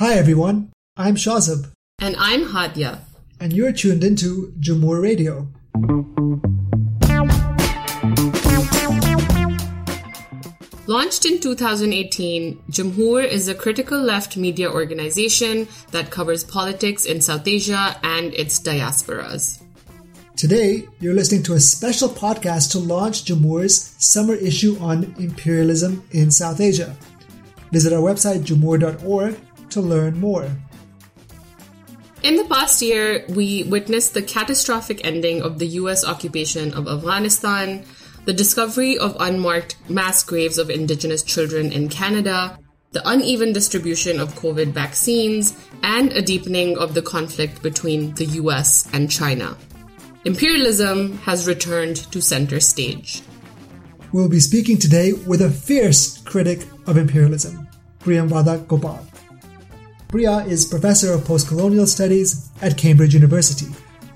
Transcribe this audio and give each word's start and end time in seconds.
Hi 0.00 0.14
everyone, 0.14 0.70
I'm 0.96 1.16
Shazib. 1.16 1.72
And 1.98 2.14
I'm 2.20 2.44
Hadia. 2.44 3.00
And 3.40 3.52
you're 3.52 3.72
tuned 3.72 4.04
into 4.04 4.52
Jamhoor 4.60 5.02
Radio. 5.02 5.48
Launched 10.86 11.24
in 11.24 11.40
2018, 11.40 12.62
Jamhoor 12.70 13.26
is 13.26 13.48
a 13.48 13.56
critical 13.56 14.00
left 14.00 14.36
media 14.36 14.70
organization 14.70 15.66
that 15.90 16.12
covers 16.12 16.44
politics 16.44 17.04
in 17.04 17.20
South 17.20 17.48
Asia 17.48 17.98
and 18.04 18.32
its 18.34 18.60
diasporas. 18.60 19.60
Today, 20.36 20.86
you're 21.00 21.14
listening 21.14 21.42
to 21.42 21.54
a 21.54 21.60
special 21.60 22.08
podcast 22.08 22.70
to 22.70 22.78
launch 22.78 23.24
Jamhoor's 23.24 23.96
summer 23.98 24.34
issue 24.34 24.78
on 24.78 25.12
imperialism 25.18 26.04
in 26.12 26.30
South 26.30 26.60
Asia. 26.60 26.96
Visit 27.72 27.92
our 27.92 28.00
website, 28.00 28.44
jamhoor.org, 28.44 29.36
to 29.70 29.80
learn 29.80 30.18
more. 30.18 30.50
In 32.22 32.36
the 32.36 32.44
past 32.44 32.82
year, 32.82 33.24
we 33.28 33.62
witnessed 33.64 34.14
the 34.14 34.22
catastrophic 34.22 35.04
ending 35.04 35.40
of 35.40 35.58
the 35.58 35.78
US 35.82 36.04
occupation 36.04 36.74
of 36.74 36.88
Afghanistan, 36.88 37.84
the 38.24 38.32
discovery 38.32 38.98
of 38.98 39.16
unmarked 39.20 39.76
mass 39.88 40.22
graves 40.24 40.58
of 40.58 40.68
indigenous 40.68 41.22
children 41.22 41.72
in 41.72 41.88
Canada, 41.88 42.58
the 42.92 43.08
uneven 43.08 43.52
distribution 43.52 44.18
of 44.18 44.34
COVID 44.34 44.72
vaccines, 44.72 45.56
and 45.82 46.12
a 46.12 46.20
deepening 46.20 46.76
of 46.76 46.94
the 46.94 47.02
conflict 47.02 47.62
between 47.62 48.14
the 48.14 48.26
US 48.42 48.88
and 48.92 49.10
China. 49.10 49.56
Imperialism 50.24 51.18
has 51.18 51.46
returned 51.46 51.96
to 52.12 52.20
center 52.20 52.60
stage. 52.60 53.22
We'll 54.12 54.28
be 54.28 54.40
speaking 54.40 54.78
today 54.78 55.12
with 55.12 55.40
a 55.40 55.50
fierce 55.50 56.18
critic 56.18 56.66
of 56.86 56.96
imperialism, 56.96 57.68
Priyamvada 58.00 58.66
Gopal. 58.66 59.07
Priya 60.08 60.38
is 60.46 60.64
Professor 60.64 61.12
of 61.12 61.20
Postcolonial 61.24 61.86
Studies 61.86 62.48
at 62.62 62.78
Cambridge 62.78 63.12
University. 63.12 63.66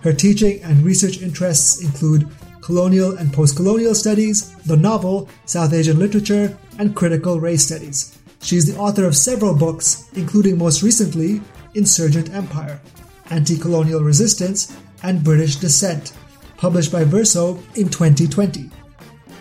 Her 0.01 0.15
teaching 0.15 0.63
and 0.63 0.83
research 0.83 1.21
interests 1.21 1.85
include 1.85 2.31
colonial 2.63 3.19
and 3.19 3.31
postcolonial 3.31 3.95
studies, 3.95 4.57
the 4.63 4.79
novel, 4.79 5.29
South 5.45 5.75
Asian 5.75 5.99
literature, 5.99 6.57
and 6.79 6.97
critical 6.97 7.41
race 7.41 7.67
studies. 7.67 8.19
She 8.41 8.57
is 8.57 8.65
the 8.65 8.81
author 8.81 9.05
of 9.05 9.15
several 9.15 9.55
books, 9.55 10.09
including 10.15 10.57
most 10.57 10.83
recently 10.83 11.43
Insurgent 11.75 12.33
Empire, 12.33 12.81
Anti 13.29 13.59
Colonial 13.59 14.01
Resistance, 14.01 14.75
and 15.03 15.23
British 15.23 15.57
Dissent, 15.57 16.15
published 16.57 16.91
by 16.91 17.05
Verso 17.05 17.57
in 17.75 17.91
2020. 17.91 18.71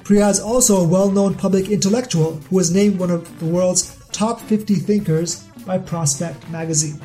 Priya 0.03 0.27
is 0.27 0.41
also 0.41 0.81
a 0.81 0.87
well 0.87 1.09
known 1.09 1.33
public 1.33 1.69
intellectual 1.69 2.41
who 2.49 2.57
was 2.57 2.75
named 2.75 2.99
one 2.99 3.09
of 3.09 3.39
the 3.39 3.45
world's 3.45 3.97
top 4.11 4.41
50 4.41 4.75
thinkers 4.75 5.47
by 5.65 5.77
Prospect 5.77 6.49
magazine. 6.49 6.99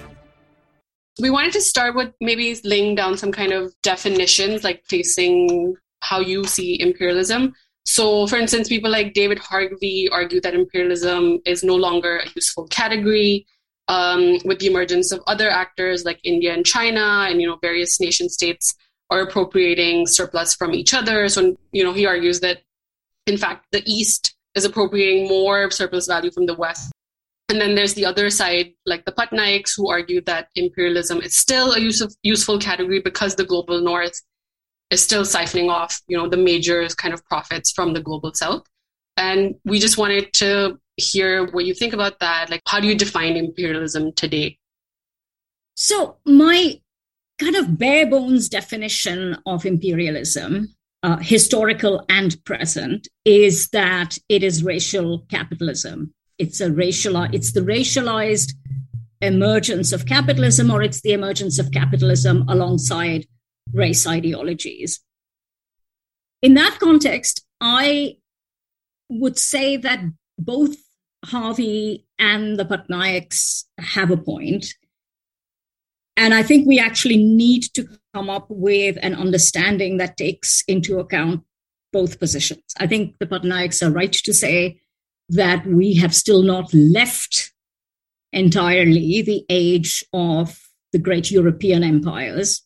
We 1.21 1.31
wanted 1.31 1.53
to 1.55 1.61
start 1.61 1.95
with 1.95 2.13
maybe 2.21 2.59
laying 2.65 2.95
down 2.95 3.17
some 3.17 3.33
kind 3.33 3.53
of 3.53 3.75
definitions, 3.83 4.65
like 4.65 4.85
facing 4.87 5.77
how 6.01 6.21
you 6.21 6.45
see 6.45 6.81
imperialism. 6.81 7.55
So, 7.85 8.27
for 8.27 8.37
instance, 8.37 8.69
people 8.69 8.91
like 8.91 9.15
David 9.15 9.39
Harvey 9.39 10.09
argue 10.11 10.41
that 10.41 10.55
imperialism 10.55 11.39
is 11.47 11.63
no 11.63 11.77
longer 11.77 12.19
a 12.19 12.29
useful 12.35 12.67
category. 12.69 13.47
Um, 13.89 14.39
with 14.45 14.59
the 14.59 14.67
emergence 14.67 15.13
of 15.13 15.23
other 15.29 15.49
actors 15.49 16.05
like 16.05 16.19
India 16.25 16.53
and 16.53 16.67
China, 16.67 17.29
and 17.31 17.41
you 17.41 17.47
know 17.47 17.57
various 17.63 18.01
nation 18.01 18.29
states 18.29 18.75
are 19.11 19.21
appropriating 19.21 20.09
surplus 20.09 20.57
from 20.57 20.75
each 20.75 20.93
other. 20.93 21.29
So, 21.29 21.57
you 21.71 21.85
know, 21.85 21.93
he 21.93 22.05
argues 22.05 22.41
that 22.41 22.63
in 23.29 23.39
fact 23.39 23.67
the 23.71 23.85
East 23.87 24.35
is 24.57 24.65
appropriating 24.65 25.29
more 25.29 25.71
surplus 25.71 26.09
value 26.09 26.33
from 26.33 26.47
the 26.47 26.55
West 26.55 26.91
and 27.49 27.61
then 27.61 27.77
there's 27.77 27.95
the 27.95 28.05
other 28.05 28.29
side, 28.29 28.73
like 28.87 29.05
the 29.05 29.13
Patnaiks, 29.13 29.73
who 29.77 29.89
argue 29.89 30.21
that 30.23 30.49
imperialism 30.57 31.21
is 31.21 31.39
still 31.39 31.73
a 31.73 31.81
use 31.81 32.01
of, 32.01 32.15
useful 32.23 32.59
category 32.59 33.01
because 33.01 33.37
the 33.37 33.45
global 33.45 33.81
north 33.81 34.21
is 34.91 35.03
still 35.03 35.23
siphoning 35.23 35.71
off, 35.71 36.01
you 36.09 36.17
know, 36.17 36.29
the 36.29 36.37
major 36.37 36.87
kind 36.97 37.15
of 37.15 37.25
profits 37.27 37.71
from 37.71 37.93
the 37.93 38.01
global 38.01 38.33
south. 38.35 38.67
And 39.17 39.55
we 39.65 39.79
just 39.79 39.97
wanted 39.97 40.33
to 40.35 40.79
hear 40.97 41.47
what 41.53 41.65
you 41.65 41.75
think 41.75 41.93
about 41.93 42.19
that. 42.19 42.51
Like, 42.51 42.63
how 42.67 42.81
do 42.81 42.89
you 42.89 42.97
define 42.97 43.37
imperialism 43.37 44.13
today? 44.13 44.59
So, 45.75 46.17
my 46.25 46.81
kind 47.39 47.55
of 47.55 47.79
bare 47.79 48.07
bones 48.07 48.49
definition 48.49 49.37
of 49.47 49.65
imperialism, 49.65 50.75
uh, 51.03 51.19
historical 51.19 52.05
and 52.09 52.43
present, 52.45 53.07
is 53.25 53.69
that 53.69 54.19
it 54.29 54.43
is 54.43 54.65
racial 54.65 55.27
capitalism 55.31 56.13
it's 56.39 56.61
a 56.61 56.71
racial 56.71 57.17
it's 57.33 57.53
the 57.53 57.61
racialized 57.61 58.53
emergence 59.21 59.93
of 59.93 60.07
capitalism 60.07 60.71
or 60.71 60.83
it's 60.83 61.01
the 61.01 61.13
emergence 61.13 61.59
of 61.59 61.73
capitalism 61.73 62.45
alongside 62.49 63.27
race 63.73 64.07
ideologies. 64.07 65.01
In 66.43 66.55
that 66.55 66.79
context 66.79 67.45
i 67.61 68.17
would 69.09 69.39
say 69.39 69.77
that 69.77 70.01
both 70.39 70.77
harvey 71.25 72.07
and 72.19 72.59
the 72.59 72.65
patnaiks 72.65 73.65
have 73.79 74.11
a 74.11 74.17
point 74.17 74.67
and 76.17 76.35
i 76.35 76.43
think 76.43 76.67
we 76.67 76.79
actually 76.79 77.17
need 77.17 77.63
to 77.63 77.89
come 78.15 78.29
up 78.29 78.47
with 78.51 78.99
an 79.03 79.15
understanding 79.15 79.97
that 79.97 80.17
takes 80.17 80.63
into 80.69 80.99
account 80.99 81.43
both 81.93 82.19
positions. 82.19 82.75
I 82.79 82.87
think 82.87 83.19
the 83.19 83.27
patnaiks 83.27 83.83
are 83.83 83.91
right 83.91 84.13
to 84.13 84.35
say 84.35 84.81
that 85.29 85.67
we 85.67 85.95
have 85.97 86.15
still 86.15 86.43
not 86.43 86.73
left 86.73 87.53
entirely 88.33 89.23
the 89.23 89.45
age 89.49 90.05
of 90.13 90.59
the 90.93 90.99
great 90.99 91.31
European 91.31 91.83
empires. 91.83 92.63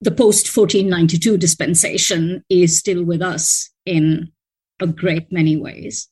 The 0.00 0.10
post 0.10 0.56
1492 0.56 1.36
dispensation 1.36 2.44
is 2.48 2.78
still 2.78 3.04
with 3.04 3.20
us 3.20 3.70
in 3.84 4.32
a 4.80 4.86
great 4.86 5.32
many 5.32 5.56
ways. 5.56 6.08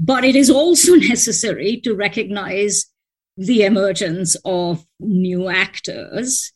But 0.00 0.24
it 0.24 0.34
is 0.34 0.50
also 0.50 0.94
necessary 1.12 1.80
to 1.84 1.94
recognize 1.94 2.86
the 3.36 3.62
emergence 3.62 4.36
of 4.44 4.84
new 5.00 5.48
actors 5.48 6.52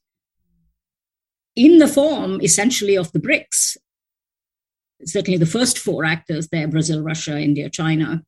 in 1.55 1.79
the 1.79 1.89
form 1.89 2.41
essentially 2.43 2.97
of 2.97 3.13
the 3.13 3.19
BRICS 3.19 3.77
certainly 5.05 5.39
the 5.39 5.47
first 5.47 5.79
four 5.79 6.05
actors 6.05 6.49
there 6.49 6.69
Brazil, 6.69 7.03
Russia, 7.03 7.39
India, 7.39 7.69
China. 7.69 8.23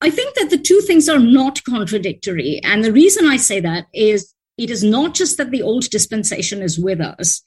I 0.00 0.10
think 0.10 0.34
that 0.34 0.50
the 0.50 0.58
two 0.58 0.80
things 0.80 1.08
are 1.08 1.18
not 1.18 1.64
contradictory. 1.64 2.60
And 2.62 2.84
the 2.84 2.92
reason 2.92 3.26
I 3.26 3.36
say 3.36 3.60
that 3.60 3.86
is 3.94 4.34
it 4.58 4.70
is 4.70 4.84
not 4.84 5.14
just 5.14 5.38
that 5.38 5.50
the 5.50 5.62
old 5.62 5.88
dispensation 5.90 6.62
is 6.62 6.78
with 6.78 7.00
us, 7.00 7.42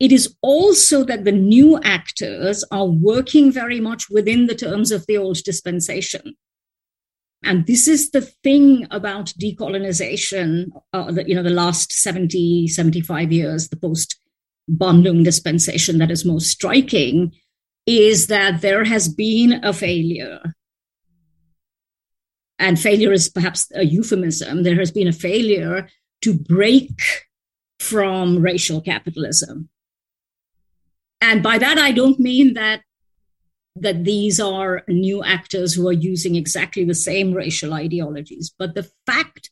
it 0.00 0.12
is 0.12 0.34
also 0.42 1.04
that 1.04 1.24
the 1.24 1.32
new 1.32 1.78
actors 1.82 2.64
are 2.70 2.86
working 2.86 3.50
very 3.52 3.80
much 3.80 4.08
within 4.08 4.46
the 4.46 4.54
terms 4.54 4.90
of 4.90 5.04
the 5.06 5.18
old 5.18 5.38
dispensation. 5.44 6.34
And 7.44 7.66
this 7.66 7.86
is 7.86 8.10
the 8.10 8.22
thing 8.22 8.86
about 8.90 9.26
decolonization, 9.40 10.70
uh, 10.92 11.12
the, 11.12 11.28
you 11.28 11.34
know, 11.34 11.42
the 11.42 11.50
last 11.50 11.92
70, 11.92 12.68
75 12.68 13.32
years, 13.32 13.68
the 13.68 13.76
post 13.76 14.20
Bandung 14.68 15.24
dispensation 15.24 15.98
that 15.98 16.10
is 16.10 16.24
most 16.24 16.48
striking 16.48 17.32
is 17.86 18.26
that 18.26 18.60
there 18.60 18.84
has 18.84 19.08
been 19.08 19.64
a 19.64 19.72
failure. 19.72 20.54
And 22.58 22.78
failure 22.78 23.12
is 23.12 23.28
perhaps 23.28 23.70
a 23.74 23.84
euphemism. 23.84 24.62
There 24.62 24.76
has 24.76 24.90
been 24.90 25.08
a 25.08 25.12
failure 25.12 25.88
to 26.22 26.34
break 26.34 27.00
from 27.78 28.40
racial 28.40 28.80
capitalism. 28.80 29.68
And 31.20 31.42
by 31.42 31.58
that, 31.58 31.78
I 31.78 31.92
don't 31.92 32.18
mean 32.18 32.54
that 32.54 32.82
that 33.80 34.02
these 34.02 34.40
are 34.40 34.82
new 34.88 35.22
actors 35.22 35.74
who 35.74 35.86
are 35.86 35.92
using 35.92 36.34
exactly 36.34 36.84
the 36.84 36.94
same 36.94 37.32
racial 37.32 37.72
ideologies, 37.74 38.52
but 38.58 38.74
the 38.74 38.90
fact 39.06 39.50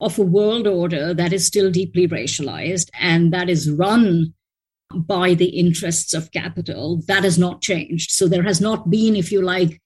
of 0.00 0.18
a 0.18 0.22
world 0.22 0.66
order 0.68 1.12
that 1.14 1.32
is 1.32 1.46
still 1.46 1.70
deeply 1.70 2.06
racialized 2.06 2.90
and 2.94 3.32
that 3.32 3.48
is 3.48 3.70
run 3.70 4.34
by 4.94 5.34
the 5.34 5.48
interests 5.48 6.14
of 6.14 6.32
capital. 6.32 7.02
That 7.06 7.24
has 7.24 7.38
not 7.38 7.62
changed. 7.62 8.10
So 8.10 8.28
there 8.28 8.44
has 8.44 8.60
not 8.60 8.90
been, 8.90 9.16
if 9.16 9.32
you 9.32 9.42
like, 9.42 9.80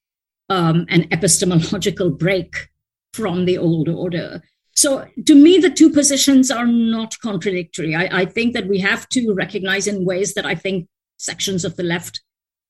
um, 0.49 0.85
an 0.89 1.07
epistemological 1.11 2.11
break 2.11 2.69
from 3.13 3.45
the 3.45 3.57
old 3.57 3.89
order. 3.89 4.41
So 4.75 5.07
to 5.25 5.35
me, 5.35 5.57
the 5.57 5.69
two 5.69 5.89
positions 5.89 6.49
are 6.49 6.65
not 6.65 7.19
contradictory. 7.19 7.95
I, 7.95 8.21
I 8.21 8.25
think 8.25 8.53
that 8.53 8.67
we 8.67 8.79
have 8.79 9.07
to 9.09 9.33
recognize 9.33 9.87
in 9.87 10.05
ways 10.05 10.33
that 10.33 10.45
I 10.45 10.55
think 10.55 10.87
sections 11.17 11.65
of 11.65 11.75
the 11.75 11.83
left 11.83 12.21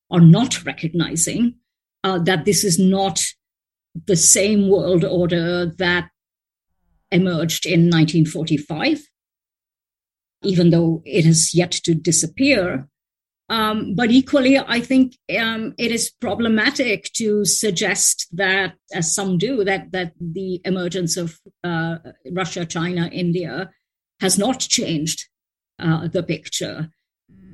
are 0.10 0.20
not 0.20 0.66
recognizing 0.66 1.56
uh, 2.04 2.20
that 2.20 2.46
this 2.46 2.64
is 2.64 2.80
not 2.80 3.24
the 4.08 4.16
same 4.16 4.70
world 4.70 5.04
order 5.04 5.66
that 5.66 6.10
emerged 7.12 7.66
in 7.66 7.90
1945 7.90 9.08
even 10.44 10.70
though 10.70 11.02
it 11.06 11.26
has 11.26 11.54
yet 11.54 11.72
to 11.72 11.94
disappear, 11.94 12.88
Um, 13.52 13.96
but 13.96 14.10
equally, 14.12 14.56
I 14.58 14.80
think 14.80 15.18
um, 15.38 15.74
it 15.78 15.92
is 15.92 16.16
problematic 16.26 17.12
to 17.20 17.44
suggest 17.44 18.28
that, 18.32 18.76
as 18.94 19.14
some 19.14 19.38
do, 19.38 19.66
that 19.66 19.92
that 19.92 20.14
the 20.38 20.62
emergence 20.64 21.18
of 21.18 21.38
uh, 21.70 21.96
Russia, 22.32 22.66
China, 22.66 23.10
India 23.12 23.70
has 24.24 24.38
not 24.38 24.60
changed 24.78 25.28
uh, 25.84 26.08
the 26.08 26.24
picture. 26.24 26.78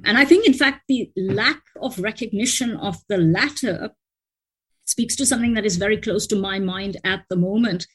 And 0.06 0.16
I 0.22 0.26
think, 0.30 0.46
in 0.46 0.54
fact, 0.54 0.82
the 0.86 1.10
lack 1.18 1.62
of 1.82 1.98
recognition 1.98 2.78
of 2.78 3.02
the 3.10 3.18
latter 3.18 3.90
speaks 4.86 5.16
to 5.18 5.26
something 5.26 5.56
that 5.56 5.66
is 5.66 5.78
very 5.78 5.98
close 5.98 6.28
to 6.28 6.36
my 6.36 6.60
mind 6.60 6.98
at 7.04 7.26
the 7.30 7.40
moment, 7.48 7.88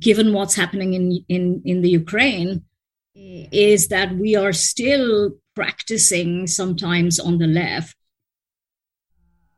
given 0.00 0.34
what's 0.34 0.56
happening 0.58 0.94
in 0.98 1.24
in 1.28 1.62
in 1.64 1.82
the 1.82 1.94
Ukraine 2.02 2.65
is 3.16 3.88
that 3.88 4.16
we 4.16 4.36
are 4.36 4.52
still 4.52 5.32
practicing 5.54 6.46
sometimes 6.46 7.18
on 7.18 7.38
the 7.38 7.46
left 7.46 7.96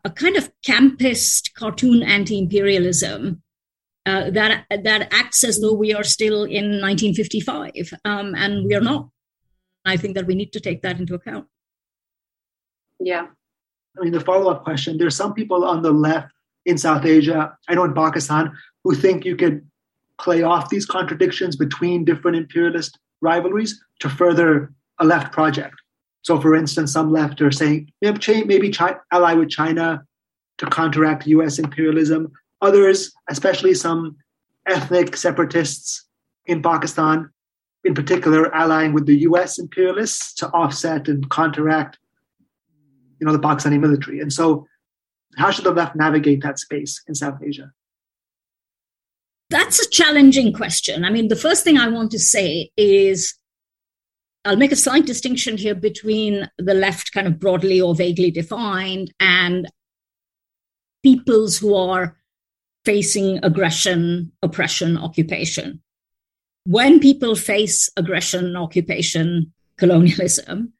a 0.04 0.10
kind 0.10 0.36
of 0.36 0.50
campist 0.66 1.54
cartoon 1.54 2.02
anti-imperialism 2.02 3.42
uh, 4.06 4.30
that 4.30 4.64
that 4.70 5.08
acts 5.12 5.44
as 5.44 5.60
though 5.60 5.74
we 5.74 5.92
are 5.92 6.04
still 6.04 6.44
in 6.44 6.80
1955, 6.80 7.92
um, 8.06 8.34
and 8.34 8.64
we 8.64 8.74
are 8.74 8.80
not. 8.80 9.10
I 9.84 9.98
think 9.98 10.14
that 10.14 10.26
we 10.26 10.34
need 10.34 10.52
to 10.54 10.60
take 10.60 10.80
that 10.82 10.98
into 10.98 11.14
account. 11.14 11.46
Yeah. 13.00 13.26
I 13.98 14.02
mean, 14.02 14.12
the 14.12 14.20
follow-up 14.20 14.64
question: 14.64 14.96
There's 14.96 15.16
some 15.16 15.34
people 15.34 15.62
on 15.64 15.82
the 15.82 15.92
left 15.92 16.32
in 16.64 16.78
South 16.78 17.04
Asia, 17.04 17.54
I 17.68 17.74
know 17.74 17.84
in 17.84 17.92
Pakistan, 17.92 18.56
who 18.82 18.94
think 18.94 19.26
you 19.26 19.36
could 19.36 19.66
play 20.18 20.42
off 20.42 20.70
these 20.70 20.86
contradictions 20.86 21.56
between 21.56 22.06
different 22.06 22.36
imperialist 22.36 22.98
rivalries 23.20 23.82
to 24.00 24.08
further 24.08 24.72
a 24.98 25.04
left 25.04 25.32
project. 25.32 25.74
So, 26.22 26.40
for 26.40 26.54
instance, 26.54 26.92
some 26.92 27.10
left 27.12 27.40
are 27.40 27.52
saying 27.52 27.90
maybe 28.02 28.70
China, 28.70 29.00
ally 29.12 29.34
with 29.34 29.48
China 29.48 30.02
to 30.58 30.66
counteract 30.66 31.26
US 31.26 31.58
imperialism. 31.58 32.32
Others, 32.60 33.12
especially 33.28 33.74
some 33.74 34.16
ethnic 34.66 35.16
separatists 35.16 36.04
in 36.46 36.62
Pakistan, 36.62 37.30
in 37.84 37.94
particular, 37.94 38.54
allying 38.54 38.92
with 38.92 39.06
the 39.06 39.18
US 39.20 39.58
imperialists 39.58 40.34
to 40.34 40.48
offset 40.48 41.08
and 41.08 41.30
counteract 41.30 41.98
you 43.20 43.26
know, 43.26 43.32
the 43.32 43.38
Pakistani 43.38 43.80
military. 43.80 44.20
And 44.20 44.32
so, 44.32 44.66
how 45.36 45.50
should 45.50 45.64
the 45.64 45.72
left 45.72 45.94
navigate 45.94 46.42
that 46.42 46.58
space 46.58 47.02
in 47.06 47.14
South 47.14 47.38
Asia? 47.42 47.72
That's 49.50 49.80
a 49.80 49.88
challenging 49.88 50.52
question. 50.52 51.04
I 51.04 51.10
mean, 51.10 51.28
the 51.28 51.36
first 51.36 51.64
thing 51.64 51.78
I 51.78 51.88
want 51.88 52.10
to 52.10 52.18
say 52.18 52.70
is 52.76 53.34
I'll 54.44 54.56
make 54.56 54.72
a 54.72 54.76
slight 54.76 55.06
distinction 55.06 55.56
here 55.56 55.74
between 55.74 56.48
the 56.58 56.74
left, 56.74 57.12
kind 57.12 57.26
of 57.26 57.38
broadly 57.38 57.80
or 57.80 57.94
vaguely 57.94 58.30
defined, 58.30 59.12
and 59.20 59.68
peoples 61.02 61.58
who 61.58 61.74
are 61.74 62.16
facing 62.84 63.38
aggression, 63.42 64.32
oppression, 64.42 64.96
occupation. 64.96 65.82
When 66.64 67.00
people 67.00 67.34
face 67.34 67.90
aggression, 67.96 68.56
occupation, 68.56 69.52
colonialism, 69.78 70.72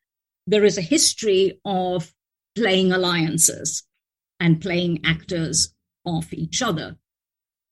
there 0.47 0.65
is 0.65 0.79
a 0.79 0.83
history 0.83 1.61
of 1.65 2.13
playing 2.55 2.93
alliances 2.93 3.85
and 4.41 4.61
playing 4.61 5.01
actors 5.05 5.75
off 6.05 6.33
each 6.33 6.63
other. 6.63 6.97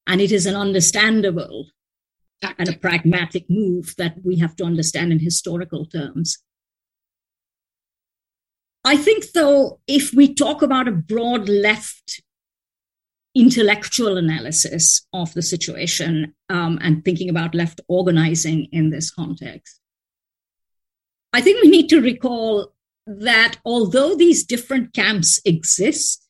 And 0.07 0.21
it 0.21 0.33
is 0.33 0.47
an 0.47 0.55
understandable 0.55 1.67
Tactic. 2.41 2.59
and 2.59 2.77
a 2.77 2.79
pragmatic 2.79 3.47
move 3.49 3.95
that 3.99 4.17
we 4.25 4.39
have 4.39 4.57
to 4.57 4.65
understand 4.65 5.13
in 5.13 5.19
historical 5.19 5.87
terms. 5.87 6.39
I 8.85 8.97
think, 8.97 9.33
though, 9.33 9.81
if 9.89 10.13
we 10.15 10.33
talk 10.33 10.63
about 10.63 10.87
a 10.87 10.93
broad 10.93 11.49
left 11.49 12.23
intellectual 13.35 14.17
analysis 14.17 15.07
of 15.13 15.35
the 15.35 15.43
situation 15.43 16.35
um, 16.49 16.79
and 16.81 17.05
thinking 17.05 17.29
about 17.29 17.55
left 17.55 17.81
organizing 17.89 18.69
in 18.73 18.91
this 18.91 19.11
context, 19.11 19.81
I 21.33 21.41
think 21.41 21.63
we 21.63 21.69
need 21.69 21.89
to 21.89 22.01
recall 22.01 22.73
that 23.07 23.57
although 23.65 24.15
these 24.15 24.45
different 24.45 24.93
camps 24.93 25.41
exist, 25.45 26.26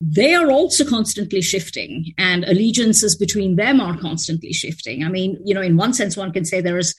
they 0.00 0.34
are 0.34 0.50
also 0.50 0.84
constantly 0.84 1.42
shifting 1.42 2.14
and 2.16 2.44
allegiances 2.44 3.14
between 3.14 3.56
them 3.56 3.80
are 3.80 3.98
constantly 3.98 4.52
shifting. 4.52 5.04
I 5.04 5.08
mean, 5.08 5.38
you 5.44 5.54
know, 5.54 5.60
in 5.60 5.76
one 5.76 5.92
sense, 5.92 6.16
one 6.16 6.32
can 6.32 6.46
say 6.46 6.60
there 6.60 6.78
is 6.78 6.94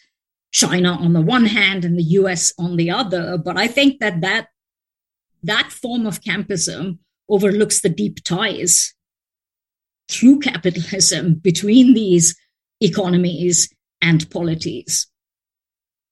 China 0.52 0.92
on 0.92 1.14
the 1.14 1.22
one 1.22 1.46
hand 1.46 1.84
and 1.84 1.98
the 1.98 2.04
US 2.04 2.54
on 2.60 2.76
the 2.76 2.92
other, 2.92 3.38
but 3.38 3.58
I 3.58 3.68
think 3.68 4.00
that 4.00 4.22
that, 4.22 4.50
that 5.42 5.72
form 5.72 6.06
of 6.06 6.22
campism 6.22 7.00
overlooks 7.28 7.82
the 7.82 7.90
deep 7.90 8.24
ties 8.24 8.94
through 10.08 10.40
capitalism 10.40 11.36
between 11.36 11.94
these 11.96 12.36
economies 12.82 13.74
and 14.02 14.30
polities. 14.30 15.08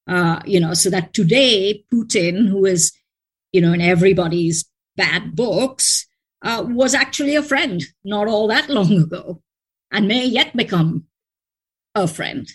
Uh, 0.08 0.40
you 0.46 0.60
know, 0.60 0.74
so 0.74 0.90
that 0.90 1.14
today 1.14 1.84
Putin, 1.94 2.48
who 2.48 2.66
is, 2.66 2.92
you 3.52 3.62
know, 3.62 3.74
in 3.74 3.82
everybody's 3.82 4.66
bad 4.96 5.36
books, 5.36 6.08
uh, 6.42 6.64
was 6.68 6.94
actually 6.94 7.36
a 7.36 7.44
friend 7.44 7.84
not 8.04 8.28
all 8.28 8.48
that 8.48 8.70
long 8.70 8.92
ago 8.92 9.42
and 9.92 10.08
may 10.08 10.26
yet 10.26 10.56
become 10.56 11.06
a 11.96 12.08
friend. 12.08 12.48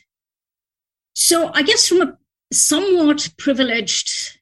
So 1.14 1.50
I 1.52 1.62
guess 1.62 1.88
from 1.88 2.02
a 2.02 2.18
somewhat 2.52 3.30
privileged 3.38 4.38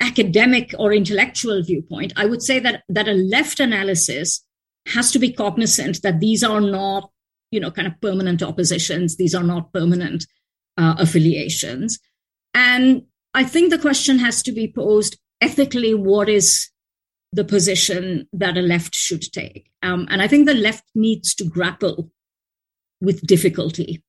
academic 0.00 0.74
or 0.78 0.92
intellectual 0.92 1.62
viewpoint, 1.62 2.12
I 2.16 2.26
would 2.26 2.42
say 2.42 2.58
that, 2.60 2.82
that 2.88 3.08
a 3.08 3.12
left 3.12 3.60
analysis 3.60 4.44
has 4.86 5.10
to 5.12 5.18
be 5.18 5.32
cognizant 5.32 6.02
that 6.02 6.20
these 6.20 6.44
are 6.44 6.60
not, 6.60 7.10
you 7.50 7.60
know, 7.60 7.70
kind 7.70 7.88
of 7.88 8.00
permanent 8.00 8.42
oppositions. 8.42 9.16
These 9.16 9.34
are 9.34 9.42
not 9.42 9.72
permanent 9.72 10.26
uh, 10.76 10.94
affiliations. 10.98 11.98
And 12.52 13.02
I 13.32 13.44
think 13.44 13.70
the 13.70 13.78
question 13.78 14.18
has 14.18 14.42
to 14.42 14.52
be 14.52 14.72
posed 14.72 15.18
ethically, 15.40 15.94
what 15.94 16.28
is 16.28 16.70
the 17.34 17.44
position 17.44 18.28
that 18.32 18.56
a 18.56 18.62
left 18.62 18.94
should 18.94 19.22
take. 19.32 19.68
Um, 19.82 20.06
and 20.08 20.22
I 20.22 20.28
think 20.28 20.46
the 20.46 20.54
left 20.54 20.84
needs 20.94 21.34
to 21.36 21.44
grapple 21.44 22.12
with 23.00 23.26
difficulty. 23.26 24.02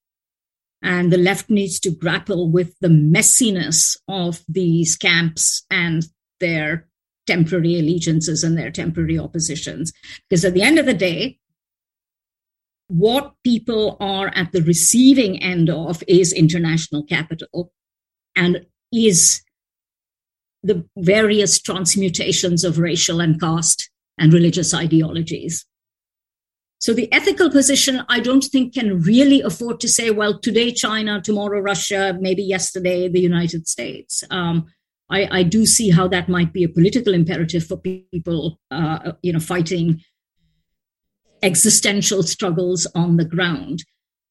And 0.83 1.12
the 1.12 1.18
left 1.18 1.50
needs 1.50 1.80
to 1.81 1.89
grapple 1.89 2.51
with 2.51 2.75
the 2.81 2.89
messiness 2.89 3.98
of 4.07 4.44
these 4.48 4.95
camps 4.95 5.66
and 5.72 6.06
their 6.39 6.88
temporary 7.25 7.80
allegiances 7.80 8.44
and 8.44 8.56
their 8.56 8.69
temporary 8.69 9.18
oppositions. 9.18 9.92
Because 10.30 10.45
at 10.45 10.54
the 10.54 10.62
end 10.62 10.77
of 10.77 10.86
the 10.86 10.94
day, 10.94 11.39
what 12.88 13.33
people 13.44 13.98
are 14.00 14.27
at 14.36 14.51
the 14.51 14.62
receiving 14.62 15.42
end 15.42 15.72
of 15.72 16.03
is 16.08 16.32
international 16.32 17.03
capital 17.03 17.74
and 18.36 18.67
is 18.94 19.41
the 20.65 20.84
various 20.98 21.60
transmutations 21.60 22.63
of 22.63 22.79
racial 22.79 23.19
and 23.19 23.39
caste 23.39 23.89
and 24.17 24.34
religious 24.34 24.74
ideologies. 24.74 25.65
So 26.79 26.93
the 26.93 27.12
ethical 27.12 27.50
position, 27.50 28.03
I 28.10 28.19
don't 28.19 28.43
think 28.43 28.74
can 28.74 29.01
really 29.01 29.41
afford 29.41 29.79
to 29.79 29.88
say, 29.88 30.12
well, 30.12 30.39
today 30.39 30.72
China, 30.72 31.22
tomorrow 31.22 31.60
Russia, 31.60 32.17
maybe 32.19 32.43
yesterday 32.43 33.07
the 33.07 33.22
United 33.22 33.67
States. 33.67 34.24
Um, 34.29 34.65
I, 35.10 35.39
I, 35.39 35.43
do 35.43 35.67
see 35.67 35.91
how 35.91 36.07
that 36.07 36.29
might 36.29 36.51
be 36.51 36.63
a 36.63 36.69
political 36.69 37.13
imperative 37.13 37.65
for 37.65 37.77
people, 37.77 38.60
uh, 38.72 39.13
you 39.22 39.34
know, 39.34 39.39
fighting 39.39 40.03
existential 41.43 42.24
struggles 42.24 42.88
on 42.95 43.17
the 43.17 43.25
ground. 43.25 43.84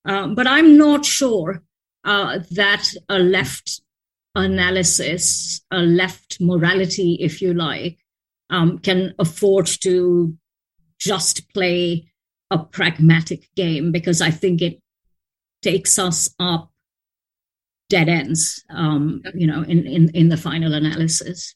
Um, 0.05 0.35
but 0.35 0.47
I'm 0.47 0.77
not 0.77 1.05
sure 1.05 1.63
uh, 2.05 2.41
that 2.51 2.89
a 3.09 3.19
left 3.19 3.81
analysis, 4.35 5.61
a 5.71 5.79
left 5.79 6.39
morality, 6.41 7.19
if 7.21 7.41
you 7.41 7.55
like, 7.55 7.99
um, 8.51 8.79
can 8.79 9.15
afford 9.19 9.67
to 9.67 10.37
just 10.99 11.53
play 11.53 12.07
a 12.51 12.59
pragmatic 12.59 13.49
game 13.57 13.93
because 13.93 14.21
I 14.21 14.31
think 14.31 14.63
it 14.63 14.81
takes 15.63 15.99
us 15.99 16.29
up 16.39 16.71
dead 17.89 18.09
ends, 18.09 18.65
um, 18.71 19.23
you 19.35 19.47
know, 19.47 19.63
in, 19.63 19.87
in, 19.87 20.09
in 20.11 20.29
the 20.29 20.37
final 20.37 20.75
analysis. 20.75 21.55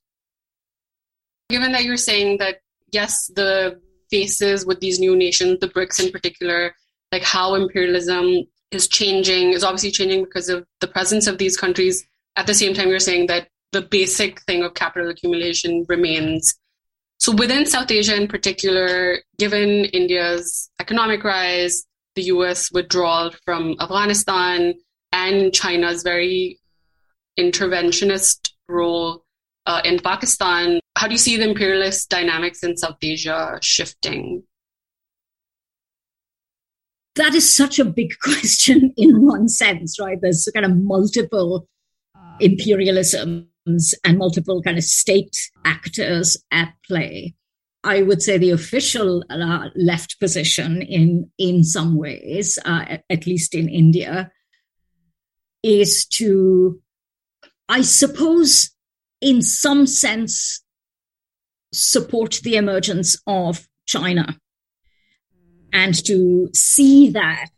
Given 1.51 1.73
that 1.73 1.85
you're 1.85 1.97
saying 1.97 2.39
that, 2.39 2.61
yes, 2.93 3.31
the 3.35 3.81
faces 4.11 4.67
with 4.67 4.81
these 4.81 5.01
new 5.01 5.17
nations, 5.17 5.59
the 5.61 5.69
BRICS 5.69 6.07
in 6.07 6.13
particular, 6.13 6.75
like 7.13 7.23
how 7.23 7.55
imperialism 7.55 8.45
is 8.71 8.87
changing, 8.89 9.53
is 9.53 9.65
obviously 9.65 9.91
changing 9.91 10.25
because 10.25 10.49
of 10.49 10.67
the 10.81 10.87
presence 10.87 11.27
of 11.27 11.39
these 11.39 11.57
countries 11.57 12.07
at 12.39 12.47
the 12.47 12.55
same 12.55 12.73
time, 12.73 12.89
you're 12.89 13.01
saying 13.01 13.27
that 13.27 13.49
the 13.73 13.83
basic 13.83 14.41
thing 14.43 14.63
of 14.63 14.75
capital 14.75 15.11
accumulation 15.11 15.85
remains. 15.89 16.55
So 17.19 17.33
within 17.33 17.67
South 17.67 17.91
Asia 17.91 18.15
in 18.15 18.29
particular, 18.29 19.19
given 19.39 19.87
India's 19.87 20.71
economic 20.81 21.25
rise, 21.25 21.85
the 22.15 22.23
US 22.35 22.71
withdrawal 22.71 23.33
from 23.45 23.75
Afghanistan, 23.81 24.75
and 25.13 25.53
China's 25.53 26.05
very 26.05 26.61
interventionist 27.39 28.51
role 28.69 29.25
uh, 29.67 29.81
in 29.85 29.99
Pakistan. 29.99 30.81
How 30.97 31.09
do 31.09 31.15
you 31.15 31.19
see 31.19 31.37
the 31.37 31.49
imperialist 31.49 32.09
dynamics 32.09 32.63
in 32.63 32.77
South 32.77 32.99
Asia 33.03 33.59
shifting? 33.63 34.45
That 37.17 37.35
is 37.35 37.53
such 37.53 37.81
a 37.81 37.85
big 37.85 38.13
question 38.23 38.95
in 38.97 39.27
one 39.27 39.49
sense, 39.49 39.99
right? 39.99 40.19
There's 40.21 40.49
kind 40.55 40.65
of 40.65 40.77
multiple 40.77 41.67
imperialisms 42.41 43.95
and 44.05 44.19
multiple 44.19 44.63
kind 44.63 44.79
of 44.79 44.85
state 44.85 45.37
actors 45.65 46.37
at 46.51 46.73
play. 46.87 47.35
I 47.85 48.03
would 48.03 48.23
say 48.23 48.39
the 48.39 48.51
official 48.51 49.25
uh, 49.31 49.69
left 49.77 50.19
position 50.19 50.83
in 50.83 51.31
in 51.39 51.63
some 51.63 51.97
ways, 51.97 52.59
uh, 52.65 52.85
at, 52.89 53.05
at 53.09 53.27
least 53.27 53.55
in 53.55 53.69
India, 53.69 54.31
is 55.63 56.07
to, 56.07 56.81
I 57.69 57.83
suppose, 57.83 58.71
in 59.21 59.43
some 59.43 59.87
sense, 59.87 60.63
support 61.73 62.41
the 62.43 62.57
emergence 62.57 63.17
of 63.27 63.69
China 63.87 64.37
and 65.73 65.95
to 66.07 66.49
see 66.55 67.11
that 67.11 67.51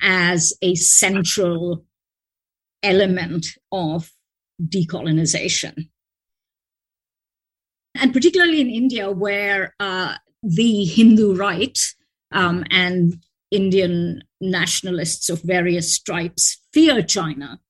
as 0.00 0.52
a 0.62 0.74
central 0.74 1.84
element 2.82 3.46
of 3.72 4.12
decolonization. 4.62 5.88
And 7.94 8.12
particularly 8.12 8.60
in 8.60 8.70
India, 8.70 9.10
where 9.10 9.74
uh, 9.80 10.14
the 10.42 10.84
Hindu 10.84 11.34
right 11.34 11.78
um, 12.32 12.64
and 12.70 13.22
Indian 13.50 14.22
nationalists 14.40 15.28
of 15.30 15.42
various 15.42 15.92
stripes 15.92 16.60
fear 16.72 17.02
China 17.02 17.60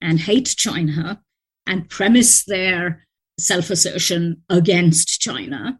and 0.00 0.20
hate 0.20 0.54
China 0.56 1.22
and 1.66 1.90
premise 1.90 2.44
their 2.44 3.06
self 3.38 3.70
assertion 3.70 4.42
against 4.48 5.20
China, 5.20 5.78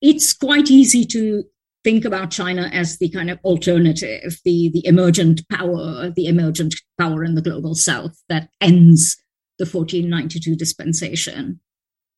it's 0.00 0.32
quite 0.32 0.70
easy 0.70 1.04
to 1.06 1.44
think 1.86 2.04
about 2.04 2.32
China 2.32 2.68
as 2.72 2.98
the 2.98 3.08
kind 3.08 3.30
of 3.30 3.38
alternative, 3.44 4.40
the, 4.44 4.70
the 4.70 4.84
emergent 4.84 5.48
power, 5.48 6.10
the 6.10 6.26
emergent 6.26 6.74
power 6.98 7.22
in 7.22 7.36
the 7.36 7.40
global 7.40 7.76
south 7.76 8.20
that 8.28 8.48
ends 8.60 9.16
the 9.60 9.64
1492 9.64 10.56
dispensation. 10.56 11.60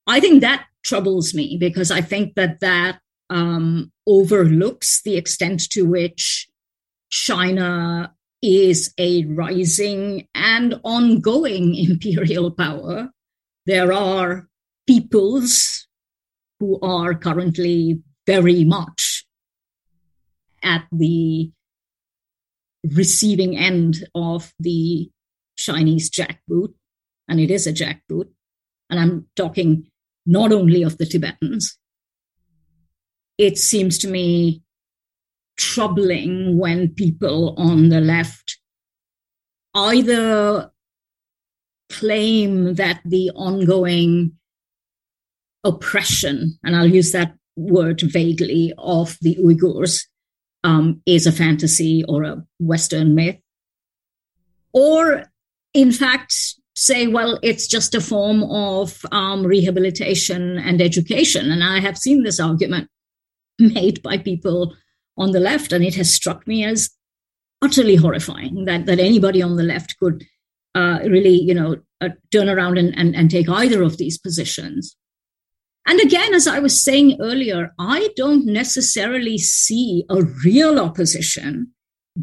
I 0.07 0.21
think 0.21 0.41
that 0.41 0.65
troubles 0.83 1.35
me 1.35 1.59
because 1.61 1.91
I 1.91 2.01
think 2.01 2.35
that 2.37 2.61
that 2.61 3.01
um, 3.29 3.93
overlooks 4.07 5.03
the 5.03 5.19
extent 5.19 5.69
to 5.73 5.83
which 5.83 6.49
China 7.11 8.15
is 8.41 8.95
a 8.97 9.27
rising 9.27 10.29
and 10.35 10.81
ongoing 10.83 11.75
imperial 11.91 12.51
power. 12.53 13.11
There 13.67 13.93
are 13.93 14.49
peoples 14.87 15.87
who 16.59 16.81
are 16.81 17.15
currently 17.15 18.01
very 18.27 18.65
much 18.65 19.08
at 20.62 20.87
the 20.93 21.50
receiving 22.85 23.57
end 23.57 24.09
of 24.15 24.53
the 24.59 25.11
Chinese 25.57 26.11
jackboot, 26.11 26.75
and 27.29 27.41
it 27.41 27.50
is 27.50 27.67
a 27.67 27.73
jackboot. 27.73 28.29
And 28.91 29.00
I'm 29.00 29.27
talking 29.37 29.91
not 30.25 30.53
only 30.53 30.83
of 30.83 30.99
the 30.99 31.07
Tibetans. 31.07 31.79
It 33.37 33.59
seems 33.59 33.99
to 33.99 34.09
me 34.09 34.62
troubling 35.57 36.59
when 36.59 36.95
people 36.95 37.55
on 37.59 37.88
the 37.88 38.00
left 38.00 38.59
either 39.75 40.71
claim 41.91 42.75
that 42.75 43.00
the 43.05 43.31
ongoing 43.31 44.33
oppression, 45.65 46.59
and 46.62 46.77
I'll 46.77 46.87
use 46.87 47.12
that 47.12 47.35
word 47.57 48.00
vaguely, 48.00 48.73
of 48.79 49.17
the 49.21 49.37
Uyghurs 49.37 50.05
um, 50.65 51.03
is 51.07 51.27
a 51.27 51.33
fantasy 51.33 52.05
or 52.09 52.25
a 52.25 52.45
Western 52.59 53.15
myth. 53.15 53.38
Or, 54.73 55.25
in 55.75 55.93
fact, 55.93 56.35
say, 56.75 57.07
well, 57.07 57.38
it's 57.43 57.67
just 57.67 57.95
a 57.95 58.00
form 58.00 58.45
of 58.45 59.05
um, 59.11 59.45
rehabilitation 59.45 60.59
and 60.59 60.81
education. 60.81 61.50
And 61.50 61.65
I 61.65 61.81
have 61.81 61.99
seen 61.99 62.23
this 62.23 62.38
argument 62.38 62.88
made 63.59 64.03
by 64.03 64.19
people 64.19 64.75
on 65.17 65.33
the 65.33 65.41
left, 65.41 65.73
and 65.73 65.85
it 65.85 65.97
has 65.97 66.12
struck 66.12 66.47
me 66.47 66.65
as 66.65 66.91
utterly 67.61 67.97
horrifying 67.97 68.67
that, 68.67 68.87
that 68.87 69.00
anybody 69.00 69.43
on 69.43 69.57
the 69.57 69.65
left 69.65 69.99
could 69.99 70.25
uh, 70.75 71.00
really, 71.05 71.35
you 71.35 71.55
know, 71.55 71.77
uh, 72.00 72.11
turn 72.31 72.49
around 72.49 72.79
and, 72.79 72.97
and, 72.97 73.17
and 73.17 73.31
take 73.31 73.49
either 73.49 73.83
of 73.83 73.97
these 73.97 74.17
positions. 74.17 74.97
And 75.88 76.00
again, 76.00 76.35
as 76.35 76.47
I 76.47 76.59
was 76.59 76.85
saying 76.85 77.16
earlier, 77.18 77.73
I 77.78 78.11
don't 78.14 78.45
necessarily 78.45 79.38
see 79.38 80.04
a 80.11 80.23
real 80.23 80.78
opposition 80.78 81.73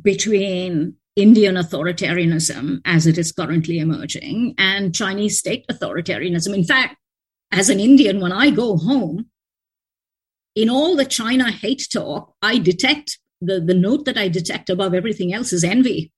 between 0.03 0.95
Indian 1.15 1.55
authoritarianism 1.55 2.81
as 2.85 3.07
it 3.07 3.17
is 3.17 3.31
currently 3.31 3.79
emerging 3.79 4.53
and 4.59 4.93
Chinese 4.93 5.39
state 5.39 5.65
authoritarianism. 5.71 6.53
In 6.53 6.63
fact, 6.63 6.97
as 7.51 7.69
an 7.69 7.79
Indian, 7.79 8.19
when 8.19 8.31
I 8.31 8.51
go 8.51 8.77
home, 8.77 9.31
in 10.55 10.69
all 10.69 10.95
the 10.95 11.05
China 11.05 11.51
hate 11.51 11.87
talk, 11.91 12.35
I 12.43 12.59
detect 12.59 13.17
the, 13.41 13.59
the 13.59 13.73
note 13.73 14.05
that 14.05 14.17
I 14.17 14.27
detect 14.27 14.69
above 14.69 14.93
everything 14.93 15.33
else 15.33 15.51
is 15.51 15.63
envy, 15.63 16.11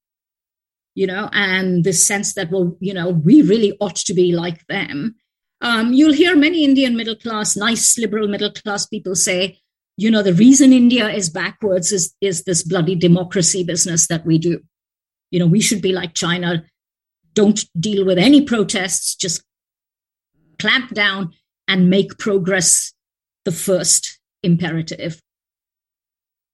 you 0.95 1.07
know, 1.07 1.29
and 1.31 1.85
this 1.85 2.05
sense 2.05 2.33
that, 2.33 2.51
well, 2.51 2.75
you 2.81 2.93
know, 2.93 3.09
we 3.09 3.41
really 3.41 3.77
ought 3.79 3.95
to 3.95 4.13
be 4.13 4.33
like 4.33 4.67
them. 4.67 5.15
Um, 5.61 5.93
you'll 5.93 6.13
hear 6.13 6.35
many 6.35 6.63
Indian 6.63 6.95
middle 6.95 7.15
class, 7.15 7.57
nice 7.57 7.97
liberal 7.97 8.27
middle 8.27 8.51
class 8.51 8.85
people 8.85 9.15
say, 9.15 9.59
you 9.97 10.11
know, 10.11 10.21
the 10.21 10.33
reason 10.33 10.71
India 10.71 11.09
is 11.09 11.29
backwards 11.29 11.91
is, 11.91 12.13
is 12.21 12.43
this 12.43 12.61
bloody 12.61 12.95
democracy 12.95 13.63
business 13.63 14.07
that 14.07 14.25
we 14.25 14.37
do. 14.37 14.61
You 15.31 15.39
know, 15.39 15.47
we 15.47 15.59
should 15.59 15.81
be 15.81 15.91
like 15.91 16.13
China. 16.13 16.63
Don't 17.33 17.65
deal 17.79 18.05
with 18.05 18.19
any 18.19 18.43
protests, 18.43 19.15
just 19.15 19.43
clamp 20.59 20.93
down 20.93 21.33
and 21.67 21.89
make 21.89 22.17
progress 22.17 22.93
the 23.45 23.51
first 23.51 24.19
imperative. 24.43 25.21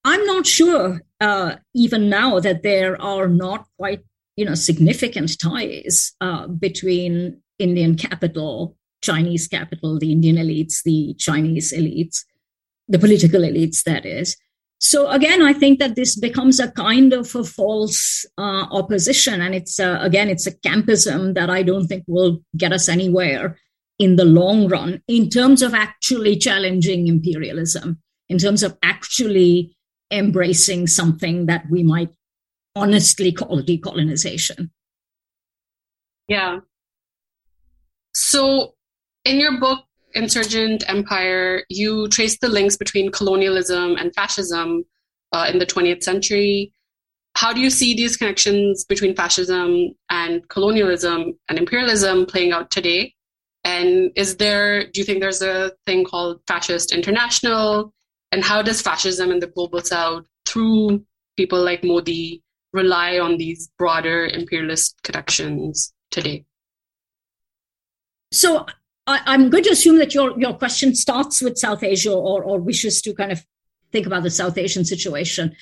I'm 0.06 0.26
not 0.26 0.46
sure, 0.46 1.02
uh, 1.22 1.56
even 1.74 2.10
now, 2.10 2.40
that 2.40 2.64
there 2.64 3.02
are 3.02 3.28
not 3.28 3.66
quite, 3.78 4.02
you 4.36 4.46
know, 4.46 4.56
significant 4.56 5.40
ties 5.40 6.14
uh, 6.20 6.48
between 6.48 7.42
Indian 7.60 7.96
capital, 7.96 8.76
Chinese 9.04 9.48
capital, 9.48 10.00
the 10.00 10.12
Indian 10.12 10.38
elites, 10.38 10.82
the 10.84 11.14
Chinese 11.20 11.72
elites, 11.72 12.24
the 12.88 12.98
political 12.98 13.42
elites, 13.42 13.84
that 13.84 14.06
is. 14.06 14.36
So 14.80 15.10
again, 15.10 15.42
I 15.42 15.54
think 15.54 15.80
that 15.80 15.96
this 15.96 16.20
becomes 16.20 16.60
a 16.60 16.72
kind 16.72 17.14
of 17.14 17.34
a 17.36 17.44
false 17.44 18.26
uh, 18.38 18.66
opposition, 18.72 19.42
and 19.42 19.56
it's 19.56 19.80
uh, 19.80 20.00
again, 20.02 20.30
it's 20.30 20.48
a 20.48 20.58
campism 20.60 21.36
that 21.36 21.50
I 21.50 21.64
don't 21.64 21.88
think 21.88 22.04
will 22.08 22.40
get 22.58 22.74
us 22.74 22.90
anywhere 22.90 23.58
in 24.00 24.18
the 24.18 24.26
long 24.26 24.68
run 24.68 25.02
in 25.08 25.30
terms 25.30 25.62
of 25.62 25.74
actually 25.74 26.36
challenging 26.38 27.08
imperialism, 27.08 28.02
in 28.28 28.38
terms 28.38 28.64
of 28.64 28.78
actually 28.84 29.76
embracing 30.12 30.88
something 30.88 31.46
that 31.46 31.64
we 31.70 31.84
might 31.84 32.12
honestly 32.76 33.32
call 33.32 33.62
decolonization. 33.62 34.70
Yeah. 36.28 36.60
So, 38.14 38.76
in 39.26 39.40
your 39.40 39.60
book, 39.60 39.86
Insurgent 40.16 40.84
Empire, 40.88 41.64
you 41.70 42.08
trace 42.10 42.38
the 42.38 42.50
links 42.50 42.78
between 42.78 43.12
colonialism 43.12 43.96
and 43.96 44.14
fascism 44.14 44.84
uh, 45.32 45.48
in 45.52 45.60
the 45.60 45.66
20th 45.66 46.04
century. 46.04 46.74
How 47.36 47.52
do 47.52 47.60
you 47.60 47.70
see 47.70 47.96
these 47.96 48.16
connections 48.16 48.86
between 48.86 49.16
fascism 49.16 49.96
and 50.10 50.48
colonialism 50.50 51.34
and 51.50 51.58
imperialism 51.58 52.28
playing 52.28 52.52
out 52.52 52.70
today? 52.70 53.16
And 53.64 54.12
is 54.16 54.38
there, 54.38 54.92
do 54.92 55.00
you 55.00 55.06
think 55.06 55.22
there's 55.22 55.42
a 55.42 55.72
thing 55.88 56.04
called 56.04 56.42
Fascist 56.48 56.92
International? 56.92 57.94
And 58.32 58.44
how 58.44 58.62
does 58.62 58.82
fascism 58.82 59.32
in 59.32 59.40
the 59.40 59.48
global 59.48 59.82
south, 59.82 60.26
through 60.48 61.04
people 61.38 61.64
like 61.64 61.84
Modi, 61.84 62.44
rely 62.74 63.20
on 63.20 63.38
these 63.38 63.72
broader 63.80 64.26
imperialist 64.26 65.00
connections 65.04 65.94
today? 66.12 66.46
So 68.32 68.66
I, 69.06 69.34
am 69.34 69.50
going 69.50 69.64
to 69.66 69.72
assume 69.72 69.98
that 69.98 70.14
your, 70.14 70.40
your 70.40 70.54
question 70.54 70.96
starts 70.96 71.42
with 71.42 71.58
South 71.58 71.84
Asia 71.84 72.14
or, 72.14 72.44
or 72.44 72.60
wishes 72.60 73.02
to 73.02 73.14
kind 73.14 73.32
of 73.32 73.46
think 73.92 74.06
about 74.08 74.24
the 74.24 74.30
South 74.30 74.58
Asian 74.58 74.86
situation. 74.86 75.56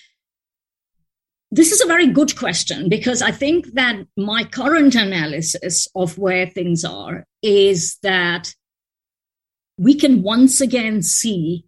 This 1.51 1.71
is 1.71 1.81
a 1.81 1.87
very 1.87 2.07
good 2.07 2.37
question 2.37 2.87
because 2.87 3.21
I 3.21 3.31
think 3.31 3.73
that 3.73 4.05
my 4.15 4.45
current 4.45 4.95
analysis 4.95 5.87
of 5.95 6.17
where 6.17 6.47
things 6.47 6.85
are 6.85 7.25
is 7.41 7.97
that 8.03 8.53
we 9.77 9.95
can 9.95 10.21
once 10.21 10.61
again 10.61 11.01
see 11.01 11.65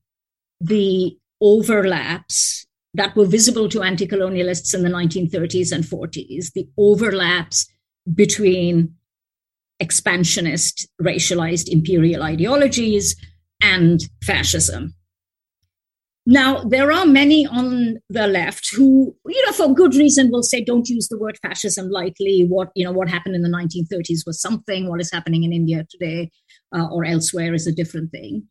the 0.61 1.17
overlaps 1.41 2.65
that 2.93 3.15
were 3.15 3.25
visible 3.25 3.67
to 3.69 3.81
anti 3.81 4.07
colonialists 4.07 4.73
in 4.73 4.83
the 4.83 4.89
1930s 4.89 5.71
and 5.71 5.83
40s, 5.83 6.53
the 6.53 6.69
overlaps 6.77 7.67
between 8.13 8.95
expansionist, 9.79 10.87
racialized 11.01 11.69
imperial 11.69 12.23
ideologies 12.23 13.15
and 13.61 14.01
fascism. 14.23 14.93
Now, 16.25 16.63
there 16.63 16.89
are 16.89 17.05
many 17.05 17.45
on 17.45 17.97
the 18.09 18.27
left 18.27 18.73
who, 18.73 19.13
you 19.25 19.45
know, 19.45 19.51
for 19.51 19.73
good 19.73 19.93
reason 19.93 20.31
will 20.31 20.43
say, 20.43 20.63
don't 20.63 20.87
use 20.87 21.09
the 21.09 21.17
word 21.17 21.37
fascism 21.41 21.89
lightly. 21.89 22.45
What, 22.47 22.69
you 22.75 22.85
know, 22.85 22.93
what 22.93 23.09
happened 23.09 23.35
in 23.35 23.41
the 23.41 23.49
1930s 23.49 24.25
was 24.25 24.39
something. 24.39 24.87
What 24.87 25.01
is 25.01 25.11
happening 25.11 25.43
in 25.43 25.51
India 25.51 25.85
today 25.89 26.31
uh, 26.73 26.87
or 26.87 27.03
elsewhere 27.03 27.53
is 27.53 27.67
a 27.67 27.73
different 27.73 28.11
thing. 28.11 28.47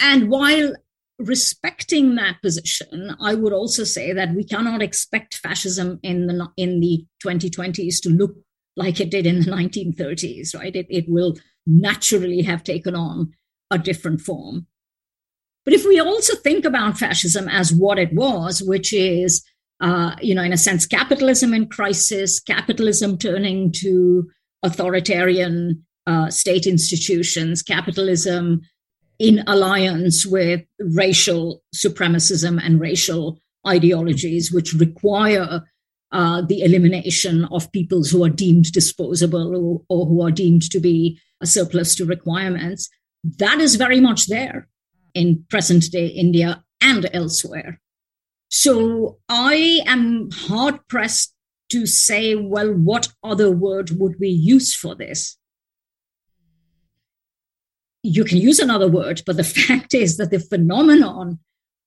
And 0.00 0.28
while 0.28 0.74
respecting 1.20 2.16
that 2.16 2.42
position, 2.42 3.14
I 3.20 3.34
would 3.34 3.52
also 3.52 3.84
say 3.84 4.12
that 4.12 4.34
we 4.34 4.42
cannot 4.42 4.82
expect 4.82 5.34
fascism 5.34 6.00
in 6.02 6.26
the, 6.26 6.48
in 6.56 6.80
the 6.80 7.06
2020s 7.24 8.00
to 8.02 8.08
look 8.08 8.34
like 8.76 9.00
it 9.00 9.10
did 9.10 9.26
in 9.26 9.40
the 9.40 9.50
1930s, 9.50 10.54
right? 10.54 10.74
It, 10.74 10.86
it 10.88 11.08
will 11.08 11.36
naturally 11.66 12.42
have 12.42 12.64
taken 12.64 12.94
on 12.94 13.32
a 13.70 13.78
different 13.78 14.20
form. 14.20 14.66
But 15.64 15.74
if 15.74 15.84
we 15.84 16.00
also 16.00 16.36
think 16.36 16.64
about 16.64 16.98
fascism 16.98 17.48
as 17.48 17.72
what 17.72 17.98
it 17.98 18.12
was, 18.12 18.62
which 18.62 18.92
is, 18.92 19.44
uh, 19.80 20.16
you 20.20 20.34
know, 20.34 20.42
in 20.42 20.52
a 20.52 20.58
sense, 20.58 20.86
capitalism 20.86 21.54
in 21.54 21.68
crisis, 21.68 22.40
capitalism 22.40 23.16
turning 23.16 23.72
to 23.76 24.28
authoritarian 24.62 25.84
uh, 26.06 26.30
state 26.30 26.66
institutions, 26.66 27.62
capitalism 27.62 28.62
in 29.18 29.44
alliance 29.46 30.26
with 30.26 30.62
racial 30.80 31.62
supremacism 31.74 32.60
and 32.64 32.80
racial 32.80 33.38
ideologies, 33.66 34.50
which 34.50 34.74
require 34.74 35.62
uh, 36.12 36.42
the 36.42 36.60
elimination 36.60 37.46
of 37.46 37.72
peoples 37.72 38.10
who 38.10 38.22
are 38.24 38.30
deemed 38.30 38.70
disposable 38.72 39.56
or, 39.56 39.82
or 39.88 40.06
who 40.06 40.22
are 40.22 40.30
deemed 40.30 40.70
to 40.70 40.78
be 40.78 41.18
a 41.40 41.46
surplus 41.46 41.94
to 41.96 42.04
requirements. 42.04 42.88
That 43.38 43.60
is 43.60 43.76
very 43.76 44.00
much 44.00 44.26
there 44.26 44.68
in 45.14 45.44
present 45.48 45.84
day 45.90 46.06
India 46.06 46.62
and 46.80 47.08
elsewhere. 47.12 47.80
So 48.48 49.18
I 49.28 49.80
am 49.86 50.30
hard 50.30 50.86
pressed 50.88 51.34
to 51.70 51.86
say, 51.86 52.34
well, 52.34 52.70
what 52.70 53.08
other 53.24 53.50
word 53.50 53.92
would 53.98 54.16
we 54.20 54.28
use 54.28 54.74
for 54.74 54.94
this? 54.94 55.38
You 58.02 58.24
can 58.24 58.36
use 58.36 58.58
another 58.58 58.88
word, 58.88 59.22
but 59.24 59.38
the 59.38 59.44
fact 59.66 59.94
is 59.94 60.18
that 60.18 60.30
the 60.30 60.40
phenomenon 60.40 61.38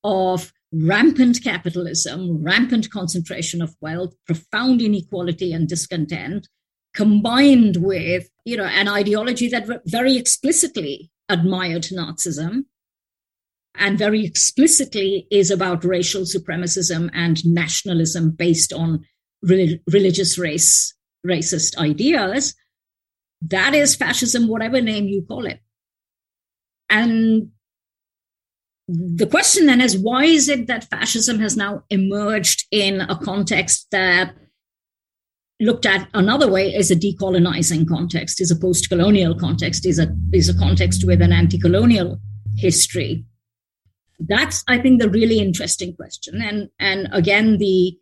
of 0.03 0.51
rampant 0.71 1.41
capitalism, 1.43 2.43
rampant 2.43 2.89
concentration 2.91 3.61
of 3.61 3.75
wealth, 3.81 4.13
profound 4.25 4.81
inequality 4.81 5.53
and 5.53 5.67
discontent, 5.67 6.47
combined 6.93 7.77
with 7.77 8.29
you 8.45 8.57
know 8.57 8.65
an 8.65 8.87
ideology 8.87 9.47
that 9.49 9.67
very 9.85 10.17
explicitly 10.17 11.11
admired 11.29 11.83
Nazism, 11.83 12.65
and 13.75 13.97
very 13.97 14.25
explicitly 14.25 15.27
is 15.31 15.51
about 15.51 15.83
racial 15.83 16.23
supremacism 16.23 17.09
and 17.13 17.45
nationalism 17.45 18.31
based 18.31 18.73
on 18.73 19.05
re- 19.41 19.81
religious 19.87 20.37
race 20.37 20.93
racist 21.25 21.75
ideas 21.77 22.53
that 23.41 23.75
is 23.75 23.95
fascism 23.95 24.47
whatever 24.47 24.81
name 24.81 25.05
you 25.05 25.23
call 25.27 25.45
it. 25.45 25.59
And 26.89 27.51
the 28.87 29.25
question 29.25 29.65
then 29.65 29.81
is 29.81 29.97
why 29.97 30.25
is 30.25 30.47
it 30.47 30.67
that 30.67 30.89
fascism 30.89 31.39
has 31.39 31.57
now 31.57 31.83
emerged 31.89 32.65
in 32.71 33.01
a 33.01 33.17
context 33.17 33.87
that 33.91 34.35
looked 35.59 35.85
at 35.85 36.07
another 36.13 36.51
way 36.51 36.73
is 36.73 36.91
a 36.91 36.95
decolonizing 36.95 37.87
context 37.87 38.41
is 38.41 38.51
a 38.51 38.55
post-colonial 38.55 39.33
context 39.39 39.85
is 39.85 39.97
a 39.97 40.13
is 40.33 40.49
a 40.49 40.57
context 40.57 41.05
with 41.05 41.21
an 41.21 41.31
anti-colonial 41.31 42.19
history? 42.57 43.25
That's 44.19 44.63
i 44.67 44.77
think 44.77 45.01
the 45.01 45.09
really 45.09 45.39
interesting 45.39 45.95
question. 45.95 46.41
And 46.41 46.69
and 46.79 47.07
again 47.11 47.57
the 47.57 47.97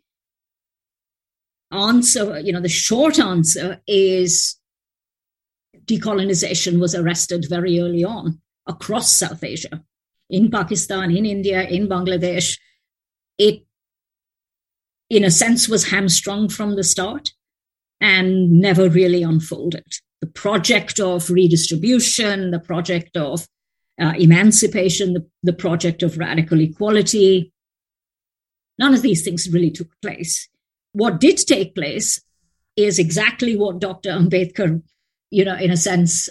answer 1.72 2.38
you 2.40 2.52
know 2.52 2.60
the 2.60 2.68
short 2.68 3.18
answer 3.18 3.80
is 3.86 4.56
decolonization 5.86 6.78
was 6.78 6.94
arrested 6.94 7.46
very 7.48 7.80
early 7.80 8.04
on 8.04 8.40
across 8.66 9.10
south 9.10 9.42
asia 9.42 9.82
in 10.30 10.50
pakistan 10.50 11.10
in 11.10 11.26
india 11.26 11.62
in 11.62 11.88
bangladesh 11.88 12.58
it 13.38 13.62
in 15.10 15.24
a 15.24 15.30
sense 15.30 15.68
was 15.68 15.90
hamstrung 15.90 16.48
from 16.48 16.76
the 16.76 16.84
start 16.84 17.30
and 18.00 18.50
never 18.60 18.88
really 18.88 19.22
unfolded 19.22 19.86
the 20.20 20.26
project 20.26 20.98
of 21.00 21.30
redistribution 21.30 22.50
the 22.50 22.60
project 22.60 23.16
of 23.16 23.46
uh, 24.00 24.12
emancipation, 24.18 25.14
the, 25.14 25.26
the 25.42 25.52
project 25.52 26.02
of 26.02 26.18
radical 26.18 26.60
equality. 26.60 27.52
None 28.78 28.94
of 28.94 29.02
these 29.02 29.22
things 29.22 29.48
really 29.52 29.70
took 29.70 29.88
place. 30.02 30.48
What 30.92 31.20
did 31.20 31.38
take 31.38 31.74
place 31.74 32.20
is 32.76 32.98
exactly 32.98 33.56
what 33.56 33.78
Dr. 33.78 34.10
Ambedkar, 34.10 34.82
you 35.30 35.44
know, 35.44 35.56
in 35.56 35.70
a 35.70 35.76
sense, 35.76 36.28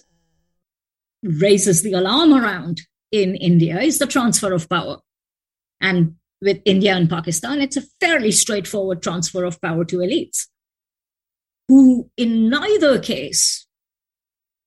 raises 1.21 1.84
the 1.84 1.93
alarm 1.93 2.34
around 2.34 2.82
in 3.13 3.36
India 3.36 3.80
is 3.80 3.99
the 3.99 4.08
transfer 4.08 4.52
of 4.52 4.67
power. 4.67 4.97
And 5.80 6.15
with 6.41 6.60
India 6.65 6.95
and 6.95 7.10
Pakistan, 7.10 7.62
it's 7.62 7.78
a 7.78 7.84
fairly 8.02 8.32
straightforward 8.32 9.04
transfer 9.04 9.45
of 9.45 9.62
power 9.62 9.86
to 9.86 9.97
elites 9.97 10.47
who, 11.67 12.10
in 12.17 12.49
neither 12.49 12.99
case, 12.99 13.65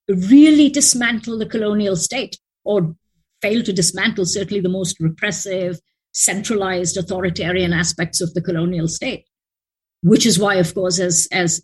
really 0.08 0.70
dismantle 0.70 1.38
the 1.38 1.46
colonial 1.46 1.96
state 1.96 2.38
or 2.64 2.94
fail 3.42 3.62
to 3.62 3.72
dismantle 3.72 4.24
certainly 4.24 4.60
the 4.60 4.68
most 4.68 4.98
repressive, 5.00 5.78
centralized, 6.12 6.96
authoritarian 6.96 7.72
aspects 7.72 8.20
of 8.20 8.32
the 8.32 8.40
colonial 8.40 8.88
state. 8.88 9.26
Which 10.02 10.24
is 10.24 10.38
why, 10.38 10.54
of 10.54 10.72
course, 10.74 11.00
as, 11.00 11.28
as 11.32 11.60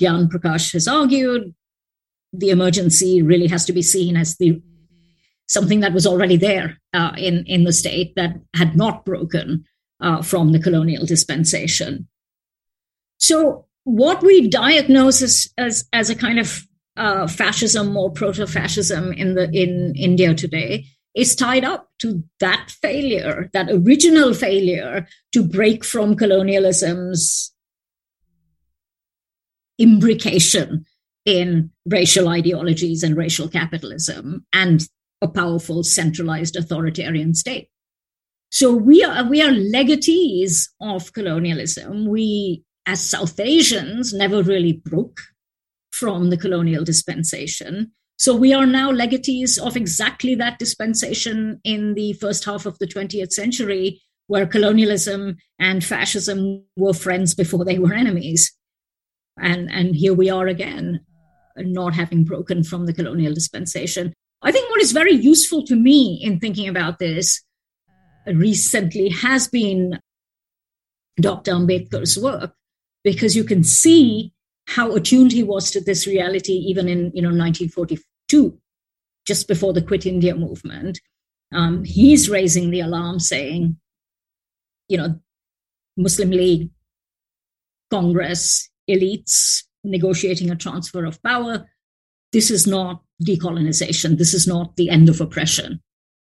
Gyan 0.00 0.28
Prakash 0.28 0.72
has 0.72 0.88
argued, 0.88 1.54
the 2.32 2.50
emergency 2.50 3.22
really 3.22 3.46
has 3.46 3.64
to 3.66 3.72
be 3.72 3.82
seen 3.82 4.16
as 4.16 4.36
the 4.36 4.60
something 5.48 5.80
that 5.80 5.92
was 5.92 6.06
already 6.06 6.36
there 6.36 6.78
uh, 6.92 7.12
in, 7.16 7.44
in 7.46 7.64
the 7.64 7.72
state 7.72 8.14
that 8.16 8.36
had 8.54 8.76
not 8.76 9.04
broken 9.04 9.64
uh, 10.00 10.22
from 10.22 10.52
the 10.52 10.60
colonial 10.60 11.04
dispensation. 11.04 12.06
So, 13.18 13.66
what 13.84 14.22
we 14.22 14.48
diagnose 14.48 15.22
as, 15.22 15.48
as, 15.56 15.88
as 15.92 16.10
a 16.10 16.14
kind 16.14 16.38
of 16.38 16.62
uh, 16.96 17.26
fascism 17.26 17.96
or 17.96 18.10
proto-fascism 18.10 19.12
in 19.12 19.34
the 19.34 19.48
in 19.50 19.94
India 19.96 20.34
today 20.34 20.84
is 21.14 21.34
tied 21.34 21.64
up 21.64 21.88
to 22.00 22.22
that 22.40 22.70
failure, 22.82 23.48
that 23.52 23.70
original 23.70 24.34
failure 24.34 25.06
to 25.32 25.42
break 25.42 25.84
from 25.84 26.16
colonialism's 26.16 27.52
imbrication 29.80 30.84
in 31.24 31.70
racial 31.86 32.28
ideologies 32.28 33.02
and 33.02 33.16
racial 33.16 33.48
capitalism 33.48 34.44
and 34.52 34.88
a 35.20 35.28
powerful 35.28 35.82
centralized 35.82 36.56
authoritarian 36.56 37.34
state. 37.34 37.68
So 38.50 38.74
we 38.74 39.04
are 39.04 39.28
we 39.28 39.42
are 39.42 39.50
legatees 39.50 40.68
of 40.80 41.12
colonialism. 41.12 42.06
We 42.06 42.64
as 42.86 43.04
South 43.04 43.38
Asians 43.38 44.14
never 44.14 44.42
really 44.42 44.72
broke 44.72 45.20
from 45.90 46.30
the 46.30 46.36
colonial 46.36 46.84
dispensation. 46.84 47.92
So 48.16 48.34
we 48.34 48.52
are 48.52 48.66
now 48.66 48.90
legatees 48.90 49.58
of 49.64 49.76
exactly 49.76 50.34
that 50.36 50.58
dispensation 50.58 51.60
in 51.64 51.94
the 51.94 52.14
first 52.14 52.44
half 52.44 52.66
of 52.66 52.78
the 52.78 52.86
20th 52.86 53.32
century, 53.32 54.00
where 54.26 54.46
colonialism 54.46 55.36
and 55.58 55.84
fascism 55.84 56.64
were 56.76 56.94
friends 56.94 57.34
before 57.34 57.64
they 57.64 57.78
were 57.78 57.94
enemies. 57.94 58.52
And, 59.38 59.70
and 59.70 59.94
here 59.94 60.14
we 60.14 60.30
are 60.30 60.48
again, 60.48 61.00
not 61.56 61.94
having 61.94 62.24
broken 62.24 62.64
from 62.64 62.86
the 62.86 62.92
colonial 62.92 63.34
dispensation. 63.34 64.14
I 64.42 64.52
think 64.52 64.70
what 64.70 64.82
is 64.82 64.92
very 64.92 65.14
useful 65.14 65.64
to 65.64 65.74
me 65.74 66.20
in 66.22 66.38
thinking 66.38 66.68
about 66.68 66.98
this 66.98 67.42
recently 68.26 69.08
has 69.08 69.48
been 69.48 69.98
Dr. 71.20 71.52
Ambedkar's 71.52 72.16
work, 72.16 72.54
because 73.02 73.34
you 73.34 73.44
can 73.44 73.64
see 73.64 74.32
how 74.68 74.94
attuned 74.94 75.32
he 75.32 75.42
was 75.42 75.70
to 75.70 75.80
this 75.80 76.06
reality 76.06 76.52
even 76.52 76.88
in 76.88 77.10
you 77.14 77.22
know 77.22 77.30
1942 77.30 78.58
just 79.26 79.48
before 79.48 79.72
the 79.72 79.82
quit 79.82 80.04
india 80.04 80.34
movement 80.34 81.00
um, 81.52 81.82
he's 81.84 82.28
raising 82.28 82.70
the 82.70 82.80
alarm 82.80 83.18
saying 83.18 83.78
you 84.88 84.98
know 84.98 85.18
muslim 85.96 86.30
league 86.30 86.68
congress 87.90 88.68
elites 88.90 89.62
negotiating 89.84 90.50
a 90.50 90.56
transfer 90.56 91.06
of 91.06 91.22
power 91.22 91.66
this 92.32 92.50
is 92.50 92.66
not 92.66 93.02
decolonization 93.24 94.16
this 94.18 94.34
is 94.34 94.46
not 94.46 94.76
the 94.76 94.90
end 94.90 95.08
of 95.08 95.20
oppression 95.20 95.80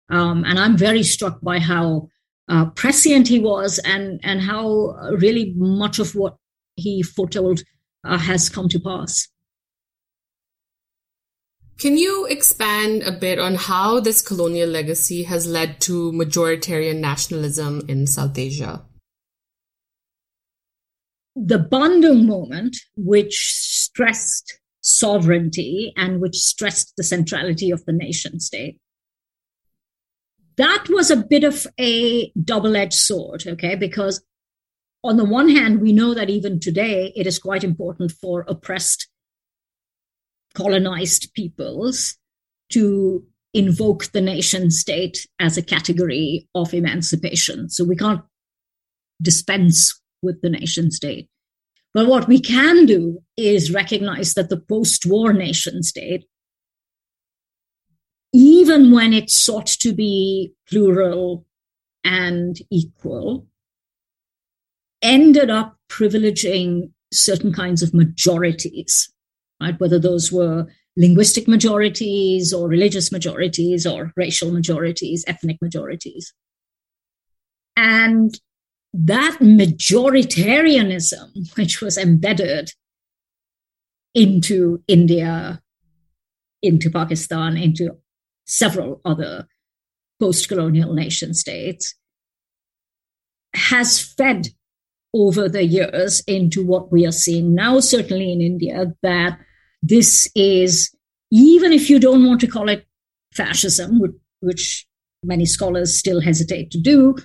um, 0.10 0.44
and 0.46 0.60
i'm 0.60 0.78
very 0.78 1.04
struck 1.04 1.42
by 1.42 1.60
how 1.60 2.08
uh, 2.48 2.66
prescient 2.72 3.28
he 3.28 3.40
was 3.40 3.80
and 3.80 4.20
and 4.24 4.42
how 4.42 4.96
really 5.18 5.54
much 5.56 6.00
of 6.00 6.16
what 6.16 6.36
he 6.76 7.04
foretold 7.04 7.62
uh, 8.04 8.18
has 8.18 8.50
come 8.50 8.70
to 8.70 8.80
pass. 8.80 9.28
Can 11.78 11.98
you 11.98 12.26
expand 12.26 13.04
a 13.04 13.12
bit 13.12 13.40
on 13.40 13.56
how 13.56 14.00
this 14.02 14.22
colonial 14.22 14.68
legacy 14.68 15.24
has 15.24 15.48
led 15.48 15.80
to 15.82 16.12
majoritarian 16.12 17.00
nationalism 17.00 17.84
in 17.88 18.06
South 18.06 18.38
Asia? 18.38 18.84
The 21.36 21.60
Bandung 21.60 22.26
moment, 22.26 22.76
which 22.98 23.54
stressed 23.54 24.59
sovereignty 24.90 25.94
and 25.96 26.20
which 26.20 26.36
stressed 26.36 26.94
the 26.98 27.04
centrality 27.04 27.72
of 27.72 27.86
the 27.86 27.94
nation 27.94 28.40
state, 28.40 28.80
that 30.58 30.88
was 30.90 31.10
a 31.10 31.16
bit 31.16 31.44
of 31.44 31.68
a 31.80 32.32
double 32.32 32.76
edged 32.76 32.94
sword, 32.94 33.44
okay? 33.48 33.76
Because 33.76 34.22
on 35.04 35.16
the 35.16 35.26
one 35.26 35.50
hand, 35.50 35.80
we 35.80 35.94
know 35.94 36.14
that 36.14 36.30
even 36.30 36.60
today 36.60 37.14
it 37.16 37.26
is 37.26 37.40
quite 37.40 37.64
important 37.64 38.12
for 38.12 38.44
oppressed 38.48 39.08
colonized 40.56 41.34
peoples 41.34 42.18
to 42.72 43.24
invoke 43.54 44.08
the 44.08 44.22
nation 44.22 44.70
state 44.70 45.26
as 45.40 45.58
a 45.58 45.62
category 45.62 46.48
of 46.54 46.74
emancipation. 46.74 47.70
So 47.70 47.84
we 47.84 47.96
can't 47.96 48.22
dispense 49.22 50.02
with 50.22 50.42
the 50.42 50.50
nation 50.50 50.92
state. 50.92 51.29
But 51.94 52.08
what 52.08 52.28
we 52.28 52.40
can 52.40 52.86
do 52.86 53.20
is 53.36 53.74
recognize 53.74 54.34
that 54.36 54.50
the 54.50 54.60
post 54.60 55.06
war 55.06 55.34
nation 55.34 55.82
state, 55.84 56.26
even 58.34 58.92
when 58.92 59.12
it 59.12 59.30
sought 59.30 59.68
to 59.68 59.94
be 59.94 60.54
plural 60.70 61.46
and 62.04 62.58
equal, 62.70 63.48
ended 65.02 65.50
up 65.50 65.78
privileging 65.90 66.92
certain 67.12 67.52
kinds 67.52 67.82
of 67.82 67.94
majorities 67.94 69.12
right? 69.62 69.80
Whether 69.80 70.00
those 70.00 70.32
were 70.32 70.68
linguistic 70.98 71.48
majorities 71.48 72.54
or 72.54 72.68
religious 72.68 73.12
majorities 73.12 73.86
or 73.86 74.12
racial 74.16 74.52
majorities, 74.52 75.24
ethnic 75.28 75.58
majorities. 75.62 76.34
And 77.76 78.34
that 78.94 79.38
majoritarianism, 79.40 81.56
which 81.56 81.82
was 81.82 81.98
embedded 81.98 82.72
into 84.16 84.84
India, 84.88 85.62
into 86.62 86.90
Pakistan, 86.90 87.58
into 87.58 87.98
several 88.48 89.02
other 89.06 89.48
post 90.20 90.50
colonial 90.50 90.94
nation 90.94 91.34
states, 91.34 91.96
has 93.54 94.02
fed 94.02 94.50
over 95.14 95.50
the 95.50 95.64
years 95.64 96.22
into 96.28 96.66
what 96.66 96.92
we 96.92 97.06
are 97.06 97.12
seeing 97.12 97.56
now, 97.56 97.80
certainly 97.80 98.32
in 98.32 98.42
India, 98.42 98.94
that 99.02 99.40
this 99.82 100.28
is, 100.36 100.94
even 101.32 101.72
if 101.72 101.90
you 101.90 102.00
don't 102.00 102.26
want 102.26 102.42
to 102.42 102.48
call 102.48 102.70
it 102.70 102.86
fascism, 103.34 104.00
which 104.42 104.86
many 105.24 105.46
scholars 105.46 105.98
still 105.98 106.22
hesitate 106.22 106.72
to 106.72 106.80
do, 106.80 107.16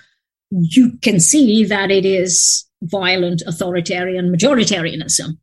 you 0.60 0.98
can 1.02 1.18
see 1.18 1.64
that 1.64 1.90
it 1.90 2.04
is 2.04 2.66
violent 2.82 3.42
authoritarian 3.46 4.32
majoritarianism. 4.32 5.38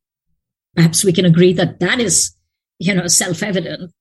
Perhaps 0.76 1.04
we 1.04 1.12
can 1.12 1.26
agree 1.26 1.54
that 1.54 1.80
that 1.80 2.00
is, 2.00 2.36
you 2.80 2.94
know, 2.94 3.08
self-evident, 3.08 3.92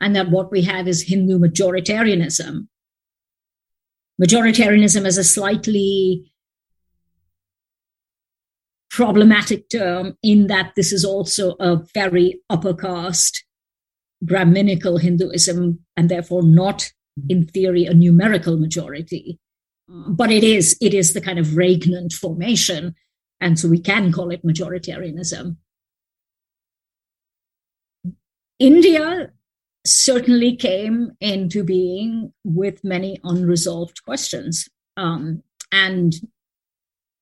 and 0.00 0.14
that 0.14 0.30
what 0.30 0.50
we 0.50 0.62
have 0.62 0.86
is 0.86 1.02
Hindu 1.02 1.38
majoritarianism. 1.38 2.66
Majoritarianism 4.22 5.06
is 5.06 5.16
a 5.16 5.24
slightly 5.24 6.30
problematic 8.90 9.70
term 9.70 10.18
in 10.22 10.48
that 10.48 10.72
this 10.76 10.92
is 10.92 11.04
also 11.04 11.56
a 11.58 11.80
very 11.94 12.38
upper 12.50 12.74
caste 12.74 13.44
Brahminical 14.20 14.98
Hinduism 14.98 15.80
and 15.96 16.08
therefore 16.08 16.42
not 16.42 16.92
in 17.28 17.46
theory 17.46 17.86
a 17.86 17.94
numerical 17.94 18.58
majority. 18.58 19.38
But 19.92 20.32
it 20.32 20.42
is, 20.42 20.76
it 20.80 20.94
is 20.94 21.12
the 21.12 21.20
kind 21.20 21.38
of 21.38 21.48
regnant 21.48 22.14
formation. 22.14 22.94
And 23.40 23.58
so 23.58 23.68
we 23.68 23.78
can 23.78 24.10
call 24.12 24.30
it 24.30 24.44
majoritarianism. 24.44 25.56
India 28.58 29.30
certainly 29.84 30.56
came 30.56 31.12
into 31.20 31.62
being 31.64 32.32
with 32.44 32.84
many 32.84 33.18
unresolved 33.22 34.02
questions. 34.04 34.68
Um, 34.96 35.42
and 35.72 36.14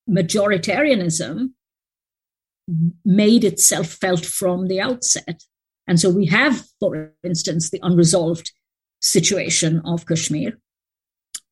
majoritarianism 0.08 1.50
made 3.04 3.44
itself 3.44 3.86
felt 3.86 4.24
from 4.24 4.68
the 4.68 4.80
outset. 4.80 5.42
And 5.88 5.98
so 5.98 6.10
we 6.10 6.26
have, 6.26 6.62
for 6.78 7.12
instance, 7.24 7.70
the 7.70 7.80
unresolved 7.82 8.52
situation 9.00 9.82
of 9.84 10.06
Kashmir. 10.06 10.58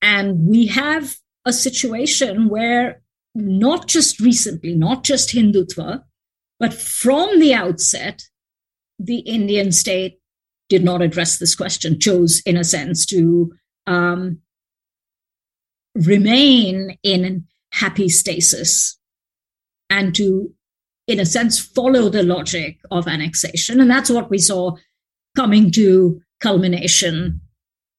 And 0.00 0.46
we 0.46 0.66
have 0.66 1.16
a 1.44 1.52
situation 1.52 2.48
where 2.48 3.02
not 3.34 3.86
just 3.86 4.20
recently, 4.20 4.74
not 4.74 5.04
just 5.04 5.34
Hindutva, 5.34 6.02
but 6.58 6.74
from 6.74 7.38
the 7.40 7.54
outset, 7.54 8.22
the 8.98 9.20
Indian 9.20 9.72
state 9.72 10.18
did 10.68 10.84
not 10.84 11.02
address 11.02 11.38
this 11.38 11.54
question, 11.54 11.98
chose, 11.98 12.42
in 12.44 12.56
a 12.56 12.64
sense, 12.64 13.06
to 13.06 13.52
um, 13.86 14.38
remain 15.94 16.98
in 17.02 17.46
happy 17.72 18.08
stasis 18.08 18.98
and 19.88 20.14
to 20.14 20.52
in 21.08 21.18
a 21.18 21.26
sense, 21.26 21.58
follow 21.58 22.10
the 22.10 22.22
logic 22.22 22.78
of 22.90 23.08
annexation. 23.08 23.80
And 23.80 23.90
that's 23.90 24.10
what 24.10 24.30
we 24.30 24.38
saw 24.38 24.76
coming 25.34 25.70
to 25.72 26.20
culmination 26.40 27.40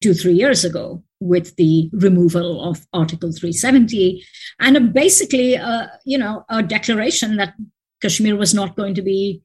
two, 0.01 0.13
three 0.13 0.35
years 0.35 0.63
ago 0.63 1.03
with 1.19 1.55
the 1.58 1.89
removal 1.93 2.63
of 2.63 2.88
Article 2.93 3.32
370 3.32 4.23
and 4.60 4.93
basically, 4.93 5.58
uh, 5.58 5.88
you 6.05 6.17
know, 6.17 6.45
a 6.49 6.63
declaration 6.63 7.38
that 7.38 7.53
Kashmir 8.01 8.36
was 8.36 8.53
not 8.53 8.75
going 8.75 8.95
to 8.95 9.01
be 9.01 9.41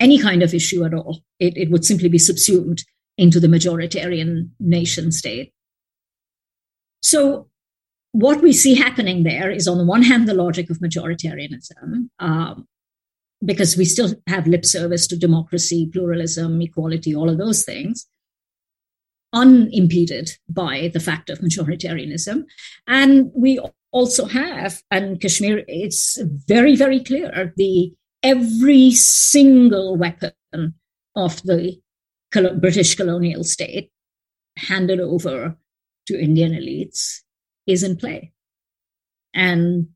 any 0.00 0.18
kind 0.18 0.42
of 0.42 0.54
issue 0.54 0.84
at 0.84 0.94
all. 0.94 1.22
It, 1.40 1.56
it 1.56 1.70
would 1.70 1.84
simply 1.84 2.08
be 2.08 2.18
subsumed 2.18 2.84
into 3.16 3.40
the 3.40 3.48
majoritarian 3.48 4.50
nation 4.60 5.10
state. 5.10 5.52
So 7.00 7.48
what 8.12 8.42
we 8.42 8.52
see 8.52 8.74
happening 8.74 9.22
there 9.22 9.50
is, 9.50 9.66
on 9.66 9.78
the 9.78 9.84
one 9.84 10.02
hand, 10.02 10.28
the 10.28 10.34
logic 10.34 10.70
of 10.70 10.78
majoritarianism, 10.78 12.08
um, 12.18 12.66
because 13.44 13.76
we 13.76 13.84
still 13.84 14.14
have 14.26 14.46
lip 14.46 14.64
service 14.64 15.06
to 15.08 15.16
democracy, 15.16 15.88
pluralism, 15.92 16.60
equality, 16.60 17.14
all 17.14 17.30
of 17.30 17.38
those 17.38 17.64
things, 17.64 18.06
unimpeded 19.32 20.30
by 20.48 20.90
the 20.92 21.00
fact 21.00 21.30
of 21.30 21.40
majoritarianism. 21.40 22.44
And 22.86 23.30
we 23.34 23.60
also 23.92 24.26
have, 24.26 24.82
and 24.90 25.20
Kashmir, 25.20 25.64
it's 25.66 26.18
very, 26.22 26.76
very 26.76 27.00
clear, 27.00 27.52
the 27.56 27.92
every 28.22 28.90
single 28.92 29.96
weapon 29.96 30.32
of 31.16 31.42
the 31.42 31.80
British 32.32 32.94
colonial 32.94 33.44
state 33.44 33.90
handed 34.56 35.00
over 35.00 35.56
to 36.06 36.20
Indian 36.20 36.52
elites 36.52 37.20
is 37.66 37.82
in 37.82 37.96
play. 37.96 38.32
And 39.34 39.88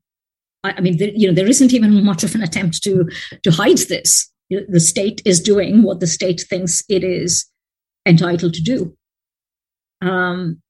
I, 0.63 0.79
mean, 0.79 0.97
there, 0.97 1.09
you 1.09 1.27
know, 1.27 1.33
there 1.33 1.47
isn't 1.47 1.73
even 1.73 2.05
much 2.05 2.23
of 2.23 2.35
an 2.35 2.43
attempt 2.43 2.81
to 2.83 3.09
to 3.43 3.51
hide 3.51 3.79
this. 3.89 4.31
The 4.49 4.79
state 4.79 5.21
is 5.25 5.41
doing 5.41 5.83
what 5.83 5.99
the 5.99 6.07
state 6.07 6.41
thinks 6.41 6.83
it 6.87 7.03
is 7.03 7.45
entitled 8.05 8.53
to 8.53 8.61
do. 8.61 8.95
Um, 10.03 10.61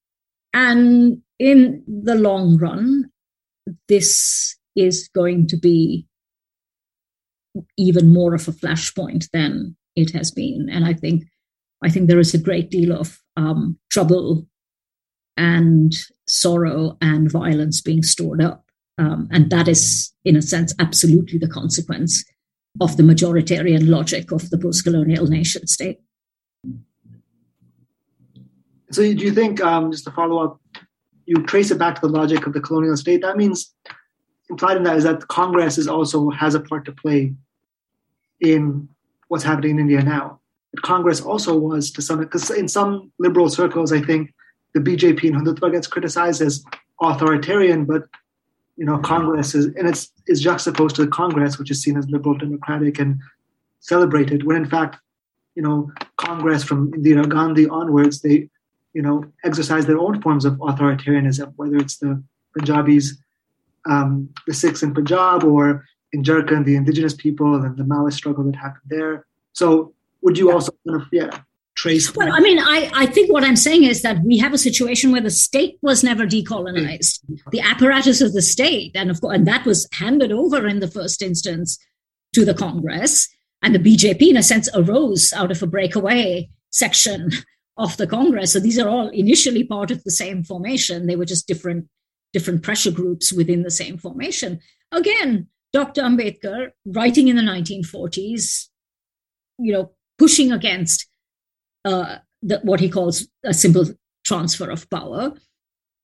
and 0.53 1.21
in 1.39 1.83
the 1.87 2.15
long 2.15 2.57
run, 2.57 3.09
this 3.87 4.57
is 4.75 5.09
going 5.13 5.47
to 5.47 5.57
be 5.57 6.07
even 7.77 8.13
more 8.13 8.33
of 8.33 8.47
a 8.47 8.51
flashpoint 8.51 9.29
than 9.31 9.75
it 9.95 10.11
has 10.11 10.31
been. 10.31 10.69
And 10.71 10.85
I 10.85 10.93
think, 10.93 11.23
I 11.83 11.89
think 11.89 12.07
there 12.07 12.19
is 12.19 12.33
a 12.33 12.39
great 12.39 12.69
deal 12.69 12.91
of 12.91 13.19
um, 13.37 13.77
trouble 13.91 14.47
and 15.37 15.93
sorrow 16.27 16.97
and 17.01 17.31
violence 17.31 17.81
being 17.81 18.03
stored 18.03 18.41
up 18.41 18.63
um, 18.97 19.27
and 19.31 19.49
that 19.49 19.67
is, 19.67 20.13
in 20.23 20.35
a 20.35 20.41
sense, 20.41 20.73
absolutely 20.79 21.39
the 21.39 21.47
consequence 21.47 22.23
of 22.79 22.97
the 22.97 23.03
majoritarian 23.03 23.89
logic 23.89 24.31
of 24.31 24.49
the 24.49 24.57
post 24.57 24.83
colonial 24.83 25.27
nation 25.27 25.67
state. 25.67 25.99
So, 28.93 29.01
do 29.01 29.25
you 29.25 29.33
think, 29.33 29.61
um, 29.61 29.91
just 29.91 30.03
to 30.05 30.11
follow 30.11 30.43
up, 30.43 30.61
you 31.25 31.41
trace 31.43 31.71
it 31.71 31.79
back 31.79 31.95
to 31.95 32.01
the 32.01 32.13
logic 32.13 32.45
of 32.45 32.53
the 32.53 32.61
colonial 32.61 32.97
state? 32.97 33.21
That 33.21 33.37
means, 33.37 33.73
implied 34.49 34.77
in 34.77 34.83
that 34.83 34.97
is 34.97 35.03
that 35.03 35.27
Congress 35.27 35.77
is 35.77 35.87
also 35.87 36.29
has 36.29 36.53
a 36.55 36.59
part 36.59 36.85
to 36.85 36.91
play 36.91 37.33
in 38.39 38.87
what's 39.29 39.43
happening 39.43 39.71
in 39.71 39.79
India 39.79 40.01
now. 40.01 40.39
But 40.73 40.83
Congress 40.83 41.21
also 41.21 41.57
was 41.57 41.91
to 41.91 42.01
some, 42.01 42.19
because 42.19 42.49
in 42.51 42.67
some 42.67 43.11
liberal 43.19 43.49
circles, 43.49 43.91
I 43.91 44.01
think 44.01 44.33
the 44.73 44.79
BJP 44.79 45.23
and 45.23 45.35
Hindutva 45.35 45.71
gets 45.71 45.87
criticized 45.87 46.41
as 46.41 46.63
authoritarian, 47.01 47.85
but 47.85 48.03
you 48.75 48.85
know, 48.85 48.97
Congress 48.97 49.53
is, 49.53 49.67
and 49.75 49.87
it's 49.87 50.11
is 50.27 50.41
juxtaposed 50.41 50.95
to 50.95 51.05
the 51.05 51.11
Congress, 51.11 51.59
which 51.59 51.69
is 51.69 51.81
seen 51.81 51.95
as 51.95 52.09
liberal 52.09 52.35
democratic 52.35 52.97
and 52.99 53.19
celebrated, 53.79 54.43
when 54.45 54.55
in 54.55 54.65
fact 54.65 54.97
you 55.55 55.61
know, 55.61 55.91
Congress 56.17 56.63
from 56.63 56.91
Indira 56.91 57.27
Gandhi 57.27 57.67
onwards, 57.67 58.21
they, 58.21 58.49
you 58.93 59.01
know, 59.01 59.25
exercise 59.43 59.85
their 59.85 59.99
own 59.99 60.21
forms 60.21 60.45
of 60.45 60.53
authoritarianism, 60.55 61.53
whether 61.55 61.77
it's 61.77 61.97
the 61.97 62.23
Punjabis, 62.55 63.17
um, 63.85 64.29
the 64.47 64.53
Sikhs 64.53 64.83
in 64.83 64.93
Punjab, 64.93 65.43
or 65.43 65.85
in 66.11 66.23
Jharkhand, 66.23 66.65
the 66.65 66.75
indigenous 66.75 67.13
people, 67.13 67.55
and 67.55 67.75
the 67.75 67.83
Maoist 67.83 68.13
struggle 68.13 68.43
that 68.45 68.55
happened 68.55 68.83
there. 68.85 69.25
So, 69.53 69.93
would 70.21 70.37
you 70.37 70.51
also 70.51 70.71
kind 70.87 71.01
of, 71.01 71.07
yeah, 71.11 71.39
trace? 71.75 72.15
Well, 72.15 72.31
I 72.31 72.39
mean, 72.39 72.59
I, 72.59 72.89
I 72.93 73.05
think 73.07 73.31
what 73.31 73.43
I'm 73.43 73.55
saying 73.55 73.83
is 73.83 74.03
that 74.03 74.23
we 74.23 74.37
have 74.37 74.53
a 74.53 74.57
situation 74.57 75.11
where 75.11 75.21
the 75.21 75.31
state 75.31 75.77
was 75.81 76.03
never 76.03 76.25
decolonized. 76.25 77.19
The 77.51 77.61
apparatus 77.61 78.21
of 78.21 78.33
the 78.33 78.41
state, 78.41 78.91
and 78.95 79.09
of 79.09 79.19
course, 79.19 79.35
and 79.35 79.47
that 79.47 79.65
was 79.65 79.87
handed 79.93 80.31
over 80.31 80.67
in 80.67 80.79
the 80.79 80.87
first 80.87 81.21
instance 81.21 81.77
to 82.33 82.45
the 82.45 82.53
Congress. 82.53 83.27
And 83.61 83.73
the 83.73 83.79
BJP, 83.79 84.29
in 84.29 84.37
a 84.37 84.43
sense, 84.43 84.69
arose 84.75 85.33
out 85.33 85.51
of 85.51 85.63
a 85.63 85.67
breakaway 85.67 86.49
section 86.69 87.31
of 87.77 87.97
the 87.97 88.07
Congress. 88.07 88.53
So 88.53 88.59
these 88.59 88.79
are 88.79 88.89
all 88.89 89.09
initially 89.09 89.63
part 89.63 89.91
of 89.91 90.03
the 90.03 90.11
same 90.11 90.43
formation. 90.43 91.07
They 91.07 91.15
were 91.15 91.25
just 91.25 91.47
different, 91.47 91.87
different 92.31 92.63
pressure 92.63 92.91
groups 92.91 93.33
within 93.33 93.63
the 93.63 93.71
same 93.71 93.97
formation. 93.97 94.59
Again, 94.91 95.47
Dr. 95.71 96.03
Ambedkar, 96.03 96.69
writing 96.85 97.27
in 97.27 97.35
the 97.35 97.41
1940s, 97.41 98.67
you 99.57 99.73
know, 99.73 99.91
pushing 100.19 100.51
against 100.51 101.07
uh, 101.85 102.17
the, 102.41 102.59
what 102.59 102.79
he 102.79 102.89
calls 102.89 103.27
a 103.43 103.53
simple 103.53 103.85
transfer 104.23 104.69
of 104.69 104.89
power, 104.89 105.33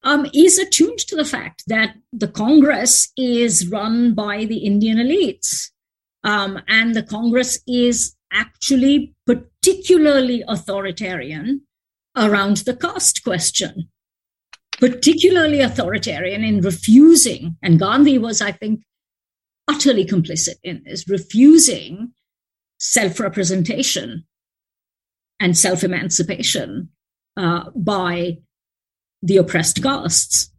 um, 0.03 0.25
is 0.33 0.57
attuned 0.57 0.99
to 0.99 1.15
the 1.15 1.25
fact 1.25 1.63
that 1.67 1.95
the 2.13 2.27
Congress 2.27 3.11
is 3.17 3.67
run 3.67 4.13
by 4.13 4.45
the 4.45 4.59
Indian 4.59 4.97
elites. 4.97 5.69
Um, 6.23 6.59
and 6.67 6.95
the 6.95 7.03
Congress 7.03 7.59
is 7.67 8.15
actually 8.31 9.13
particularly 9.61 10.43
authoritarian 10.47 11.61
around 12.15 12.57
the 12.57 12.75
caste 12.75 13.23
question, 13.23 13.89
particularly 14.79 15.61
authoritarian 15.61 16.43
in 16.43 16.61
refusing, 16.61 17.57
and 17.61 17.79
Gandhi 17.79 18.17
was, 18.17 18.41
I 18.41 18.51
think, 18.51 18.83
utterly 19.67 20.05
complicit 20.05 20.55
in 20.63 20.83
this, 20.85 21.07
refusing 21.07 22.13
self 22.79 23.19
representation 23.19 24.25
and 25.39 25.57
self 25.57 25.83
emancipation 25.83 26.89
uh, 27.37 27.69
by 27.75 28.37
the 29.21 29.37
oppressed 29.37 29.81
castes, 29.83 30.51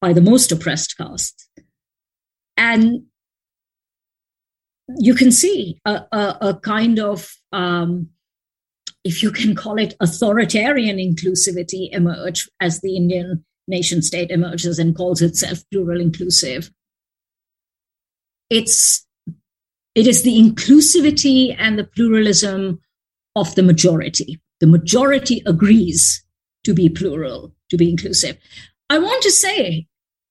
by 0.00 0.12
the 0.12 0.20
most 0.20 0.50
oppressed 0.50 0.96
castes. 0.96 1.48
And 2.56 3.04
you 4.98 5.14
can 5.14 5.32
see 5.32 5.80
a, 5.84 6.02
a, 6.12 6.38
a 6.40 6.60
kind 6.62 6.98
of, 6.98 7.34
um, 7.52 8.10
if 9.04 9.22
you 9.22 9.30
can 9.30 9.54
call 9.54 9.78
it 9.78 9.94
authoritarian 10.00 10.96
inclusivity 10.96 11.90
emerge 11.92 12.48
as 12.60 12.80
the 12.80 12.96
Indian 12.96 13.44
nation 13.68 14.02
state 14.02 14.30
emerges 14.30 14.78
and 14.78 14.96
calls 14.96 15.22
itself 15.22 15.62
plural 15.70 16.00
inclusive. 16.00 16.70
It's 18.50 19.06
it 19.94 20.06
is 20.06 20.22
the 20.22 20.36
inclusivity 20.36 21.54
and 21.56 21.78
the 21.78 21.84
pluralism 21.84 22.80
of 23.36 23.54
the 23.54 23.62
majority. 23.62 24.40
The 24.60 24.66
majority 24.66 25.42
agrees 25.46 26.24
to 26.64 26.74
be 26.74 26.88
plural, 26.88 27.54
to 27.70 27.76
be 27.76 27.90
inclusive. 27.90 28.36
I 28.90 28.98
want 28.98 29.22
to 29.22 29.30
say 29.30 29.86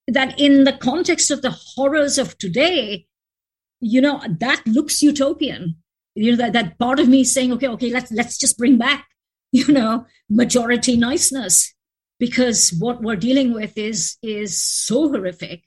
that 0.08 0.40
in 0.40 0.64
the 0.64 0.74
context 0.74 1.32
of 1.32 1.42
the 1.42 1.52
horrors 1.52 2.18
of 2.18 2.38
today, 2.38 3.06
you 3.80 4.02
know, 4.02 4.22
that 4.40 4.66
looks 4.66 5.02
utopian. 5.02 5.76
You 6.16 6.32
know, 6.32 6.38
that, 6.38 6.54
that 6.54 6.78
part 6.78 7.00
of 7.00 7.08
me 7.08 7.24
saying, 7.24 7.52
okay, 7.54 7.68
okay, 7.70 7.90
let's 7.90 8.12
let's 8.12 8.38
just 8.38 8.58
bring 8.58 8.78
back, 8.78 9.08
you 9.52 9.68
know, 9.68 10.06
majority 10.30 10.98
niceness. 10.98 11.74
Because 12.20 12.74
what 12.80 13.02
we're 13.02 13.16
dealing 13.16 13.54
with 13.54 13.78
is 13.78 14.18
is 14.22 14.62
so 14.62 15.10
horrific 15.10 15.64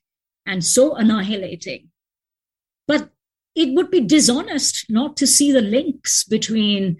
and 0.46 0.64
so 0.64 0.94
annihilating. 0.94 1.88
But 2.86 3.10
it 3.54 3.74
would 3.74 3.90
be 3.90 4.00
dishonest 4.00 4.86
not 4.88 5.16
to 5.16 5.26
see 5.26 5.50
the 5.50 5.62
links 5.62 6.24
between 6.24 6.98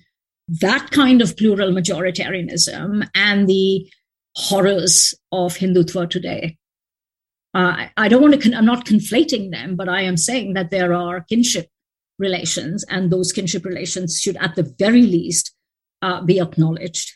that 0.49 0.91
kind 0.91 1.21
of 1.21 1.37
plural 1.37 1.71
majoritarianism 1.71 3.09
and 3.15 3.49
the 3.49 3.89
horrors 4.37 5.15
of 5.33 5.57
Hindutva 5.57 6.09
today. 6.09 6.57
Uh, 7.55 7.87
I 7.97 8.09
don't 8.09 8.23
want 8.23 8.35
to, 8.35 8.41
con- 8.41 8.55
I'm 8.55 8.67
not 8.67 8.85
conflating 8.85 9.51
them, 9.51 9.77
but 9.77 9.89
I 9.89 10.03
am 10.03 10.17
saying 10.17 10.55
that 10.55 10.71
there 10.71 10.93
are 10.93 11.23
kinship 11.23 11.69
relations, 12.19 12.85
and 12.89 13.11
those 13.11 13.33
kinship 13.33 13.65
relations 13.65 14.21
should, 14.21 14.37
at 14.39 14.55
the 14.55 14.75
very 14.79 15.03
least, 15.03 15.53
uh, 16.03 16.23
be 16.23 16.41
acknowledged. 16.41 17.13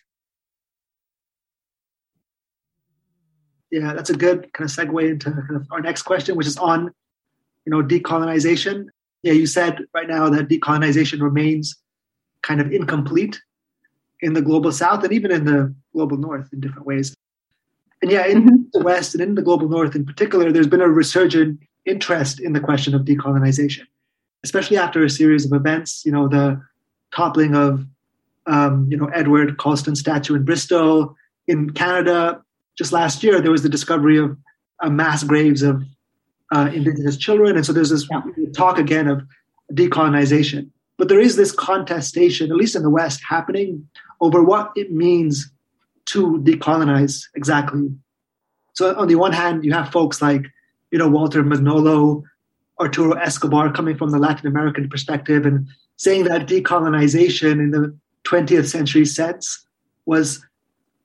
Yeah, 3.71 3.95
that's 3.95 4.11
a 4.11 4.17
good 4.17 4.53
kind 4.53 4.69
of 4.69 4.77
segue 4.77 5.11
into 5.11 5.31
kind 5.31 5.57
of 5.57 5.67
our 5.71 5.81
next 5.81 6.03
question, 6.03 6.37
which 6.37 6.47
is 6.47 6.57
on, 6.57 6.93
you 7.65 7.71
know, 7.71 7.83
decolonization. 7.83 8.87
Yeah, 9.23 9.33
you 9.33 9.47
said 9.47 9.79
right 9.95 10.09
now 10.09 10.29
that 10.31 10.49
decolonization 10.49 11.21
remains 11.21 11.77
kind 12.43 12.61
of 12.61 12.73
incomplete 12.73 13.41
in 14.23 14.33
the 14.33 14.43
global 14.43 14.73
south 14.73 15.05
and 15.05 15.13
even 15.13 15.31
in 15.31 15.45
the 15.45 15.75
global 15.93 16.17
north 16.17 16.49
in 16.53 16.61
different 16.61 16.87
ways. 16.87 17.15
And 18.03 18.11
yeah, 18.11 18.27
in 18.27 18.43
mm-hmm. 18.43 18.57
the 18.73 18.83
West 18.83 19.15
and 19.15 19.23
in 19.23 19.35
the 19.35 19.43
global 19.43 19.69
north 19.69 19.95
in 19.95 20.05
particular, 20.05 20.51
there's 20.51 20.67
been 20.67 20.81
a 20.81 20.89
resurgent 20.89 21.61
interest 21.85 22.41
in 22.41 22.53
the 22.53 22.61
question 22.61 22.95
of 22.95 23.03
decolonization, 23.03 23.85
especially 24.45 24.77
after 24.77 25.05
a 25.05 25.11
series 25.11 25.45
of 25.45 25.53
events, 25.53 26.03
you 26.05 26.13
know, 26.13 26.29
the 26.29 26.61
toppling 27.15 27.55
of, 27.55 27.87
um, 28.47 28.87
you 28.91 28.97
know, 28.97 29.07
Edward 29.07 29.59
Colston 29.59 29.97
statue 29.97 30.35
in 30.35 30.45
Bristol. 30.45 31.17
In 31.47 31.71
Canada, 31.71 32.43
just 32.77 32.93
last 32.93 33.23
year, 33.23 33.41
there 33.41 33.51
was 33.51 33.63
the 33.63 33.69
discovery 33.69 34.19
of 34.19 34.37
uh, 34.81 34.89
mass 34.89 35.25
graves 35.25 35.63
of 35.63 35.83
uh, 36.53 36.71
Indigenous 36.73 37.17
children. 37.17 37.57
And 37.57 37.67
so 37.67 37.73
there's 37.73 37.91
this 37.91 38.07
yeah. 38.11 38.23
talk 38.55 38.79
again 38.79 39.09
of 39.09 39.23
decolonization. 39.73 40.71
But 40.97 41.09
there 41.09 41.21
is 41.21 41.37
this 41.37 41.53
contestation, 41.53 42.51
at 42.51 42.57
least 42.57 42.77
in 42.77 42.83
the 42.83 42.91
West, 42.91 43.21
happening 43.27 43.89
over 44.21 44.43
what 44.43 44.73
it 44.77 44.93
means 44.93 45.51
to 46.07 46.39
decolonize 46.43 47.25
exactly. 47.35 47.89
So 48.75 48.95
on 48.97 49.09
the 49.09 49.15
one 49.15 49.33
hand, 49.33 49.65
you 49.65 49.73
have 49.73 49.91
folks 49.91 50.21
like, 50.21 50.47
you 50.91 50.99
know, 50.99 51.09
Walter 51.09 51.43
Mignolo, 51.43 52.23
Arturo 52.81 53.13
Escobar 53.13 53.73
coming 53.73 53.97
from 53.97 54.11
the 54.11 54.19
Latin 54.19 54.47
American 54.47 54.89
perspective 54.89 55.47
and 55.47 55.67
saying 55.97 56.25
that 56.25 56.47
decolonization 56.47 57.53
in 57.53 57.71
the 57.71 57.95
20th 58.25 58.67
century 58.67 59.05
sense 59.05 59.67
was 60.07 60.45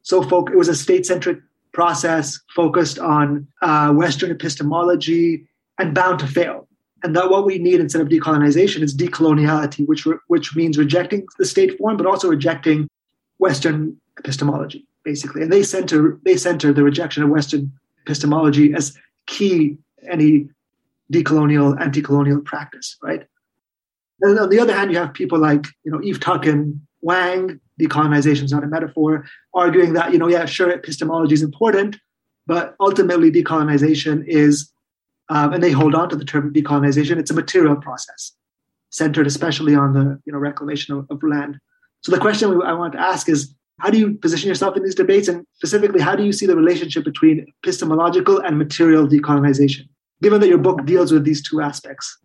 so 0.04 0.24
folk 0.24 0.50
it 0.50 0.58
was 0.58 0.70
a 0.70 0.76
state-centric 0.76 1.40
process 1.74 2.40
focused 2.56 3.00
on 3.00 3.48
uh, 3.62 3.92
Western 3.92 4.32
epistemology 4.32 5.46
and 5.78 5.94
bound 5.94 6.20
to 6.20 6.28
fail 6.28 6.68
and 7.06 7.16
that 7.16 7.30
what 7.30 7.46
we 7.46 7.60
need 7.60 7.80
instead 7.80 8.02
of 8.02 8.08
decolonization 8.08 8.82
is 8.82 8.96
decoloniality, 8.96 9.88
which 9.88 10.08
re- 10.08 10.18
which 10.26 10.56
means 10.56 10.76
rejecting 10.76 11.28
the 11.38 11.46
state 11.46 11.78
form, 11.78 11.98
but 11.98 12.08
also 12.08 12.28
rejecting 12.28 12.90
Western 13.38 13.96
epistemology, 14.18 14.88
basically. 15.04 15.44
And 15.44 15.54
they 15.54 15.62
center 15.62 16.20
they 16.24 16.36
center 16.36 16.74
the 16.74 16.84
rejection 16.84 17.22
of 17.22 17.30
Western 17.30 17.72
epistemology 18.02 18.74
as 18.74 18.98
key 19.28 19.78
any 20.10 20.50
decolonial, 21.12 21.80
anti-colonial 21.80 22.42
practice, 22.42 22.98
right? 23.02 23.26
And 24.22 24.40
on 24.40 24.50
the 24.50 24.60
other 24.60 24.74
hand, 24.74 24.92
you 24.92 24.98
have 24.98 25.14
people 25.14 25.40
like 25.40 25.66
you 25.84 25.92
know 25.92 26.02
Eve 26.02 26.20
Tuck 26.20 26.46
and 26.46 26.80
Wang, 27.02 27.60
decolonization 27.80 28.44
is 28.44 28.52
not 28.52 28.64
a 28.64 28.68
metaphor, 28.68 29.26
arguing 29.54 29.94
that 29.94 30.12
you 30.14 30.18
know 30.18 30.28
yeah 30.28 30.46
sure 30.46 30.72
epistemology 30.72 31.34
is 31.34 31.42
important, 31.42 31.98
but 32.48 32.76
ultimately 32.80 33.32
decolonization 33.32 34.24
is 34.28 34.72
um, 35.30 35.54
and 35.54 35.64
they 35.64 35.72
hold 35.72 35.96
on 35.96 36.10
to 36.10 36.16
the 36.16 36.26
term 36.26 36.54
decolonization. 36.54 37.18
It's 37.18 37.32
a 37.32 37.36
material 37.36 37.76
process 37.76 38.34
centered 38.90 39.28
especially 39.28 39.76
on 39.76 39.94
the 39.94 40.20
you 40.26 40.32
know 40.32 40.40
reclamation 40.40 40.96
of, 40.96 41.06
of 41.10 41.22
land. 41.22 41.60
So 42.02 42.12
the 42.12 42.20
question 42.20 42.62
I 42.62 42.74
want 42.74 42.94
to 42.94 43.00
ask 43.00 43.28
is, 43.28 43.54
how 43.80 43.90
do 43.90 43.98
you 43.98 44.14
position 44.14 44.48
yourself 44.48 44.78
in 44.78 44.84
these 44.84 44.96
debates, 44.96 45.28
and 45.28 45.46
specifically, 45.54 46.00
how 46.00 46.16
do 46.16 46.24
you 46.24 46.32
see 46.32 46.46
the 46.46 46.56
relationship 46.56 47.04
between 47.04 47.46
epistemological 47.64 48.40
and 48.40 48.58
material 48.58 49.08
decolonization, 49.08 49.90
given 50.22 50.42
that 50.42 50.48
your 50.48 50.58
book 50.58 50.86
deals 50.86 51.12
with 51.12 51.24
these 51.24 51.48
two 51.48 51.62
aspects? 51.62 52.18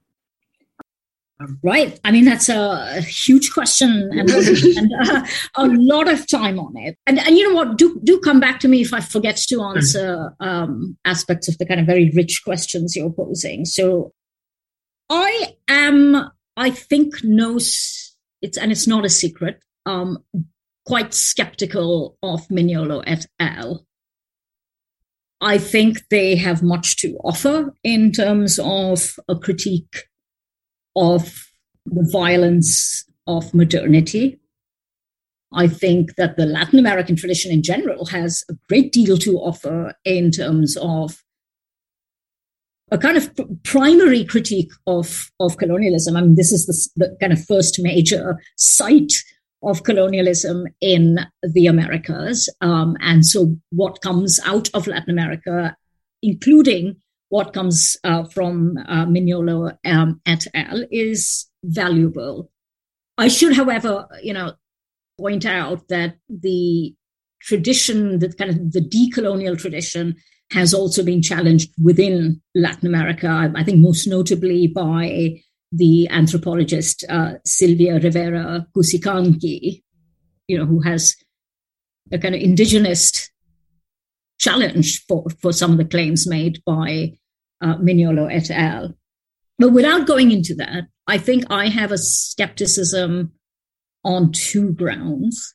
Right. 1.63 1.99
I 2.05 2.11
mean, 2.11 2.27
that's 2.27 2.49
a 2.49 3.01
huge 3.01 3.53
question 3.53 4.11
and, 4.13 4.31
and 4.31 4.93
uh, 5.03 5.27
a 5.57 5.67
lot 5.69 6.07
of 6.07 6.29
time 6.29 6.59
on 6.59 6.77
it. 6.77 6.99
And, 7.07 7.19
and 7.19 7.39
you 7.39 7.49
know 7.49 7.55
what? 7.55 7.79
Do, 7.79 7.99
do 8.05 8.21
come 8.21 8.41
back 8.41 8.61
to 8.61 8.69
me 8.69 8.83
if 8.83 8.93
I 8.93 9.01
forget 9.01 9.37
to 9.49 9.63
answer 9.63 10.35
um, 10.41 10.99
aspects 11.05 11.49
of 11.49 11.57
the 11.57 11.65
kind 11.65 11.81
of 11.81 11.87
very 11.87 12.11
rich 12.15 12.43
questions 12.45 12.95
you're 12.95 13.13
posing. 13.13 13.65
So 13.65 14.13
I 15.09 15.57
am, 15.69 16.31
I 16.57 16.71
think, 16.71 17.25
no, 17.25 17.57
it's, 17.57 18.59
and 18.61 18.71
it's 18.71 18.87
not 18.87 19.07
a 19.07 19.11
secret, 19.11 19.63
um, 19.87 20.23
quite 20.85 21.15
skeptical 21.15 22.19
of 22.23 22.47
Mignolo 22.49 23.03
et 23.07 23.27
al. 23.39 23.87
I 25.41 25.59
think 25.59 26.09
they 26.11 26.37
have 26.37 26.63
much 26.63 26.97
to 26.99 27.17
offer 27.25 27.75
in 27.83 28.13
terms 28.13 28.59
of 28.63 29.19
a 29.29 29.37
critique 29.37 30.09
of 30.95 31.47
the 31.87 32.07
violence 32.13 33.05
of 33.27 33.55
modernity. 33.55 34.39
I 35.53 35.67
think 35.67 36.17
that 36.17 36.37
the 36.37 36.47
Latin 36.47 36.79
American 36.79 37.17
tradition 37.17 37.51
in 37.51 37.63
general 37.63 38.07
has 38.07 38.45
a 38.51 38.55
great 38.69 38.93
deal 38.93 39.17
to 39.19 39.39
offer 39.39 39.95
in 40.05 40.31
terms 40.31 40.77
of 40.81 41.23
a 42.93 42.99
kind 42.99 43.17
of 43.17 43.31
primary 43.63 44.25
critique 44.25 44.73
of, 44.87 45.31
of 45.41 45.57
colonialism. 45.57 46.17
I 46.17 46.23
mean, 46.23 46.35
this 46.35 46.53
is 46.53 46.67
the, 46.67 47.07
the 47.07 47.17
kind 47.21 47.33
of 47.33 47.45
first 47.45 47.81
major 47.81 48.41
site 48.57 49.13
of 49.63 49.83
colonialism 49.85 50.67
in 50.81 51.19
the 51.43 51.67
Americas. 51.67 52.49
Um, 52.61 52.97
and 53.01 53.25
so, 53.27 53.57
what 53.71 54.01
comes 54.01 54.41
out 54.45 54.69
of 54.75 54.87
Latin 54.87 55.11
America, 55.11 55.77
including 56.23 56.97
what 57.29 57.53
comes 57.53 57.97
uh, 58.05 58.25
from 58.25 58.77
uh, 58.89 59.07
Mignolo 59.07 59.77
um, 59.85 60.21
et 60.27 60.47
al., 60.55 60.85
is 60.91 61.47
valuable. 61.63 62.51
I 63.19 63.29
should, 63.29 63.55
however, 63.55 64.09
you 64.23 64.33
know, 64.33 64.55
point 65.19 65.45
out 65.45 65.89
that 65.89 66.17
the 66.29 66.95
tradition, 67.43 68.19
the 68.19 68.33
kind 68.33 68.51
of 68.51 68.73
the 68.73 68.81
decolonial 68.81 69.59
tradition, 69.59 70.17
has 70.53 70.75
also 70.75 71.05
been 71.05 71.23
challenged 71.23 71.71
within 71.83 72.41
Latin 72.55 72.89
America. 72.89 73.53
I 73.55 73.63
think 73.63 73.79
most 73.79 74.07
notably 74.07 74.67
by 74.67 75.43
the 75.73 76.09
anthropologist 76.09 77.05
uh, 77.09 77.35
Silvia 77.45 78.01
Rivera 78.01 78.67
Cusicanqui, 78.77 79.83
you 80.49 80.59
know, 80.59 80.67
who 80.67 80.81
has 80.81 81.17
a 82.13 82.19
kind 82.19 82.35
of 82.35 82.41
indigenous 82.41 83.31
challenge 84.39 85.05
for, 85.07 85.27
for 85.41 85.53
some 85.53 85.73
of 85.73 85.79
the 85.79 85.85
claims 85.85 86.27
made 86.27 86.61
by 86.65 87.13
uh, 87.61 87.77
Mignolo 87.77 88.33
et 88.33 88.51
al. 88.51 88.95
But 89.59 89.73
without 89.73 90.07
going 90.07 90.33
into 90.33 90.55
that, 90.57 90.85
I 91.07 91.19
think 91.19 91.45
I 91.51 91.69
have 91.69 91.93
a 91.93 91.99
skepticism 91.99 93.33
on 94.05 94.33
two 94.33 94.73
grounds. 94.73 95.55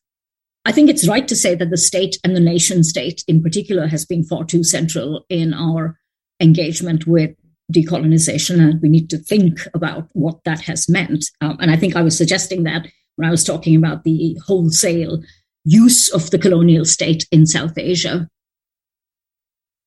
I 0.64 0.72
think 0.72 0.90
it's 0.90 1.08
right 1.08 1.28
to 1.28 1.36
say 1.36 1.56
that 1.56 1.70
the 1.70 1.78
state 1.78 2.18
and 2.24 2.36
the 2.36 2.40
nation 2.40 2.84
state 2.84 3.24
in 3.28 3.42
particular 3.42 3.88
has 3.88 4.06
been 4.06 4.24
far 4.24 4.46
too 4.46 4.64
central 4.64 5.26
in 5.30 5.54
our 5.54 6.00
engagement 6.40 7.08
with 7.08 7.32
decolonization, 7.72 8.60
and 8.60 8.82
we 8.82 8.90
need 8.90 9.10
to 9.10 9.18
think 9.18 9.68
about 9.74 10.08
what 10.14 10.44
that 10.44 10.62
has 10.62 10.88
meant. 10.88 11.26
Um, 11.42 11.58
and 11.60 11.72
I 11.72 11.78
think 11.78 11.96
I 11.96 12.02
was 12.02 12.18
suggesting 12.18 12.64
that 12.64 12.88
when 13.16 13.28
I 13.28 13.32
was 13.32 13.44
talking 13.44 13.76
about 13.76 14.04
the 14.04 14.38
wholesale 14.46 15.22
use 15.64 16.10
of 16.10 16.30
the 16.30 16.38
colonial 16.38 16.86
state 16.86 17.26
in 17.32 17.46
South 17.46 17.78
Asia. 17.78 18.30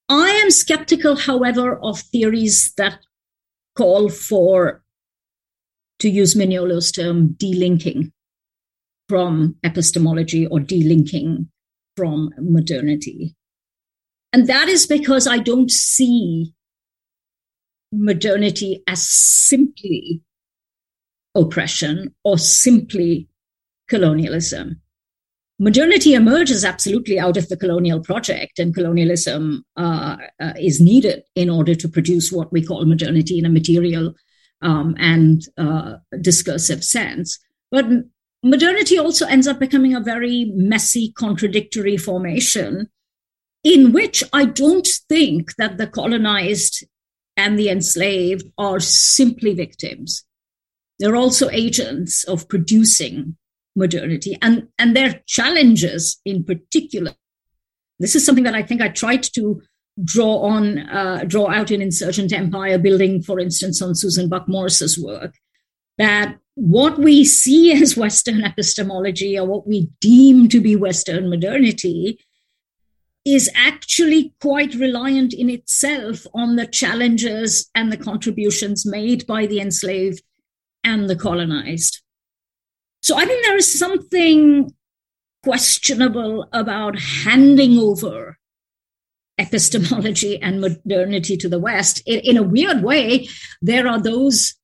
I 0.08 0.30
am 0.30 0.50
skeptical, 0.50 1.16
however, 1.16 1.78
of 1.82 2.00
theories 2.00 2.72
that 2.76 2.98
call 3.76 4.08
for, 4.08 4.82
to 6.00 6.08
use 6.08 6.34
Mignolo's 6.34 6.90
term, 6.90 7.36
delinking 7.38 8.12
from 9.08 9.56
epistemology 9.62 10.46
or 10.46 10.58
delinking 10.58 11.46
from 11.96 12.30
modernity. 12.38 13.36
And 14.32 14.46
that 14.48 14.68
is 14.68 14.86
because 14.86 15.26
I 15.26 15.38
don't 15.38 15.70
see 15.70 16.54
modernity 17.92 18.82
as 18.86 19.02
simply 19.02 20.22
oppression 21.34 22.14
or 22.24 22.38
simply 22.38 23.28
colonialism. 23.88 24.80
Modernity 25.60 26.14
emerges 26.14 26.64
absolutely 26.64 27.18
out 27.18 27.36
of 27.36 27.48
the 27.48 27.56
colonial 27.56 28.00
project, 28.00 28.60
and 28.60 28.74
colonialism 28.74 29.64
uh, 29.76 30.16
uh, 30.40 30.52
is 30.56 30.80
needed 30.80 31.24
in 31.34 31.50
order 31.50 31.74
to 31.74 31.88
produce 31.88 32.30
what 32.30 32.52
we 32.52 32.64
call 32.64 32.84
modernity 32.84 33.38
in 33.38 33.44
a 33.44 33.50
material 33.50 34.14
um, 34.62 34.94
and 34.98 35.42
uh, 35.56 35.94
discursive 36.20 36.84
sense. 36.84 37.38
But 37.72 37.86
modernity 38.44 38.98
also 38.98 39.26
ends 39.26 39.48
up 39.48 39.58
becoming 39.58 39.96
a 39.96 40.00
very 40.00 40.52
messy, 40.54 41.12
contradictory 41.12 41.96
formation 41.96 42.88
in 43.64 43.92
which 43.92 44.22
I 44.32 44.44
don't 44.44 44.86
think 45.08 45.56
that 45.56 45.76
the 45.76 45.88
colonized 45.88 46.86
and 47.38 47.58
the 47.58 47.70
enslaved 47.70 48.50
are 48.58 48.80
simply 48.80 49.54
victims. 49.54 50.24
They're 50.98 51.16
also 51.16 51.48
agents 51.50 52.24
of 52.24 52.48
producing 52.48 53.36
modernity 53.76 54.36
and, 54.42 54.66
and 54.76 54.94
their 54.94 55.22
challenges 55.26 56.20
in 56.24 56.42
particular. 56.42 57.12
This 58.00 58.16
is 58.16 58.26
something 58.26 58.44
that 58.44 58.56
I 58.56 58.64
think 58.64 58.82
I 58.82 58.88
tried 58.88 59.22
to 59.34 59.62
draw 60.02 60.40
on, 60.40 60.80
uh, 60.80 61.24
draw 61.26 61.48
out 61.48 61.70
in 61.70 61.80
Insurgent 61.80 62.32
Empire, 62.32 62.76
building, 62.76 63.22
for 63.22 63.38
instance, 63.38 63.80
on 63.80 63.94
Susan 63.94 64.28
Buck 64.28 64.48
Morss's 64.48 64.98
work, 64.98 65.34
that 65.96 66.36
what 66.56 66.98
we 66.98 67.24
see 67.24 67.72
as 67.82 67.96
Western 67.96 68.42
epistemology 68.42 69.38
or 69.38 69.46
what 69.46 69.66
we 69.66 69.90
deem 70.00 70.48
to 70.48 70.60
be 70.60 70.74
Western 70.74 71.30
modernity 71.30 72.18
is 73.34 73.50
actually 73.54 74.34
quite 74.40 74.74
reliant 74.74 75.32
in 75.32 75.50
itself 75.50 76.26
on 76.34 76.56
the 76.56 76.66
challenges 76.66 77.70
and 77.74 77.90
the 77.90 77.96
contributions 77.96 78.86
made 78.86 79.26
by 79.26 79.46
the 79.46 79.60
enslaved 79.60 80.22
and 80.84 81.08
the 81.08 81.16
colonized. 81.16 82.00
So 83.02 83.16
I 83.16 83.24
think 83.24 83.44
there 83.44 83.56
is 83.56 83.78
something 83.78 84.70
questionable 85.42 86.46
about 86.52 86.98
handing 86.98 87.78
over 87.78 88.38
epistemology 89.38 90.40
and 90.42 90.60
modernity 90.60 91.36
to 91.36 91.48
the 91.48 91.60
West. 91.60 92.02
In, 92.06 92.20
in 92.20 92.36
a 92.36 92.42
weird 92.42 92.82
way, 92.82 93.28
there 93.62 93.86
are 93.86 94.00
those 94.00 94.54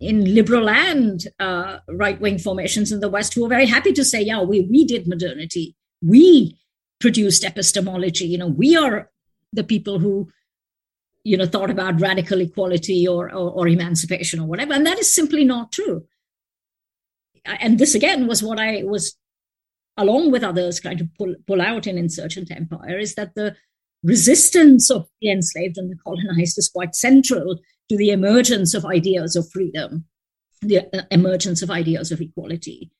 in 0.00 0.34
liberal 0.34 0.68
and 0.68 1.24
uh, 1.38 1.78
right 1.88 2.20
wing 2.20 2.38
formations 2.38 2.90
in 2.90 3.00
the 3.00 3.08
West 3.08 3.34
who 3.34 3.44
are 3.44 3.48
very 3.48 3.66
happy 3.66 3.92
to 3.92 4.04
say, 4.04 4.20
yeah, 4.20 4.42
we, 4.42 4.62
we 4.62 4.84
did 4.84 5.06
modernity. 5.06 5.76
We 6.04 6.58
produced 7.02 7.44
epistemology. 7.44 8.26
You 8.26 8.38
know, 8.38 8.46
we 8.46 8.76
are 8.76 9.10
the 9.52 9.64
people 9.64 9.98
who, 9.98 10.30
you 11.24 11.36
know, 11.36 11.46
thought 11.46 11.68
about 11.68 12.00
radical 12.00 12.40
equality 12.40 13.06
or, 13.06 13.28
or, 13.30 13.50
or 13.50 13.68
emancipation 13.68 14.40
or 14.40 14.46
whatever. 14.46 14.72
And 14.72 14.86
that 14.86 14.98
is 14.98 15.14
simply 15.14 15.44
not 15.44 15.72
true. 15.72 16.06
And 17.44 17.78
this 17.78 17.94
again 17.94 18.28
was 18.28 18.42
what 18.42 18.60
I 18.60 18.84
was, 18.84 19.18
along 19.96 20.30
with 20.30 20.44
others, 20.44 20.80
trying 20.80 20.98
to 20.98 21.08
pull, 21.18 21.34
pull 21.46 21.60
out 21.60 21.88
in 21.88 21.98
Insurgent 21.98 22.52
Empire 22.52 22.98
is 22.98 23.16
that 23.16 23.34
the 23.34 23.56
resistance 24.04 24.90
of 24.90 25.08
the 25.20 25.30
enslaved 25.30 25.76
and 25.76 25.90
the 25.90 25.96
colonized 25.96 26.56
is 26.56 26.68
quite 26.68 26.94
central 26.94 27.58
to 27.88 27.96
the 27.96 28.10
emergence 28.10 28.74
of 28.74 28.84
ideas 28.84 29.34
of 29.34 29.50
freedom, 29.50 30.04
the 30.60 30.78
uh, 30.96 31.02
emergence 31.10 31.62
of 31.62 31.70
ideas 31.70 32.12
of 32.12 32.20
equality. 32.20 32.92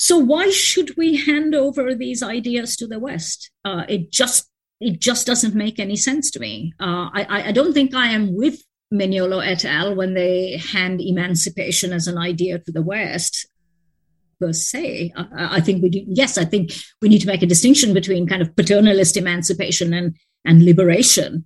So 0.00 0.16
why 0.16 0.48
should 0.48 0.96
we 0.96 1.18
hand 1.18 1.54
over 1.54 1.94
these 1.94 2.22
ideas 2.22 2.74
to 2.76 2.86
the 2.86 2.98
West? 2.98 3.50
Uh, 3.66 3.84
it 3.86 4.10
just 4.10 4.48
it 4.80 4.98
just 4.98 5.26
doesn't 5.26 5.54
make 5.54 5.78
any 5.78 5.94
sense 5.94 6.30
to 6.30 6.40
me. 6.40 6.72
Uh, 6.80 7.10
I, 7.12 7.48
I 7.48 7.52
don't 7.52 7.74
think 7.74 7.94
I 7.94 8.06
am 8.06 8.34
with 8.34 8.62
Mignolo 8.90 9.46
et 9.46 9.62
al. 9.66 9.94
when 9.94 10.14
they 10.14 10.56
hand 10.56 11.02
emancipation 11.02 11.92
as 11.92 12.06
an 12.06 12.16
idea 12.16 12.58
to 12.60 12.72
the 12.72 12.80
West 12.80 13.46
per 14.40 14.54
se. 14.54 15.12
I, 15.14 15.58
I 15.58 15.60
think 15.60 15.82
we 15.82 15.90
do. 15.90 16.02
Yes, 16.06 16.38
I 16.38 16.46
think 16.46 16.72
we 17.02 17.10
need 17.10 17.20
to 17.20 17.26
make 17.26 17.42
a 17.42 17.46
distinction 17.54 17.92
between 17.92 18.26
kind 18.26 18.40
of 18.40 18.56
paternalist 18.56 19.18
emancipation 19.18 19.92
and 19.92 20.16
and 20.46 20.64
liberation 20.64 21.44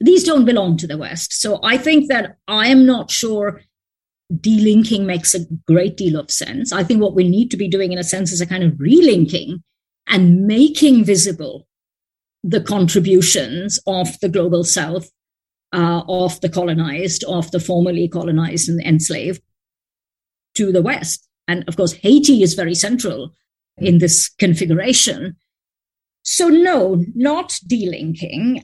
these 0.00 0.24
don't 0.24 0.44
belong 0.44 0.76
to 0.78 0.86
the 0.86 0.98
West. 0.98 1.32
So 1.34 1.60
I 1.62 1.76
think 1.76 2.08
that 2.08 2.36
I 2.48 2.68
am 2.68 2.84
not 2.84 3.10
sure 3.10 3.62
delinking 4.32 5.04
makes 5.04 5.34
a 5.34 5.46
great 5.66 5.96
deal 5.96 6.18
of 6.18 6.30
sense. 6.30 6.72
I 6.72 6.82
think 6.82 7.00
what 7.00 7.14
we 7.14 7.28
need 7.28 7.50
to 7.50 7.56
be 7.56 7.68
doing, 7.68 7.92
in 7.92 7.98
a 7.98 8.04
sense, 8.04 8.32
is 8.32 8.40
a 8.40 8.46
kind 8.46 8.62
of 8.62 8.72
relinking 8.72 9.62
and 10.08 10.46
making 10.46 11.04
visible 11.04 11.66
the 12.42 12.60
contributions 12.60 13.78
of 13.86 14.18
the 14.20 14.28
global 14.28 14.64
South, 14.64 15.10
uh, 15.72 16.02
of 16.08 16.40
the 16.40 16.48
colonized, 16.48 17.24
of 17.24 17.50
the 17.50 17.60
formerly 17.60 18.08
colonized 18.08 18.68
and 18.68 18.80
enslaved 18.82 19.42
to 20.54 20.72
the 20.72 20.82
West. 20.82 21.26
And 21.48 21.64
of 21.68 21.76
course, 21.76 21.92
Haiti 21.92 22.42
is 22.42 22.54
very 22.54 22.74
central 22.74 23.34
in 23.78 23.98
this 23.98 24.28
configuration. 24.28 25.36
So, 26.22 26.48
no, 26.48 27.04
not 27.14 27.58
delinking. 27.68 28.62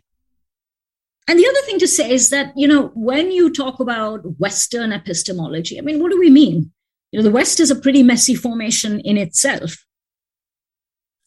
And 1.29 1.39
the 1.39 1.47
other 1.47 1.61
thing 1.67 1.79
to 1.79 1.89
say 1.89 2.11
is 2.11 2.31
that, 2.31 2.53
you 2.57 2.67
know, 2.67 2.91
when 2.95 3.31
you 3.31 3.53
talk 3.53 3.79
about 3.79 4.21
Western 4.39 4.93
epistemology, 4.93 5.79
I 5.79 5.83
mean, 5.83 6.03
what 6.03 6.11
do 6.11 6.19
we 6.19 6.31
mean? 6.31 6.73
You 7.13 7.19
know, 7.19 7.25
the 7.25 7.31
West 7.31 7.61
is 7.61 7.71
a 7.71 7.77
pretty 7.77 8.03
messy 8.03 8.35
formation 8.35 9.01
in 9.01 9.17
itself. 9.17 9.85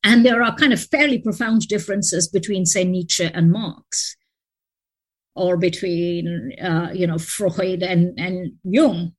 And 0.03 0.25
there 0.25 0.43
are 0.43 0.55
kind 0.55 0.73
of 0.73 0.83
fairly 0.83 1.19
profound 1.19 1.67
differences 1.67 2.27
between, 2.27 2.65
say, 2.65 2.83
Nietzsche 2.83 3.23
and 3.23 3.51
Marx, 3.51 4.17
or 5.35 5.55
between, 5.55 6.51
uh, 6.61 6.89
you 6.93 7.07
know, 7.07 7.17
Freud 7.17 7.81
and, 7.81 8.19
and 8.19 8.53
Jung. 8.63 9.13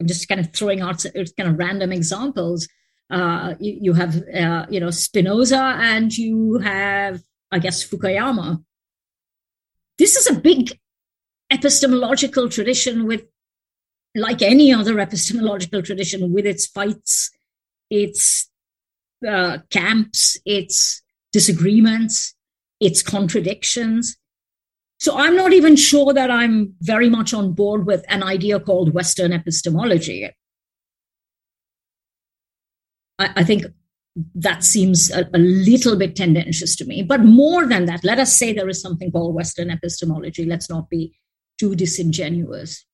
I'm 0.00 0.08
just 0.08 0.28
kind 0.28 0.40
of 0.40 0.52
throwing 0.52 0.80
out 0.80 1.04
kind 1.14 1.48
of 1.48 1.58
random 1.58 1.92
examples. 1.92 2.66
Uh, 3.10 3.54
you, 3.60 3.78
you, 3.80 3.92
have, 3.92 4.16
uh, 4.34 4.66
you 4.68 4.80
know, 4.80 4.90
Spinoza 4.90 5.76
and 5.78 6.16
you 6.16 6.58
have, 6.58 7.20
I 7.52 7.60
guess, 7.60 7.84
Fukuyama 7.88 8.64
this 9.98 10.16
is 10.16 10.26
a 10.26 10.38
big 10.38 10.78
epistemological 11.50 12.48
tradition 12.48 13.06
with, 13.06 13.24
like 14.14 14.42
any 14.42 14.72
other 14.72 14.98
epistemological 14.98 15.82
tradition, 15.82 16.32
with 16.32 16.46
its 16.46 16.66
fights 16.66 17.30
its 17.90 18.50
uh, 19.26 19.58
camps, 19.70 20.36
its 20.44 21.02
disagreements, 21.32 22.34
its 22.80 23.02
contradictions. 23.02 24.16
So 24.98 25.16
I'm 25.16 25.36
not 25.36 25.52
even 25.52 25.76
sure 25.76 26.12
that 26.14 26.30
I'm 26.30 26.74
very 26.80 27.10
much 27.10 27.34
on 27.34 27.52
board 27.52 27.86
with 27.86 28.04
an 28.08 28.22
idea 28.22 28.60
called 28.60 28.94
Western 28.94 29.32
epistemology. 29.32 30.30
I, 33.18 33.30
I 33.36 33.44
think 33.44 33.66
that 34.34 34.62
seems 34.62 35.10
a, 35.10 35.28
a, 35.34 35.38
little 35.38 35.96
bit 35.96 36.14
tendentious 36.14 36.76
to 36.76 36.84
me. 36.84 37.02
But 37.02 37.24
more 37.24 37.66
than 37.66 37.86
that, 37.86 38.04
let 38.04 38.18
us 38.18 38.36
say 38.36 38.52
there 38.52 38.68
is 38.68 38.80
something 38.80 39.10
called 39.10 39.34
Western 39.34 39.70
epistemology. 39.70 40.44
Let's 40.44 40.70
not 40.70 40.88
be 40.88 41.18
too 41.58 41.74
disingenuous. 41.74 42.84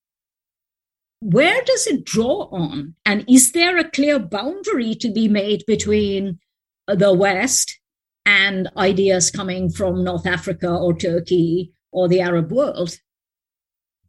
Where 1.21 1.62
does 1.62 1.87
it 1.87 2.05
draw 2.05 2.49
on? 2.51 2.95
And 3.05 3.25
is 3.29 3.53
there 3.53 3.77
a 3.77 3.91
clear 3.91 4.18
boundary 4.18 4.95
to 4.97 5.12
be 5.12 5.29
made 5.29 5.64
between 5.66 6.39
the 6.87 7.12
West 7.12 7.79
and 8.25 8.71
ideas 8.77 9.31
coming 9.31 9.71
from 9.71 10.03
North 10.03 10.27
Africa 10.27 10.71
or 10.71 10.97
Turkey 10.97 11.73
or 11.93 12.09
the 12.09 12.23
Arab 12.23 12.51
world? 12.51 12.97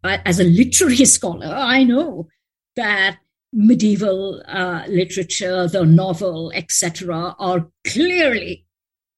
As 0.04 0.40
a 0.40 0.46
literary 0.46 0.96
scholar, 1.06 1.48
I 1.48 1.84
know 1.84 2.30
that 2.78 3.18
medieval 3.54 4.42
uh, 4.48 4.84
literature, 4.88 5.68
the 5.68 5.86
novel, 5.86 6.52
etc., 6.56 7.36
are 7.38 7.68
clearly 7.86 8.66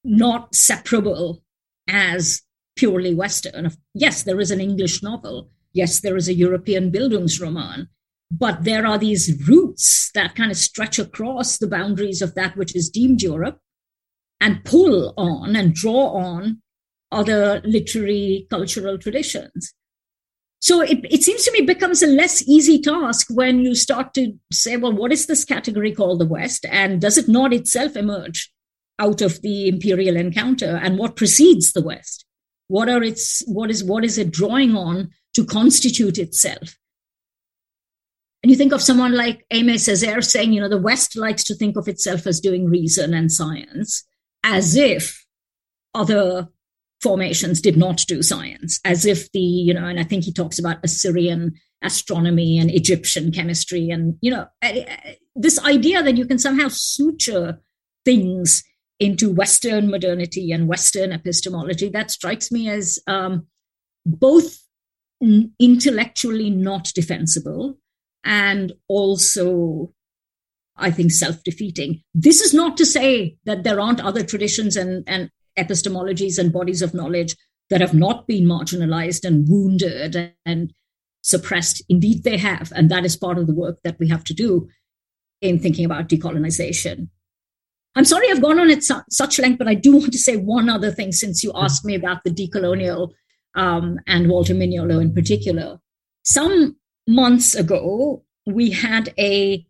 not 0.04 0.56
separable 0.56 1.44
as 1.88 2.42
purely 2.76 3.14
Western. 3.14 3.72
Yes, 3.94 4.24
there 4.24 4.40
is 4.40 4.52
an 4.52 4.60
English 4.60 5.04
novel. 5.04 5.50
Yes, 5.74 6.00
there 6.00 6.18
is 6.18 6.28
a 6.28 6.34
European 6.34 6.92
Bildungsroman. 6.92 7.88
But 8.32 8.64
there 8.64 8.86
are 8.88 8.98
these 8.98 9.48
roots 9.48 10.10
that 10.16 10.36
kind 10.36 10.50
of 10.50 10.58
stretch 10.58 10.98
across 10.98 11.58
the 11.58 11.68
boundaries 11.68 12.22
of 12.22 12.34
that 12.34 12.58
which 12.58 12.76
is 12.76 12.90
deemed 12.90 13.22
Europe 13.22 13.60
and 14.42 14.64
pull 14.66 15.14
on 15.18 15.56
and 15.56 15.74
draw 15.74 16.14
on 16.14 16.62
other 17.12 17.62
literary 17.64 18.48
cultural 18.50 18.98
traditions. 18.98 19.74
So 20.64 20.80
it, 20.80 21.06
it 21.12 21.24
seems 21.24 21.44
to 21.44 21.52
me 21.52 21.60
becomes 21.60 22.02
a 22.02 22.08
less 22.08 22.42
easy 22.48 22.80
task 22.80 23.28
when 23.30 23.60
you 23.60 23.76
start 23.76 24.14
to 24.14 24.32
say, 24.50 24.78
well, 24.78 24.94
what 24.94 25.12
is 25.12 25.26
this 25.26 25.44
category 25.44 25.92
called 25.94 26.22
the 26.22 26.26
West? 26.26 26.66
And 26.72 27.02
does 27.02 27.18
it 27.18 27.28
not 27.28 27.52
itself 27.52 27.98
emerge 27.98 28.50
out 28.98 29.22
of 29.22 29.42
the 29.42 29.68
imperial 29.68 30.16
encounter? 30.16 30.80
And 30.82 30.98
what 30.98 31.18
precedes 31.18 31.74
the 31.74 31.82
West? 31.82 32.24
What 32.70 32.88
are 32.88 33.04
its 33.04 33.44
what 33.46 33.70
is 33.70 33.84
what 33.84 34.06
is 34.06 34.18
it 34.18 34.32
drawing 34.32 34.74
on 34.74 35.10
to 35.36 35.44
constitute 35.44 36.18
itself? 36.18 36.78
And 38.42 38.50
you 38.50 38.56
think 38.56 38.72
of 38.72 38.82
someone 38.82 39.18
like 39.18 39.46
Aimé 39.52 39.74
Césaire 39.74 40.24
saying, 40.24 40.54
you 40.54 40.62
know, 40.62 40.70
the 40.70 40.78
West 40.78 41.18
likes 41.18 41.44
to 41.44 41.56
think 41.56 41.76
of 41.76 41.90
itself 41.90 42.26
as 42.26 42.40
doing 42.40 42.70
reason 42.70 43.14
and 43.14 43.30
science, 43.30 44.06
as 44.46 44.78
if 44.78 45.26
other 45.94 46.48
formations 47.04 47.62
did 47.62 47.78
not 47.78 48.06
do 48.08 48.24
science, 48.24 48.80
as 48.86 49.06
if 49.06 49.32
the, 49.34 49.40
you 49.40 49.74
know, 49.74 49.86
and 49.86 50.00
I 50.00 50.04
think 50.04 50.24
he 50.24 50.34
talks 50.34 50.58
about 50.58 50.84
Assyrian 50.84 51.54
astronomy 51.84 52.58
and 52.58 52.72
Egyptian 52.72 53.32
chemistry. 53.32 53.90
And, 53.90 54.16
you 54.22 54.32
know, 54.32 54.48
this 55.36 55.60
idea 55.60 56.02
that 56.02 56.18
you 56.18 56.26
can 56.26 56.40
somehow 56.40 56.70
suture 56.70 57.60
things 58.06 58.64
into 59.00 59.32
Western 59.32 59.90
modernity 59.90 60.52
and 60.52 60.68
Western 60.68 61.12
epistemology, 61.12 61.90
that 61.90 62.10
strikes 62.10 62.52
me 62.52 62.70
as 62.70 63.00
um, 63.06 63.48
both 64.06 64.60
intellectually 65.60 66.50
not 66.50 66.92
defensible 66.96 67.78
and 68.24 68.74
also 68.88 69.94
I 70.76 70.92
think 70.92 71.12
self 71.12 71.44
defeating. 71.44 72.02
This 72.14 72.42
is 72.42 72.54
not 72.54 72.78
to 72.78 72.86
say 72.86 73.38
that 73.46 73.64
there 73.64 73.80
aren't 73.80 74.02
other 74.02 74.24
traditions 74.24 74.76
and, 74.76 75.04
and 75.08 75.30
epistemologies 75.58 76.38
and 76.38 76.54
bodies 76.54 76.82
of 76.82 76.94
knowledge 76.94 77.36
that 77.70 77.82
have 77.82 77.94
not 77.94 78.28
been 78.28 78.46
marginalized 78.46 79.26
and 79.26 79.48
wounded 79.48 80.34
and 80.46 80.74
suppressed. 81.22 81.82
Indeed, 81.90 82.24
they 82.24 82.38
have. 82.38 82.72
And 82.76 82.90
that 82.92 83.06
is 83.06 83.16
part 83.16 83.38
of 83.38 83.48
the 83.48 83.56
work 83.56 83.80
that 83.84 83.98
we 84.00 84.10
have 84.10 84.24
to 84.26 84.34
do 84.34 84.68
in 85.42 85.60
thinking 85.60 85.86
about 85.86 86.10
decolonization. 86.10 87.10
I'm 87.96 88.06
sorry 88.06 88.30
I've 88.30 88.42
gone 88.42 88.60
on 88.60 88.72
at 88.72 88.84
su- 88.84 89.02
such 89.10 89.40
length, 89.40 89.60
but 89.60 89.68
I 89.68 89.76
do 89.76 89.96
want 89.96 90.12
to 90.14 90.18
say 90.18 90.36
one 90.36 90.70
other 90.70 90.92
thing 90.92 91.12
since 91.12 91.44
you 91.44 91.52
asked 91.56 91.86
me 91.86 91.96
about 91.96 92.24
the 92.24 92.32
decolonial 92.32 93.12
um, 93.56 94.00
and 94.08 94.30
Walter 94.30 94.56
Mignolo 94.56 95.02
in 95.02 95.14
particular. 95.14 95.80
Some 96.24 96.78
months 97.08 97.54
ago, 97.54 98.24
we 98.46 98.72
had 98.72 99.14
a 99.20 99.66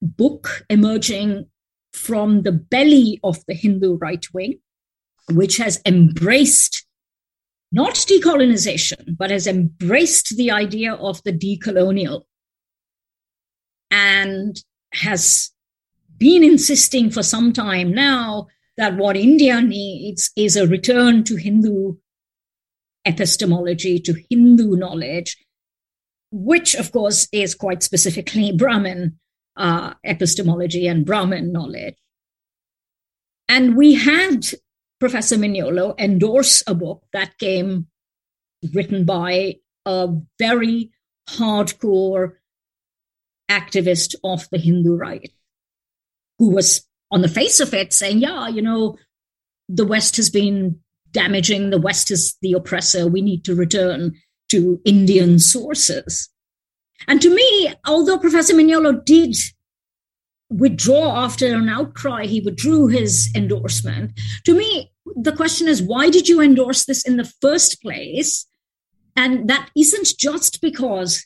book 0.00 0.64
emerging 0.70 1.46
from 1.92 2.42
the 2.42 2.52
belly 2.52 3.20
of 3.24 3.44
the 3.46 3.54
Hindu 3.54 3.96
right 3.96 4.24
wing 4.32 4.58
which 5.30 5.56
has 5.56 5.80
embraced 5.86 6.86
not 7.72 7.94
decolonization, 7.94 9.16
but 9.18 9.30
has 9.30 9.48
embraced 9.48 10.36
the 10.36 10.50
idea 10.50 10.94
of 10.94 11.20
the 11.24 11.32
decolonial 11.32 12.22
and 13.90 14.62
has 14.92 15.50
been 16.16 16.44
insisting 16.44 17.10
for 17.10 17.22
some 17.22 17.52
time 17.52 17.92
now 17.92 18.46
that 18.76 18.96
what 18.96 19.16
India 19.16 19.60
needs 19.60 20.30
is 20.36 20.56
a 20.56 20.66
return 20.66 21.24
to 21.24 21.36
Hindu 21.36 21.94
epistemology, 23.04 23.98
to 24.00 24.14
Hindu 24.30 24.76
knowledge, 24.76 25.36
which, 26.30 26.74
of 26.74 26.92
course, 26.92 27.28
is 27.32 27.54
quite 27.54 27.82
specifically 27.82 28.52
Brahmin 28.56 29.18
uh, 29.56 29.94
epistemology 30.04 30.86
and 30.86 31.04
Brahmin 31.04 31.52
knowledge. 31.52 31.96
And 33.48 33.76
we 33.76 33.94
had 33.94 34.46
Professor 35.04 35.36
Mignolo 35.36 35.94
endorse 36.00 36.62
a 36.66 36.74
book 36.74 37.04
that 37.12 37.36
came 37.36 37.88
written 38.72 39.04
by 39.04 39.56
a 39.84 40.08
very 40.38 40.92
hardcore 41.28 42.36
activist 43.50 44.14
of 44.24 44.48
the 44.48 44.56
Hindu 44.56 44.96
right, 44.96 45.30
who 46.38 46.48
was 46.48 46.88
on 47.10 47.20
the 47.20 47.28
face 47.28 47.60
of 47.60 47.74
it 47.74 47.92
saying, 47.92 48.20
yeah, 48.20 48.48
you 48.48 48.62
know, 48.62 48.96
the 49.68 49.84
West 49.84 50.16
has 50.16 50.30
been 50.30 50.80
damaging, 51.12 51.68
the 51.68 51.78
West 51.78 52.10
is 52.10 52.38
the 52.40 52.54
oppressor, 52.54 53.06
we 53.06 53.20
need 53.20 53.44
to 53.44 53.54
return 53.54 54.14
to 54.48 54.80
Indian 54.86 55.38
sources. 55.38 56.30
And 57.06 57.20
to 57.20 57.28
me, 57.28 57.74
although 57.86 58.16
Professor 58.16 58.54
Mignolo 58.54 59.04
did 59.04 59.36
withdraw 60.48 61.24
after 61.24 61.54
an 61.54 61.68
outcry, 61.68 62.24
he 62.24 62.40
withdrew 62.40 62.86
his 62.86 63.30
endorsement. 63.34 64.18
To 64.46 64.54
me, 64.54 64.92
the 65.16 65.32
question 65.32 65.68
is, 65.68 65.82
why 65.82 66.10
did 66.10 66.28
you 66.28 66.40
endorse 66.40 66.84
this 66.84 67.02
in 67.02 67.16
the 67.16 67.30
first 67.40 67.80
place? 67.82 68.46
And 69.16 69.48
that 69.48 69.70
isn't 69.76 70.18
just 70.18 70.60
because 70.60 71.24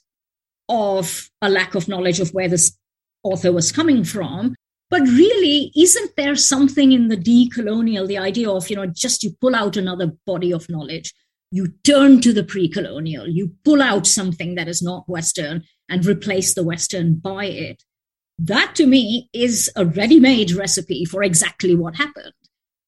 of 0.68 1.30
a 1.41 1.49
lack 1.49 1.74
of 1.74 1.89
knowledge 1.89 2.20
of 2.20 2.30
where 2.30 2.49
this 2.49 2.76
author 3.22 3.53
was 3.53 3.72
coming 3.72 4.05
from, 4.05 4.55
but 4.91 5.03
really, 5.03 5.70
isn't 5.76 6.16
there 6.16 6.36
something 6.36 6.93
in 6.93 7.09
the 7.09 7.16
decolonial, 7.16 8.07
the 8.07 8.18
idea 8.18 8.51
of, 8.51 8.70
you 8.70 8.76
know, 8.76 8.86
just 8.86 9.22
you 9.22 9.36
pull 9.41 9.55
out 9.55 9.76
another 9.76 10.12
body 10.26 10.53
of 10.53 10.68
knowledge, 10.70 11.12
you 11.51 11.68
turn 11.84 12.20
to 12.22 12.32
the 12.32 12.45
pre 12.45 12.68
colonial, 12.68 13.28
you 13.28 13.55
pull 13.64 13.82
out 13.82 14.07
something 14.07 14.55
that 14.55 14.68
is 14.68 14.82
not 14.82 15.09
Western 15.09 15.64
and 15.89 16.07
replace 16.07 16.55
the 16.55 16.64
Western 16.64 17.16
by 17.16 17.47
it? 17.47 17.82
That 18.39 18.74
to 18.76 18.86
me 18.86 19.28
is 19.32 19.70
a 19.76 19.84
ready 19.84 20.20
made 20.20 20.53
recipe 20.53 21.05
for 21.05 21.22
exactly 21.22 21.74
what 21.74 21.97
happened, 21.97 22.32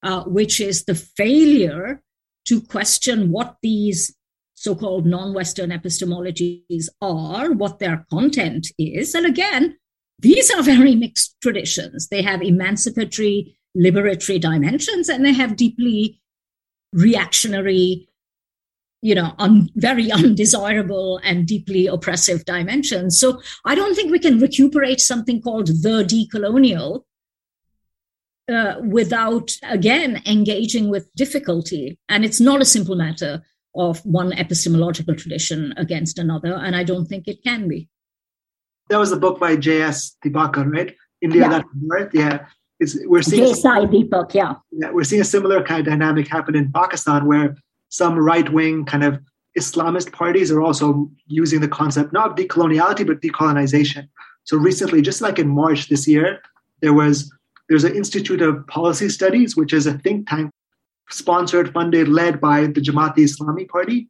uh, 0.03 0.24
which 0.24 0.61
is 0.61 0.84
the 0.84 0.94
failure 0.94 2.03
to 2.46 2.61
question 2.61 3.30
what 3.30 3.57
these 3.62 4.14
so 4.55 4.74
called 4.74 5.07
non 5.07 5.32
Western 5.32 5.70
epistemologies 5.70 6.88
are, 7.01 7.51
what 7.51 7.78
their 7.78 8.05
content 8.11 8.68
is. 8.78 9.14
And 9.14 9.24
again, 9.24 9.78
these 10.18 10.51
are 10.51 10.62
very 10.62 10.94
mixed 10.94 11.34
traditions. 11.40 12.09
They 12.09 12.20
have 12.20 12.42
emancipatory, 12.42 13.57
liberatory 13.74 14.38
dimensions, 14.38 15.09
and 15.09 15.24
they 15.24 15.32
have 15.32 15.57
deeply 15.57 16.20
reactionary, 16.92 18.07
you 19.01 19.14
know, 19.14 19.32
un, 19.38 19.70
very 19.76 20.12
undesirable 20.12 21.20
and 21.24 21.46
deeply 21.46 21.86
oppressive 21.86 22.44
dimensions. 22.44 23.18
So 23.18 23.40
I 23.64 23.74
don't 23.74 23.94
think 23.94 24.12
we 24.12 24.18
can 24.18 24.38
recuperate 24.38 25.01
something 25.01 25.40
called 25.40 25.68
the 25.68 26.05
decolonial 26.05 27.05
uh, 28.49 28.76
without, 28.82 29.51
again, 29.62 30.22
engaging 30.26 30.91
with 30.91 31.12
difficulty. 31.14 31.99
And 32.09 32.24
it's 32.24 32.41
not 32.41 32.61
a 32.61 32.64
simple 32.64 32.97
matter 32.97 33.43
of 33.74 34.05
one 34.05 34.32
epistemological 34.32 35.14
tradition 35.14 35.74
against 35.76 36.18
another. 36.18 36.55
And 36.55 36.74
I 36.76 36.84
don't 36.84 37.07
think 37.07 37.28
it 37.28 37.43
can 37.43 37.68
be. 37.68 37.88
That 38.88 38.99
was 38.99 39.12
a 39.12 39.16
book 39.16 39.38
by 39.38 39.57
J. 39.57 39.91
Sai 39.93 40.11
Deepak, 40.24 40.57
right? 40.72 40.97
India, 41.20 41.43
yeah. 41.43 41.49
that 41.49 41.64
birth. 41.74 42.11
Yeah. 42.12 42.47
It's, 42.80 42.97
we're 43.07 43.22
seeing 43.22 43.47
J. 43.47 43.55
Sai 43.55 43.86
Deepak, 43.86 44.34
yeah. 44.34 44.55
yeah. 44.72 44.91
We're 44.91 45.05
seeing 45.05 45.22
a 45.22 45.24
similar 45.24 45.62
kind 45.62 45.80
of 45.80 45.86
dynamic 45.86 46.26
happen 46.26 46.57
in 46.57 46.72
Pakistan 46.72 47.26
where 47.26 47.57
some 47.88 48.18
right 48.18 48.51
wing 48.53 48.84
kind 48.84 49.05
of 49.05 49.20
Islamist 49.59 50.12
parties 50.12 50.51
are 50.51 50.62
also 50.62 51.11
using 51.26 51.61
the 51.61 51.68
concept 51.68 52.12
not 52.12 52.30
of 52.30 52.36
decoloniality 52.36 53.05
but 53.07 53.20
decolonization. 53.20 54.09
So 54.45 54.57
recently, 54.57 55.03
just 55.03 55.20
like 55.20 55.38
in 55.38 55.49
March 55.49 55.88
this 55.88 56.09
year, 56.09 56.41
There 56.80 56.95
was 56.95 57.32
there's 57.70 57.84
an 57.84 57.94
Institute 57.94 58.42
of 58.42 58.66
Policy 58.66 59.08
Studies, 59.08 59.56
which 59.56 59.72
is 59.72 59.86
a 59.86 59.96
think 59.96 60.28
tank 60.28 60.50
sponsored, 61.08 61.72
funded, 61.72 62.08
led 62.08 62.40
by 62.40 62.66
the 62.66 62.80
Jamaat 62.80 63.16
Islami 63.16 63.68
Party, 63.68 64.08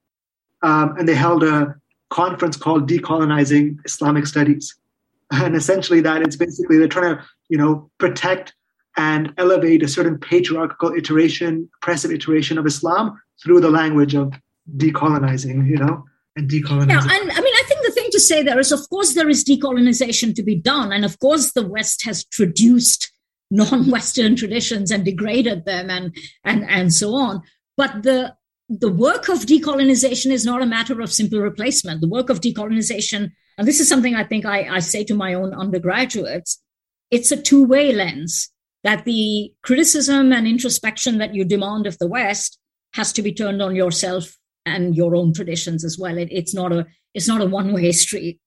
um, 0.62 0.96
and 0.98 1.06
they 1.06 1.14
held 1.14 1.44
a 1.44 1.74
conference 2.08 2.56
called 2.56 2.88
Decolonizing 2.88 3.76
Islamic 3.84 4.26
Studies. 4.26 4.74
And 5.32 5.54
essentially, 5.54 6.00
that 6.00 6.22
it's 6.22 6.34
basically 6.34 6.76
they're 6.76 6.88
trying 6.88 7.16
to 7.16 7.24
you 7.48 7.56
know 7.56 7.88
protect 7.98 8.52
and 8.96 9.32
elevate 9.38 9.80
a 9.84 9.86
certain 9.86 10.18
patriarchal 10.18 10.92
iteration, 10.92 11.70
oppressive 11.76 12.10
iteration 12.10 12.58
of 12.58 12.66
Islam 12.66 13.16
through 13.40 13.60
the 13.60 13.70
language 13.70 14.16
of 14.16 14.34
decolonizing, 14.76 15.68
you 15.68 15.76
know, 15.76 16.04
and 16.34 16.50
decolonizing. 16.50 16.88
Yeah, 16.88 17.02
and 17.02 17.30
I 17.30 17.40
mean, 17.40 17.54
I 17.54 17.62
think 17.68 17.86
the 17.86 17.92
thing 17.92 18.08
to 18.10 18.18
say 18.18 18.42
there 18.42 18.58
is, 18.58 18.72
of 18.72 18.80
course, 18.90 19.14
there 19.14 19.28
is 19.28 19.44
decolonization 19.44 20.34
to 20.34 20.42
be 20.42 20.56
done, 20.56 20.90
and 20.90 21.04
of 21.04 21.16
course, 21.20 21.52
the 21.52 21.64
West 21.64 22.04
has 22.04 22.24
traduced 22.24 23.12
non-Western 23.50 24.36
traditions 24.36 24.90
and 24.90 25.04
degraded 25.04 25.64
them, 25.64 25.90
and 25.90 26.16
and 26.44 26.68
and 26.68 26.92
so 26.92 27.14
on. 27.14 27.42
But 27.76 28.02
the 28.02 28.34
the 28.68 28.90
work 28.90 29.28
of 29.28 29.40
decolonization 29.40 30.30
is 30.30 30.44
not 30.44 30.62
a 30.62 30.66
matter 30.66 31.00
of 31.00 31.12
simple 31.12 31.40
replacement. 31.40 32.00
The 32.00 32.08
work 32.08 32.30
of 32.30 32.40
decolonization, 32.40 33.32
and 33.58 33.66
this 33.66 33.80
is 33.80 33.88
something 33.88 34.14
I 34.14 34.24
think 34.24 34.46
I, 34.46 34.76
I 34.76 34.78
say 34.78 35.02
to 35.04 35.14
my 35.14 35.34
own 35.34 35.52
undergraduates, 35.52 36.62
it's 37.10 37.32
a 37.32 37.36
two-way 37.36 37.92
lens 37.92 38.50
that 38.84 39.04
the 39.04 39.52
criticism 39.62 40.32
and 40.32 40.46
introspection 40.46 41.18
that 41.18 41.34
you 41.34 41.44
demand 41.44 41.86
of 41.86 41.98
the 41.98 42.06
West 42.06 42.58
has 42.94 43.12
to 43.14 43.22
be 43.22 43.32
turned 43.32 43.60
on 43.60 43.74
yourself 43.74 44.36
and 44.64 44.96
your 44.96 45.16
own 45.16 45.32
traditions 45.32 45.84
as 45.84 45.98
well. 45.98 46.16
It, 46.16 46.28
it's 46.30 46.54
not 46.54 46.72
a 46.72 46.86
it's 47.14 47.28
not 47.28 47.40
a 47.40 47.46
one 47.46 47.72
way 47.72 47.90
street. 47.92 48.38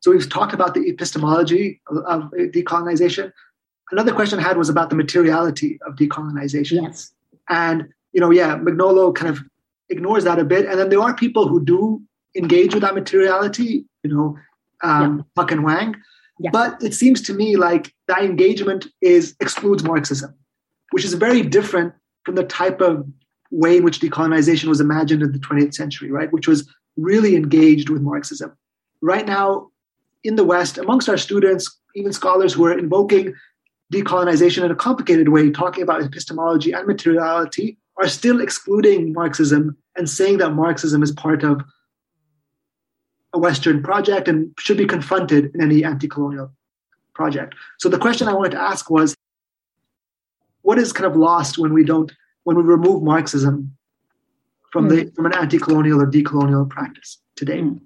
So 0.00 0.12
we've 0.12 0.30
talked 0.30 0.54
about 0.54 0.72
the 0.74 0.88
epistemology 0.88 1.82
of 1.90 2.30
decolonization. 2.32 3.32
Another 3.90 4.12
question 4.12 4.38
I 4.38 4.42
had 4.42 4.56
was 4.56 4.68
about 4.68 4.90
the 4.90 4.96
materiality 4.96 5.78
of 5.86 5.96
decolonization. 5.96 6.82
Yes. 6.82 7.12
And 7.48 7.88
you 8.12 8.20
know, 8.20 8.30
yeah, 8.30 8.56
Mignolo 8.56 9.14
kind 9.14 9.30
of 9.30 9.42
ignores 9.88 10.24
that 10.24 10.38
a 10.38 10.44
bit. 10.44 10.66
And 10.66 10.78
then 10.78 10.88
there 10.88 11.00
are 11.00 11.14
people 11.14 11.48
who 11.48 11.64
do 11.64 12.02
engage 12.34 12.74
with 12.74 12.82
that 12.82 12.94
materiality. 12.94 13.84
You 14.02 14.14
know, 14.14 14.38
um, 14.82 15.24
yeah. 15.36 15.44
And 15.50 15.62
Yang. 15.62 15.94
Yeah. 16.38 16.50
But 16.52 16.82
it 16.82 16.94
seems 16.94 17.20
to 17.22 17.34
me 17.34 17.56
like 17.56 17.92
that 18.08 18.22
engagement 18.22 18.86
is 19.02 19.36
excludes 19.40 19.84
Marxism, 19.84 20.34
which 20.92 21.04
is 21.04 21.12
very 21.14 21.42
different 21.42 21.92
from 22.24 22.34
the 22.34 22.44
type 22.44 22.80
of 22.80 23.06
way 23.50 23.76
in 23.76 23.84
which 23.84 24.00
decolonization 24.00 24.66
was 24.66 24.80
imagined 24.80 25.22
in 25.22 25.32
the 25.32 25.38
20th 25.38 25.74
century, 25.74 26.10
right? 26.10 26.32
Which 26.32 26.48
was 26.48 26.68
really 26.96 27.36
engaged 27.36 27.90
with 27.90 28.00
Marxism. 28.00 28.56
Right 29.02 29.26
now, 29.26 29.68
in 30.24 30.36
the 30.36 30.44
West, 30.44 30.78
amongst 30.78 31.08
our 31.08 31.16
students, 31.16 31.78
even 31.94 32.12
scholars 32.12 32.52
who 32.52 32.64
are 32.64 32.78
invoking 32.78 33.34
decolonization 33.92 34.64
in 34.64 34.70
a 34.70 34.76
complicated 34.76 35.28
way, 35.28 35.50
talking 35.50 35.82
about 35.82 36.02
epistemology 36.02 36.72
and 36.72 36.86
materiality, 36.86 37.76
are 37.96 38.08
still 38.08 38.40
excluding 38.40 39.12
Marxism 39.12 39.76
and 39.96 40.08
saying 40.08 40.38
that 40.38 40.50
Marxism 40.50 41.02
is 41.02 41.12
part 41.12 41.42
of 41.42 41.62
a 43.32 43.38
Western 43.38 43.82
project 43.82 44.28
and 44.28 44.52
should 44.58 44.78
be 44.78 44.86
confronted 44.86 45.54
in 45.54 45.60
any 45.60 45.84
anti 45.84 46.08
colonial 46.08 46.52
project. 47.14 47.54
So 47.78 47.88
the 47.88 47.98
question 47.98 48.28
I 48.28 48.34
wanted 48.34 48.52
to 48.52 48.60
ask 48.60 48.90
was 48.90 49.14
what 50.62 50.78
is 50.78 50.92
kind 50.92 51.06
of 51.06 51.16
lost 51.16 51.58
when 51.58 51.72
we 51.72 51.84
don't, 51.84 52.12
when 52.44 52.56
we 52.56 52.62
remove 52.62 53.02
Marxism 53.02 53.76
from, 54.72 54.88
the, 54.88 55.02
hmm. 55.02 55.08
from 55.10 55.26
an 55.26 55.34
anti 55.34 55.58
colonial 55.58 56.00
or 56.00 56.06
decolonial 56.06 56.68
practice 56.68 57.18
today? 57.36 57.60
Mm. 57.60 57.80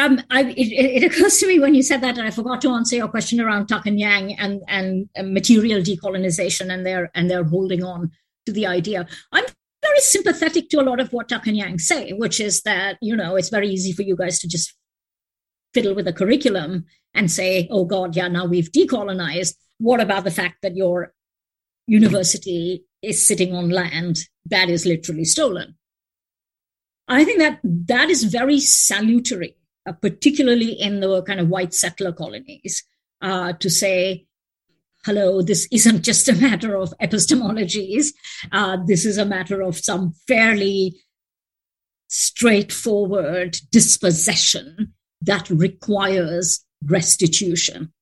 Um, 0.00 0.22
I, 0.30 0.44
it, 0.44 1.02
it, 1.02 1.04
occurs 1.04 1.38
to 1.38 1.46
me 1.46 1.58
when 1.58 1.74
you 1.74 1.82
said 1.82 2.00
that, 2.00 2.16
and 2.16 2.26
I 2.26 2.30
forgot 2.30 2.62
to 2.62 2.70
answer 2.70 2.96
your 2.96 3.08
question 3.08 3.38
around 3.38 3.66
Tuck 3.66 3.84
and 3.84 4.00
Yang 4.00 4.38
and, 4.38 4.62
and 4.66 5.08
material 5.22 5.82
decolonization 5.82 6.72
and 6.72 6.86
their 6.86 7.10
and 7.14 7.30
their 7.30 7.44
holding 7.44 7.84
on 7.84 8.10
to 8.46 8.52
the 8.52 8.66
idea. 8.66 9.06
I'm 9.30 9.44
very 9.82 9.98
sympathetic 9.98 10.70
to 10.70 10.80
a 10.80 10.88
lot 10.88 11.00
of 11.00 11.12
what 11.12 11.28
Tuck 11.28 11.46
and 11.46 11.56
Yang 11.56 11.80
say, 11.80 12.12
which 12.12 12.40
is 12.40 12.62
that, 12.62 12.96
you 13.02 13.14
know, 13.14 13.36
it's 13.36 13.50
very 13.50 13.68
easy 13.68 13.92
for 13.92 14.00
you 14.00 14.16
guys 14.16 14.38
to 14.38 14.48
just 14.48 14.74
fiddle 15.74 15.94
with 15.94 16.08
a 16.08 16.14
curriculum 16.14 16.86
and 17.14 17.30
say, 17.30 17.68
oh 17.70 17.84
God, 17.84 18.16
yeah, 18.16 18.28
now 18.28 18.46
we've 18.46 18.72
decolonized. 18.72 19.54
What 19.78 20.00
about 20.00 20.24
the 20.24 20.30
fact 20.30 20.62
that 20.62 20.76
your 20.76 21.12
university 21.86 22.84
is 23.02 23.26
sitting 23.26 23.54
on 23.54 23.68
land 23.68 24.20
that 24.46 24.70
is 24.70 24.86
literally 24.86 25.24
stolen? 25.24 25.76
I 27.08 27.24
think 27.24 27.40
that 27.40 27.60
that 27.64 28.08
is 28.08 28.24
very 28.24 28.60
salutary, 28.60 29.56
uh, 29.86 29.92
particularly 29.92 30.72
in 30.72 31.00
the 31.00 31.22
kind 31.22 31.40
of 31.40 31.48
white 31.48 31.74
settler 31.74 32.12
colonies, 32.12 32.84
uh, 33.22 33.52
to 33.54 33.70
say, 33.70 34.26
hello, 35.04 35.42
this 35.42 35.68
isn't 35.72 36.02
just 36.10 36.28
a 36.28 36.34
matter 36.34 36.76
of 36.76 36.92
epistemologies. 37.00 38.08
Uh, 38.52 38.78
this 38.86 39.04
is 39.04 39.18
a 39.18 39.24
matter 39.24 39.60
of 39.60 39.78
some 39.78 40.12
fairly 40.26 40.96
straightforward 42.08 43.56
dispossession 43.70 44.94
that 45.22 45.48
requires 45.50 46.64
restitution. 46.84 47.92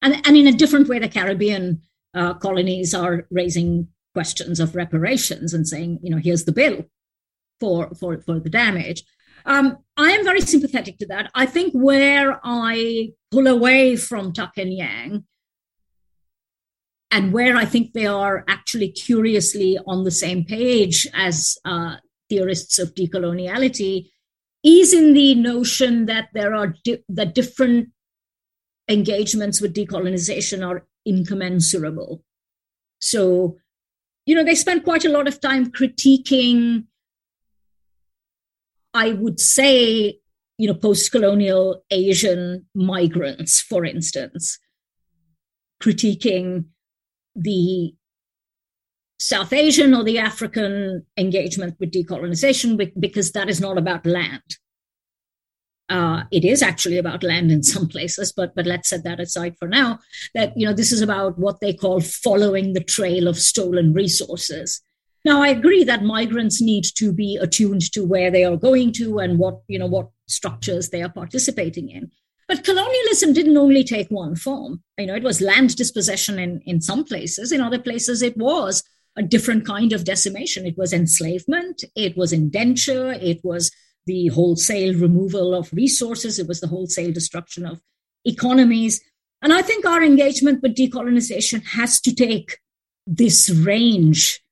And, 0.00 0.26
and 0.26 0.36
in 0.36 0.46
a 0.46 0.52
different 0.52 0.88
way, 0.88 0.98
the 0.98 1.08
Caribbean 1.08 1.82
uh, 2.14 2.34
colonies 2.34 2.94
are 2.94 3.26
raising 3.30 3.88
questions 4.14 4.60
of 4.60 4.74
reparations 4.74 5.54
and 5.54 5.66
saying, 5.66 6.00
you 6.02 6.10
know, 6.10 6.18
here's 6.18 6.44
the 6.44 6.52
bill 6.52 6.84
for, 7.60 7.94
for, 7.94 8.20
for 8.22 8.40
the 8.40 8.50
damage. 8.50 9.04
Um, 9.44 9.78
I 9.96 10.10
am 10.12 10.24
very 10.24 10.40
sympathetic 10.40 10.98
to 10.98 11.06
that. 11.06 11.30
I 11.34 11.46
think 11.46 11.72
where 11.72 12.40
I 12.42 13.10
pull 13.30 13.46
away 13.46 13.96
from 13.96 14.32
Tuck 14.32 14.56
and 14.56 14.72
Yang 14.72 15.24
and 17.10 17.32
where 17.32 17.56
I 17.56 17.66
think 17.66 17.92
they 17.92 18.06
are 18.06 18.44
actually 18.48 18.90
curiously 18.90 19.78
on 19.86 20.04
the 20.04 20.10
same 20.10 20.44
page 20.44 21.06
as 21.12 21.58
uh, 21.64 21.96
theorists 22.30 22.78
of 22.78 22.94
decoloniality 22.94 24.08
is 24.64 24.94
in 24.94 25.12
the 25.12 25.34
notion 25.34 26.06
that 26.06 26.28
there 26.32 26.54
are 26.54 26.74
di- 26.84 27.04
that 27.08 27.34
different 27.34 27.90
engagements 28.88 29.60
with 29.60 29.74
decolonization 29.74 30.66
are 30.66 30.86
incommensurable. 31.04 32.24
So, 32.98 33.58
you 34.24 34.34
know, 34.34 34.44
they 34.44 34.54
spend 34.54 34.84
quite 34.84 35.04
a 35.04 35.10
lot 35.10 35.28
of 35.28 35.40
time 35.40 35.70
critiquing, 35.70 36.86
I 38.94 39.12
would 39.12 39.40
say, 39.40 40.18
you 40.58 40.68
know, 40.68 40.74
post-colonial 40.74 41.84
Asian 41.90 42.66
migrants, 42.74 43.60
for 43.60 43.84
instance, 43.84 44.58
critiquing 45.82 46.66
the 47.34 47.94
South 49.18 49.52
Asian 49.52 49.94
or 49.94 50.02
the 50.02 50.18
African 50.18 51.06
engagement 51.16 51.76
with 51.78 51.92
decolonization 51.92 52.90
because 52.98 53.32
that 53.32 53.48
is 53.48 53.60
not 53.60 53.78
about 53.78 54.04
land. 54.04 54.42
Uh, 55.88 56.24
it 56.30 56.44
is 56.44 56.62
actually 56.62 56.98
about 56.98 57.22
land 57.22 57.52
in 57.52 57.62
some 57.62 57.86
places, 57.86 58.32
but 58.32 58.54
but 58.54 58.66
let's 58.66 58.88
set 58.88 59.04
that 59.04 59.20
aside 59.20 59.54
for 59.58 59.68
now. 59.68 59.98
That 60.34 60.52
you 60.56 60.66
know 60.66 60.72
this 60.72 60.90
is 60.90 61.02
about 61.02 61.38
what 61.38 61.60
they 61.60 61.72
call 61.72 62.00
following 62.00 62.72
the 62.72 62.82
trail 62.82 63.28
of 63.28 63.38
stolen 63.38 63.92
resources. 63.92 64.80
Now 65.24 65.42
I 65.42 65.48
agree 65.48 65.84
that 65.84 66.02
migrants 66.02 66.60
need 66.60 66.84
to 66.96 67.12
be 67.12 67.38
attuned 67.40 67.92
to 67.92 68.04
where 68.04 68.30
they 68.30 68.44
are 68.44 68.56
going 68.56 68.92
to 68.94 69.18
and 69.18 69.38
what 69.38 69.60
you 69.68 69.78
know 69.78 69.86
what 69.86 70.10
structures 70.28 70.90
they 70.90 71.02
are 71.02 71.08
participating 71.08 71.90
in. 71.90 72.10
But 72.48 72.64
colonialism 72.64 73.32
didn't 73.32 73.56
only 73.56 73.84
take 73.84 74.10
one 74.10 74.36
form. 74.36 74.82
You 74.98 75.06
know, 75.06 75.14
it 75.14 75.22
was 75.22 75.40
land 75.40 75.76
dispossession 75.76 76.38
in, 76.38 76.60
in 76.66 76.80
some 76.80 77.04
places. 77.04 77.52
In 77.52 77.60
other 77.60 77.78
places, 77.78 78.20
it 78.20 78.36
was 78.36 78.82
a 79.16 79.22
different 79.22 79.66
kind 79.66 79.92
of 79.92 80.04
decimation. 80.04 80.66
It 80.66 80.76
was 80.76 80.92
enslavement, 80.92 81.84
it 81.94 82.16
was 82.16 82.32
indenture, 82.32 83.12
it 83.12 83.40
was 83.44 83.70
the 84.06 84.28
wholesale 84.28 84.98
removal 84.98 85.54
of 85.54 85.72
resources, 85.72 86.38
it 86.38 86.48
was 86.48 86.60
the 86.60 86.66
wholesale 86.66 87.12
destruction 87.12 87.64
of 87.66 87.80
economies. 88.24 89.00
And 89.42 89.52
I 89.52 89.62
think 89.62 89.84
our 89.84 90.02
engagement 90.02 90.62
with 90.62 90.76
decolonization 90.76 91.64
has 91.68 92.00
to 92.02 92.14
take 92.14 92.58
this 93.06 93.50
range 93.50 94.42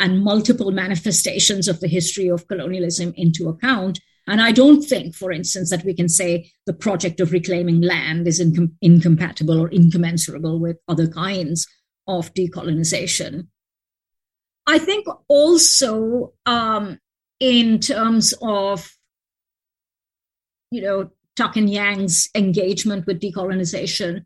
and 0.00 0.24
multiple 0.24 0.72
manifestations 0.72 1.68
of 1.68 1.78
the 1.78 1.88
history 1.88 2.26
of 2.26 2.48
colonialism 2.48 3.14
into 3.16 3.48
account 3.48 4.00
and 4.30 4.40
I 4.40 4.52
don't 4.52 4.82
think, 4.82 5.16
for 5.16 5.32
instance, 5.32 5.70
that 5.70 5.84
we 5.84 5.92
can 5.92 6.08
say 6.08 6.52
the 6.64 6.72
project 6.72 7.18
of 7.18 7.32
reclaiming 7.32 7.80
land 7.80 8.28
is 8.28 8.40
incom- 8.40 8.72
incompatible 8.80 9.60
or 9.60 9.68
incommensurable 9.68 10.60
with 10.60 10.78
other 10.86 11.08
kinds 11.08 11.66
of 12.06 12.32
decolonization. 12.34 13.48
I 14.68 14.78
think 14.78 15.06
also 15.26 16.32
um, 16.46 17.00
in 17.40 17.80
terms 17.80 18.32
of, 18.40 18.96
you 20.70 20.82
know, 20.82 21.10
Tuck 21.34 21.56
and 21.56 21.68
Yang's 21.68 22.28
engagement 22.34 23.06
with 23.06 23.20
decolonization, 23.20 24.24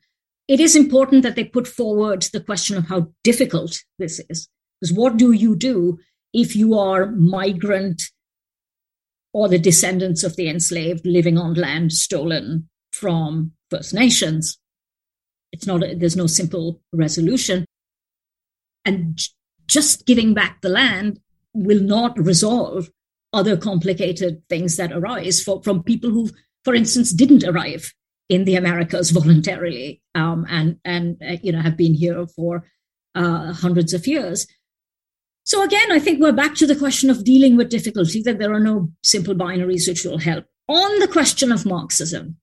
it 0.48 0.60
is 0.60 0.76
important 0.76 1.22
that 1.22 1.34
they 1.34 1.44
put 1.44 1.66
forward 1.66 2.26
the 2.32 2.40
question 2.40 2.76
of 2.76 2.88
how 2.88 3.10
difficult 3.22 3.82
this 3.98 4.20
is. 4.28 4.50
Because 4.84 4.98
what 4.98 5.16
do 5.16 5.32
you 5.32 5.56
do 5.56 5.98
if 6.34 6.54
you 6.54 6.78
are 6.78 7.06
migrant 7.06 8.02
or 9.32 9.48
the 9.48 9.58
descendants 9.58 10.22
of 10.22 10.36
the 10.36 10.46
enslaved 10.46 11.06
living 11.06 11.38
on 11.38 11.54
land 11.54 11.90
stolen 11.90 12.68
from 12.92 13.52
First 13.70 13.94
Nations. 13.94 14.58
it's 15.52 15.66
not 15.66 15.82
a, 15.82 15.94
there's 15.94 16.18
no 16.18 16.26
simple 16.26 16.82
resolution 16.92 17.64
and 18.84 19.18
just 19.66 20.04
giving 20.04 20.34
back 20.34 20.60
the 20.60 20.68
land 20.68 21.18
will 21.54 21.80
not 21.80 22.18
resolve 22.18 22.90
other 23.32 23.56
complicated 23.56 24.42
things 24.50 24.76
that 24.76 24.92
arise 24.92 25.42
for, 25.42 25.62
from 25.62 25.82
people 25.82 26.10
who 26.10 26.28
for 26.62 26.74
instance 26.74 27.10
didn't 27.10 27.44
arrive 27.44 27.90
in 28.28 28.44
the 28.44 28.56
americas 28.56 29.10
voluntarily 29.10 30.02
um, 30.14 30.44
and 30.50 30.78
and 30.84 31.16
uh, 31.22 31.36
you 31.42 31.52
know 31.52 31.62
have 31.62 31.78
been 31.78 31.94
here 31.94 32.26
for 32.26 32.66
uh, 33.14 33.52
hundreds 33.54 33.94
of 33.94 34.06
years 34.06 34.46
so 35.44 35.62
again 35.62 35.92
i 35.92 35.98
think 35.98 36.20
we're 36.20 36.32
back 36.32 36.54
to 36.54 36.66
the 36.66 36.76
question 36.76 37.08
of 37.10 37.24
dealing 37.24 37.56
with 37.56 37.68
difficulty 37.70 38.20
that 38.22 38.38
there 38.38 38.52
are 38.52 38.60
no 38.60 38.90
simple 39.02 39.34
binaries 39.34 39.86
which 39.88 40.04
will 40.04 40.18
help 40.18 40.44
on 40.68 40.98
the 40.98 41.08
question 41.08 41.52
of 41.52 41.64
marxism 41.64 42.36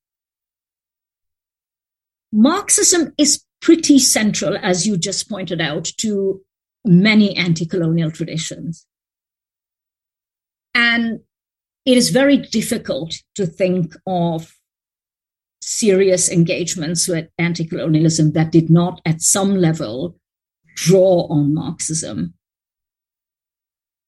Marxism 2.32 3.14
is 3.18 3.44
pretty 3.62 4.00
central, 4.00 4.58
as 4.58 4.88
you 4.88 4.98
just 4.98 5.30
pointed 5.30 5.60
out, 5.60 5.86
to 5.98 6.42
many 6.86 7.36
anti 7.36 7.66
colonial 7.66 8.10
traditions. 8.10 8.86
And 10.74 11.20
it 11.86 11.98
is 11.98 12.10
very 12.10 12.38
difficult 12.38 13.16
to 13.36 13.46
think 13.46 13.96
of 14.08 14.54
serious 15.62 16.30
engagements 16.32 17.08
with 17.08 17.28
anti 17.38 17.66
colonialism 17.66 18.32
that 18.32 18.52
did 18.52 18.70
not, 18.70 19.02
at 19.06 19.22
some 19.22 19.58
level, 19.58 20.16
draw 20.76 21.28
on 21.30 21.54
Marxism. 21.54 22.34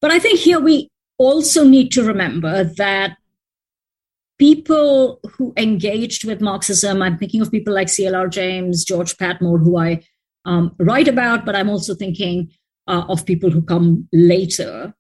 But 0.04 0.12
I 0.12 0.20
think 0.20 0.38
here 0.38 0.60
we 0.60 0.90
also 1.18 1.64
need 1.64 1.94
to 1.94 2.04
remember 2.04 2.66
that 2.66 3.16
people 4.38 5.22
who 5.38 5.54
engaged 5.56 6.26
with 6.26 6.42
Marxism, 6.42 7.02
I'm 7.02 7.18
thinking 7.18 7.40
of 7.40 7.50
people 7.50 7.74
like 7.74 7.88
CLR 7.88 8.30
James, 8.30 8.84
George 8.84 9.16
Padmore, 9.16 9.64
who 9.64 9.78
I 9.78 10.04
um, 10.44 10.76
write 10.78 11.08
about, 11.08 11.46
but 11.46 11.56
I'm 11.56 11.70
also 11.70 11.96
thinking 11.96 12.52
uh, 12.86 13.06
of 13.08 13.26
people 13.26 13.50
who 13.50 13.62
come 13.62 14.10
later, 14.12 14.94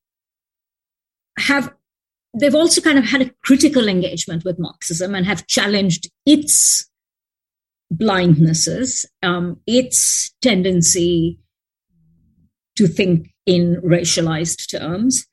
have 1.37 1.73
they've 2.39 2.55
also 2.55 2.79
kind 2.79 2.97
of 2.97 3.03
had 3.03 3.23
a 3.23 3.31
critical 3.43 3.89
engagement 3.89 4.45
with 4.45 4.57
Marxism 4.57 5.15
and 5.15 5.25
have 5.25 5.47
challenged 5.47 6.09
its 6.25 6.89
blindnesses, 7.93 9.03
um, 9.21 9.59
its 9.67 10.33
tendency 10.41 11.42
to 12.75 12.87
think 12.87 13.29
in 13.45 13.81
racialized 13.83 14.69
terms. 14.69 15.25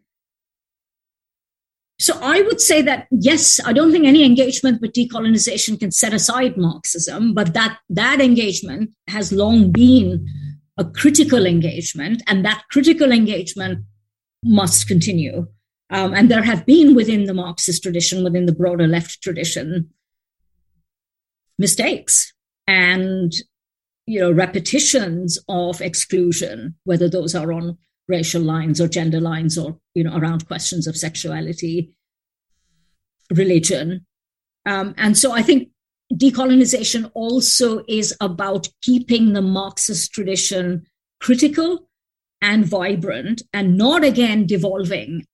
So 1.98 2.18
I 2.22 2.40
would 2.42 2.60
say 2.60 2.80
that 2.82 3.08
yes, 3.10 3.60
I 3.64 3.72
don't 3.72 3.92
think 3.92 4.06
any 4.06 4.24
engagement 4.24 4.80
with 4.80 4.94
decolonization 4.94 5.78
can 5.78 5.90
set 5.90 6.14
aside 6.14 6.56
Marxism, 6.56 7.34
but 7.34 7.52
that 7.52 7.78
that 7.90 8.20
engagement 8.20 8.90
has 9.08 9.32
long 9.32 9.70
been 9.70 10.26
a 10.78 10.84
critical 10.84 11.44
engagement, 11.44 12.22
and 12.26 12.42
that 12.44 12.64
critical 12.70 13.12
engagement 13.12 13.84
must 14.42 14.88
continue. 14.88 15.46
Um, 15.90 16.14
and 16.14 16.30
there 16.30 16.42
have 16.42 16.64
been 16.64 16.94
within 16.94 17.24
the 17.24 17.34
Marxist 17.34 17.82
tradition, 17.82 18.24
within 18.24 18.46
the 18.46 18.54
broader 18.54 18.86
left 18.86 19.20
tradition, 19.20 19.90
mistakes 21.58 22.32
and 22.66 23.32
you 24.10 24.18
know 24.18 24.32
repetitions 24.32 25.38
of 25.48 25.80
exclusion, 25.80 26.74
whether 26.82 27.08
those 27.08 27.34
are 27.34 27.52
on 27.52 27.78
racial 28.08 28.42
lines 28.42 28.80
or 28.80 28.88
gender 28.88 29.20
lines 29.20 29.56
or 29.56 29.78
you 29.94 30.02
know 30.02 30.16
around 30.16 30.48
questions 30.48 30.88
of 30.88 30.96
sexuality 30.96 31.92
religion. 33.32 34.04
Um, 34.66 34.94
and 34.98 35.16
so 35.16 35.32
i 35.32 35.42
think 35.42 35.70
decolonization 36.12 37.10
also 37.14 37.82
is 37.88 38.14
about 38.20 38.68
keeping 38.82 39.32
the 39.32 39.40
marxist 39.40 40.12
tradition 40.12 40.84
critical 41.20 41.88
and 42.42 42.66
vibrant 42.66 43.42
and 43.54 43.78
not 43.78 44.04
again 44.04 44.44
devolving 44.44 45.24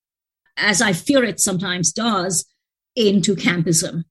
as 0.56 0.80
i 0.80 0.92
fear 0.92 1.24
it 1.24 1.40
sometimes 1.40 1.92
does 1.92 2.46
into 2.94 3.34
campism 3.34 4.04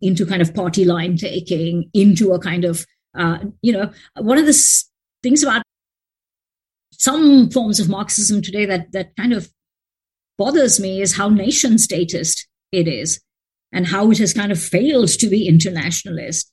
into 0.00 0.24
kind 0.24 0.40
of 0.40 0.54
party 0.54 0.86
line 0.86 1.16
taking 1.16 1.90
into 1.92 2.32
a 2.32 2.40
kind 2.40 2.64
of 2.64 2.86
uh, 3.18 3.38
you 3.60 3.72
know 3.72 3.90
one 4.16 4.38
of 4.38 4.46
the 4.46 4.84
things 5.22 5.42
about 5.42 5.62
some 6.92 7.50
forms 7.50 7.78
of 7.80 7.88
Marxism 7.88 8.40
today 8.40 8.64
that 8.66 8.92
that 8.92 9.14
kind 9.16 9.32
of 9.32 9.50
bothers 10.38 10.80
me 10.80 11.02
is 11.02 11.16
how 11.16 11.28
nation 11.28 11.78
statist 11.78 12.46
it 12.72 12.88
is 12.88 13.20
and 13.72 13.88
how 13.88 14.10
it 14.10 14.18
has 14.18 14.32
kind 14.32 14.52
of 14.52 14.60
failed 14.60 15.08
to 15.08 15.28
be 15.28 15.46
internationalist. 15.46 16.50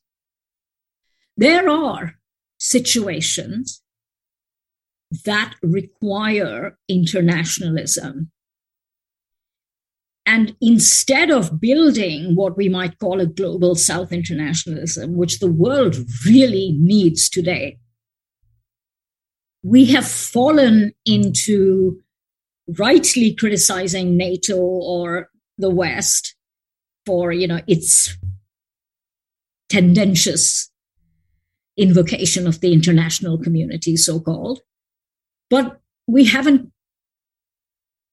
There 1.38 1.70
are 1.70 2.16
situations 2.58 3.82
that 5.26 5.54
require 5.62 6.78
internationalism. 6.90 8.32
And 10.26 10.56
instead 10.60 11.30
of 11.30 11.62
building 11.62 12.36
what 12.36 12.58
we 12.58 12.68
might 12.68 12.98
call 12.98 13.22
a 13.22 13.28
global 13.28 13.76
South 13.76 14.12
internationalism, 14.12 15.16
which 15.16 15.40
the 15.40 15.52
world 15.52 15.98
really 16.26 16.76
needs 16.80 17.30
today, 17.30 17.78
we 19.64 19.86
have 19.86 20.08
fallen 20.08 20.94
into 21.06 22.02
rightly 22.68 23.36
criticizing 23.36 24.18
NATO 24.18 24.58
or 24.58 25.30
the 25.58 25.70
West 25.70 26.36
for, 27.06 27.32
you 27.32 27.48
know, 27.48 27.62
its 27.68 28.18
tendentious 29.70 30.72
invocation 31.78 32.48
of 32.48 32.62
the 32.62 32.74
international 32.74 33.38
community, 33.38 33.96
so 33.96 34.20
called. 34.20 34.62
But 35.50 35.80
we 36.08 36.26
haven't, 36.26 36.72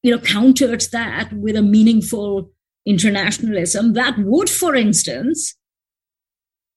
you 0.03 0.11
know, 0.11 0.19
countered 0.19 0.83
that 0.93 1.33
with 1.33 1.57
a 1.57 1.63
meaningful 1.63 2.51
internationalism 2.87 3.93
that 3.93 4.19
would, 4.19 4.51
for 4.51 4.75
instance, 4.75 5.55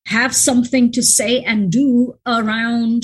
have 0.08 0.36
something 0.36 0.92
to 0.92 1.02
say 1.02 1.42
and 1.42 1.72
do 1.72 2.14
around 2.28 3.04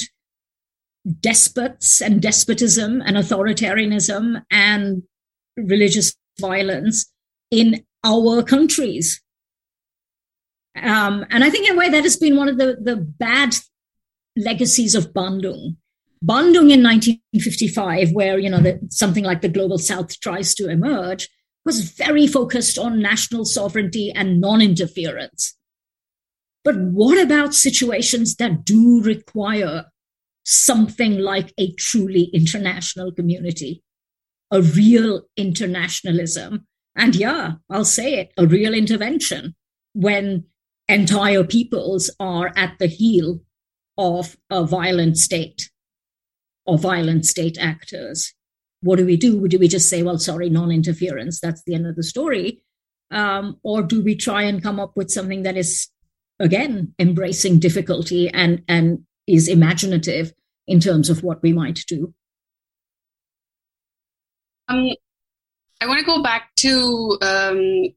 despots 1.19 2.01
and 2.01 2.21
despotism 2.21 3.01
and 3.01 3.17
authoritarianism 3.17 4.43
and 4.51 5.03
religious 5.57 6.15
violence 6.39 7.11
in 7.49 7.83
our 8.03 8.43
countries. 8.43 9.21
Um, 10.75 11.25
and 11.29 11.43
I 11.43 11.49
think 11.49 11.67
in 11.67 11.75
a 11.75 11.77
way 11.77 11.89
that 11.89 12.03
has 12.03 12.17
been 12.17 12.37
one 12.37 12.47
of 12.47 12.57
the, 12.57 12.77
the 12.81 12.95
bad 12.95 13.55
legacies 14.37 14.95
of 14.95 15.11
Bandung. 15.13 15.75
Bandung 16.23 16.71
in 16.71 16.83
1955, 16.83 18.11
where 18.11 18.37
you 18.37 18.49
know 18.49 18.59
the, 18.59 18.79
something 18.89 19.23
like 19.23 19.41
the 19.41 19.49
global 19.49 19.77
South 19.77 20.19
tries 20.19 20.53
to 20.55 20.69
emerge, 20.69 21.27
was 21.65 21.91
very 21.91 22.27
focused 22.27 22.77
on 22.77 23.01
national 23.01 23.45
sovereignty 23.45 24.11
and 24.11 24.39
non-interference. 24.39 25.57
But 26.63 26.77
what 26.77 27.19
about 27.19 27.55
situations 27.55 28.35
that 28.35 28.63
do 28.65 29.01
require 29.01 29.85
something 30.43 31.19
like 31.19 31.53
a 31.57 31.71
truly 31.73 32.23
international 32.33 33.11
community, 33.11 33.83
a 34.49 34.61
real 34.61 35.23
internationalism. 35.37 36.67
And 36.95 37.15
yeah, 37.15 37.53
I'll 37.69 37.85
say 37.85 38.15
it, 38.15 38.31
a 38.37 38.47
real 38.47 38.73
intervention 38.73 39.55
when 39.93 40.45
entire 40.87 41.43
peoples 41.43 42.09
are 42.19 42.51
at 42.55 42.77
the 42.79 42.87
heel 42.87 43.41
of 43.97 44.35
a 44.49 44.65
violent 44.65 45.17
state 45.17 45.69
or 46.71 46.77
violent 46.77 47.25
state 47.25 47.57
actors. 47.59 48.33
What 48.81 48.95
do 48.95 49.05
we 49.05 49.17
do? 49.17 49.45
Do 49.49 49.59
we 49.59 49.67
just 49.67 49.89
say, 49.89 50.03
well, 50.03 50.17
sorry, 50.17 50.49
non 50.49 50.71
interference, 50.71 51.41
that's 51.41 51.61
the 51.63 51.75
end 51.75 51.85
of 51.85 51.97
the 51.97 52.03
story? 52.03 52.63
Um, 53.11 53.59
or 53.61 53.83
do 53.83 54.01
we 54.01 54.15
try 54.15 54.43
and 54.43 54.63
come 54.63 54.79
up 54.79 54.95
with 54.95 55.11
something 55.11 55.43
that 55.43 55.57
is, 55.57 55.89
again, 56.39 56.93
embracing 56.97 57.59
difficulty 57.59 58.29
and, 58.29 58.63
and 58.69 59.05
is 59.27 59.49
imaginative 59.49 60.31
in 60.65 60.79
terms 60.79 61.09
of 61.09 61.23
what 61.23 61.43
we 61.43 61.51
might 61.51 61.83
do. 61.87 62.13
Um, 64.69 64.91
I 65.81 65.87
want 65.87 65.99
to 65.99 66.05
go 66.05 66.23
back 66.23 66.55
to 66.59 67.17
um, 67.21 67.93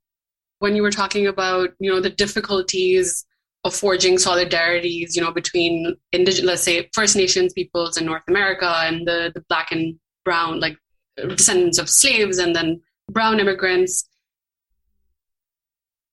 when 0.58 0.74
you 0.74 0.82
were 0.82 0.90
talking 0.90 1.28
about, 1.28 1.70
you 1.78 1.92
know, 1.92 2.00
the 2.00 2.10
difficulties 2.10 3.24
of 3.64 3.74
forging 3.74 4.16
solidarities, 4.16 5.16
you 5.16 5.22
know, 5.22 5.32
between 5.32 5.96
indigenous, 6.12 6.46
let's 6.46 6.62
say, 6.62 6.88
First 6.92 7.16
Nations 7.16 7.52
peoples 7.54 7.96
in 7.96 8.04
North 8.04 8.24
America 8.28 8.70
and 8.84 9.08
the, 9.08 9.32
the 9.34 9.42
black 9.48 9.72
and 9.72 9.98
brown, 10.24 10.60
like 10.60 10.76
descendants 11.16 11.78
of 11.78 11.88
slaves 11.88 12.38
and 12.38 12.54
then 12.54 12.80
brown 13.10 13.40
immigrants. 13.40 14.06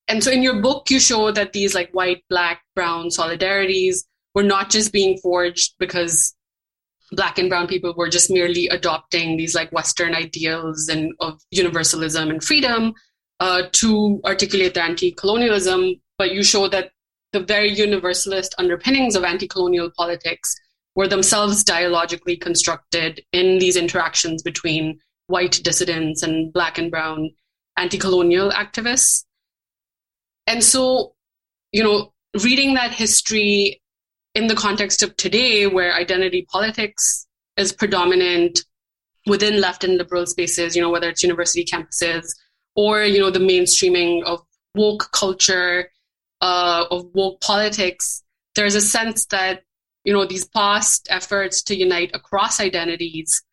And 0.07 0.23
so 0.23 0.31
in 0.31 0.43
your 0.43 0.61
book, 0.61 0.89
you 0.89 0.99
show 0.99 1.31
that 1.31 1.53
these 1.53 1.75
like 1.75 1.91
white, 1.91 2.23
black, 2.29 2.61
brown 2.73 3.07
solidarities 3.07 3.99
were 4.33 4.43
not 4.43 4.69
just 4.69 4.93
being 4.93 5.17
forged 5.17 5.75
because 5.77 6.33
black 7.11 7.37
and 7.37 7.49
brown 7.49 7.67
people 7.67 7.93
were 7.95 8.09
just 8.09 8.31
merely 8.31 8.67
adopting 8.69 9.35
these 9.35 9.53
like 9.53 9.71
western 9.73 10.15
ideals 10.15 10.87
and 10.87 11.13
of 11.19 11.41
universalism 11.51 12.29
and 12.29 12.43
freedom 12.43 12.93
uh, 13.41 13.63
to 13.73 14.21
articulate 14.25 14.73
their 14.73 14.85
anti-colonialism 14.85 15.95
but 16.17 16.31
you 16.31 16.43
show 16.43 16.69
that 16.69 16.91
the 17.33 17.39
very 17.39 17.71
universalist 17.71 18.53
underpinnings 18.57 19.15
of 19.15 19.23
anti 19.23 19.47
colonial 19.47 19.91
politics 19.95 20.55
were 20.95 21.07
themselves 21.07 21.63
dialogically 21.63 22.35
constructed 22.35 23.21
in 23.31 23.59
these 23.59 23.77
interactions 23.77 24.43
between 24.43 24.99
white 25.27 25.61
dissidents 25.63 26.23
and 26.23 26.51
black 26.51 26.77
and 26.77 26.91
brown 26.91 27.29
anti 27.77 27.97
colonial 27.97 28.51
activists. 28.51 29.23
And 30.47 30.63
so, 30.63 31.15
you 31.71 31.83
know, 31.83 32.11
reading 32.43 32.73
that 32.73 32.91
history 32.91 33.81
in 34.35 34.47
the 34.47 34.55
context 34.55 35.03
of 35.03 35.15
today, 35.15 35.67
where 35.67 35.93
identity 35.93 36.45
politics 36.51 37.27
is 37.57 37.71
predominant 37.71 38.63
within 39.27 39.61
left 39.61 39.83
and 39.83 39.97
liberal 39.97 40.25
spaces, 40.25 40.75
you 40.75 40.81
know, 40.81 40.89
whether 40.89 41.09
it's 41.09 41.23
university 41.23 41.63
campuses 41.63 42.25
or, 42.75 43.03
you 43.03 43.19
know, 43.19 43.29
the 43.29 43.39
mainstreaming 43.39 44.23
of 44.23 44.41
woke 44.75 45.11
culture, 45.11 45.89
uh, 46.41 46.85
of 46.91 47.05
woke 47.13 47.39
politics, 47.41 48.23
there's 48.55 48.75
a 48.75 48.81
sense 48.81 49.25
that, 49.27 49.63
you 50.03 50.13
know, 50.13 50.25
these 50.25 50.45
past 50.45 51.07
efforts 51.09 51.61
to 51.63 51.75
unite 51.75 52.11
across 52.13 52.59
identities 52.59 53.43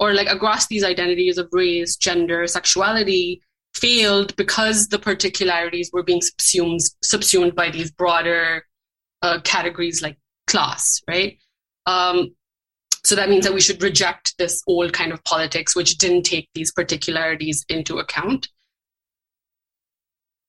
or 0.00 0.14
like 0.14 0.28
across 0.28 0.66
these 0.66 0.84
identities 0.84 1.38
of 1.38 1.48
race, 1.52 1.96
gender, 1.96 2.46
sexuality 2.46 3.42
failed 3.74 4.34
because 4.36 4.88
the 4.88 4.98
particularities 4.98 5.90
were 5.92 6.02
being 6.02 6.22
subsumed 6.22 6.80
subsumed 7.02 7.54
by 7.54 7.70
these 7.70 7.90
broader 7.90 8.64
uh, 9.22 9.40
categories 9.44 10.02
like 10.02 10.18
class, 10.46 11.02
right? 11.06 11.38
Um, 11.86 12.34
so 13.04 13.14
that 13.14 13.28
means 13.28 13.44
that 13.44 13.54
we 13.54 13.60
should 13.60 13.82
reject 13.82 14.36
this 14.38 14.62
old 14.66 14.92
kind 14.92 15.12
of 15.12 15.22
politics, 15.24 15.76
which 15.76 15.98
didn't 15.98 16.24
take 16.24 16.48
these 16.54 16.72
particularities 16.72 17.64
into 17.68 17.98
account. 17.98 18.48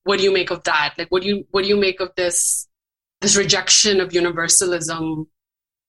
What 0.10 0.18
do 0.18 0.24
you 0.24 0.34
make 0.34 0.50
of 0.50 0.64
that? 0.64 0.96
Like, 0.98 1.10
what 1.10 1.22
do 1.22 1.28
you 1.28 1.46
what 1.52 1.62
do 1.62 1.68
you 1.68 1.80
make 1.80 2.00
of 2.00 2.10
this 2.16 2.68
this 3.22 3.38
rejection 3.38 4.02
of 4.02 4.12
universalism 4.12 5.28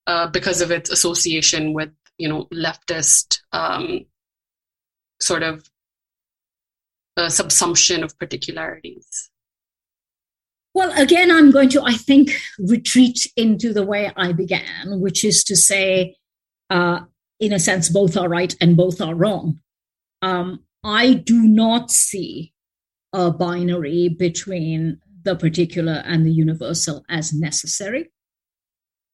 uh, 0.07 0.27
because 0.27 0.61
of 0.61 0.71
its 0.71 0.91
association 0.91 1.73
with 1.73 1.89
you 2.19 2.29
know 2.29 2.45
leftist 2.53 3.39
um, 3.53 4.05
sort 5.23 5.43
of 5.43 5.67
uh, 7.17 7.29
subsumption 7.29 8.05
of 8.05 8.19
particularities? 8.19 9.31
Well, 10.75 10.93
again, 11.01 11.31
I'm 11.31 11.51
going 11.51 11.71
to, 11.71 11.83
I 11.83 11.95
think, 11.95 12.39
retreat 12.59 13.27
into 13.39 13.73
the 13.73 13.87
way 13.87 14.13
I 14.19 14.33
began, 14.33 15.01
which 15.01 15.25
is 15.25 15.43
to 15.45 15.57
say, 15.57 16.17
uh, 16.69 17.01
in 17.41 17.55
a 17.55 17.59
sense, 17.59 17.89
both 17.89 18.19
are 18.19 18.29
right 18.29 18.55
and 18.61 18.77
both 18.77 19.01
are 19.01 19.15
wrong. 19.15 19.61
Um, 20.21 20.67
I 20.85 21.15
do 21.15 21.41
not 21.41 21.91
see 21.91 22.53
a 23.13 23.31
binary 23.31 24.09
between 24.09 24.99
the 25.23 25.37
particular 25.37 26.03
and 26.07 26.25
the 26.25 26.33
universal 26.33 27.05
as 27.09 27.33
necessary. 27.33 28.11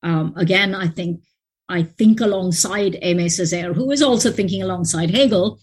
Um, 0.03 0.35
again, 0.37 0.75
I 0.75 0.89
think 0.89 1.23
I 1.69 1.83
think 1.83 2.21
alongside 2.21 2.93
Aimé 3.03 3.27
Césaire, 3.27 3.75
who 3.75 3.91
is 3.91 4.03
also 4.03 4.31
thinking 4.31 4.63
alongside 4.63 5.11
Hegel, 5.11 5.59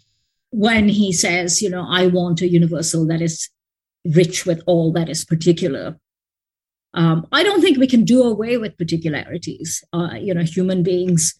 when 0.49 0.89
he 0.89 1.13
says, 1.13 1.61
you 1.61 1.69
know, 1.69 1.85
I 1.89 2.07
want 2.07 2.41
a 2.41 2.47
universal 2.47 3.07
that 3.07 3.21
is 3.21 3.49
rich 4.05 4.45
with 4.45 4.61
all 4.67 4.91
that 4.93 5.07
is 5.07 5.23
particular. 5.23 5.97
Um, 6.93 7.25
I 7.31 7.41
don't 7.43 7.61
think 7.61 7.77
we 7.77 7.87
can 7.87 8.03
do 8.03 8.23
away 8.23 8.57
with 8.57 8.77
particularities. 8.77 9.83
Uh, 9.93 10.15
you 10.19 10.33
know, 10.33 10.43
human 10.43 10.83
beings 10.83 11.39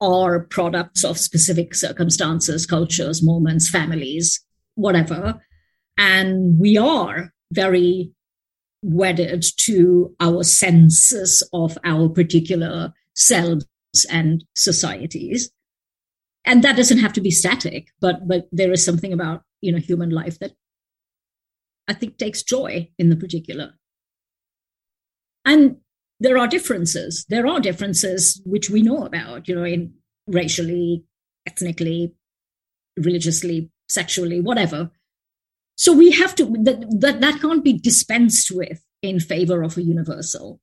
are 0.00 0.40
products 0.40 1.04
of 1.04 1.18
specific 1.18 1.74
circumstances, 1.74 2.66
cultures, 2.66 3.22
moments, 3.22 3.70
families, 3.70 4.44
whatever. 4.74 5.40
And 5.96 6.58
we 6.58 6.76
are 6.76 7.32
very 7.52 8.12
wedded 8.82 9.44
to 9.58 10.14
our 10.20 10.42
senses 10.44 11.42
of 11.52 11.78
our 11.84 12.08
particular 12.08 12.92
selves 13.14 13.66
and 14.10 14.44
societies. 14.54 15.50
And 16.44 16.62
that 16.62 16.76
doesn't 16.76 16.98
have 16.98 17.12
to 17.14 17.20
be 17.20 17.30
static, 17.30 17.88
but 18.00 18.28
but 18.28 18.46
there 18.52 18.72
is 18.72 18.84
something 18.84 19.12
about 19.12 19.42
you 19.60 19.72
know 19.72 19.78
human 19.78 20.10
life 20.10 20.38
that 20.38 20.52
I 21.88 21.94
think 21.94 22.18
takes 22.18 22.42
joy 22.42 22.90
in 22.98 23.10
the 23.10 23.16
particular. 23.16 23.74
And 25.44 25.76
there 26.18 26.38
are 26.38 26.48
differences. 26.48 27.24
There 27.28 27.46
are 27.46 27.60
differences 27.60 28.40
which 28.44 28.70
we 28.70 28.82
know 28.82 29.04
about, 29.04 29.48
you 29.48 29.54
know, 29.54 29.64
in 29.64 29.94
racially, 30.26 31.04
ethnically, 31.46 32.14
religiously, 32.96 33.70
sexually, 33.88 34.40
whatever. 34.40 34.90
So 35.76 35.92
we 35.92 36.10
have 36.12 36.34
to 36.36 36.44
that 36.62 36.84
that, 37.00 37.20
that 37.20 37.40
can't 37.40 37.62
be 37.62 37.74
dispensed 37.74 38.50
with 38.50 38.82
in 39.02 39.20
favor 39.20 39.62
of 39.62 39.76
a 39.76 39.82
universal. 39.82 40.60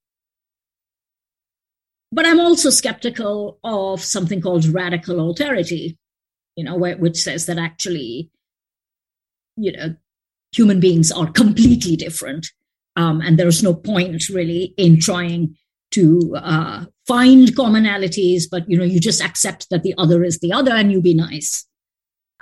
But 2.12 2.26
I'm 2.26 2.40
also 2.40 2.70
skeptical 2.70 3.60
of 3.64 4.04
something 4.04 4.42
called 4.42 4.66
radical 4.66 5.16
alterity, 5.16 5.98
you 6.56 6.64
know, 6.64 6.76
where, 6.76 6.96
which 6.98 7.18
says 7.18 7.48
that 7.48 7.58
actually, 7.58 8.30
you 9.56 9.72
know, 9.72 9.96
human 10.54 10.80
beings 10.80 11.12
are 11.12 11.32
completely 11.32 11.96
different. 11.96 12.52
Um, 12.96 13.22
and 13.22 13.40
there's 13.40 13.64
no 13.64 13.74
point 13.74 14.30
really 14.30 14.76
in 14.78 15.00
trying 15.00 15.56
to 15.92 16.36
uh, 16.38 16.86
find 17.08 17.48
commonalities, 17.50 18.44
but 18.50 18.70
you 18.70 18.78
know, 18.78 18.84
you 18.84 19.00
just 19.00 19.24
accept 19.24 19.70
that 19.70 19.84
the 19.84 19.96
other 19.98 20.24
is 20.24 20.40
the 20.40 20.54
other 20.54 20.72
and 20.72 20.92
you 20.92 21.02
be 21.02 21.16
nice. 21.16 21.66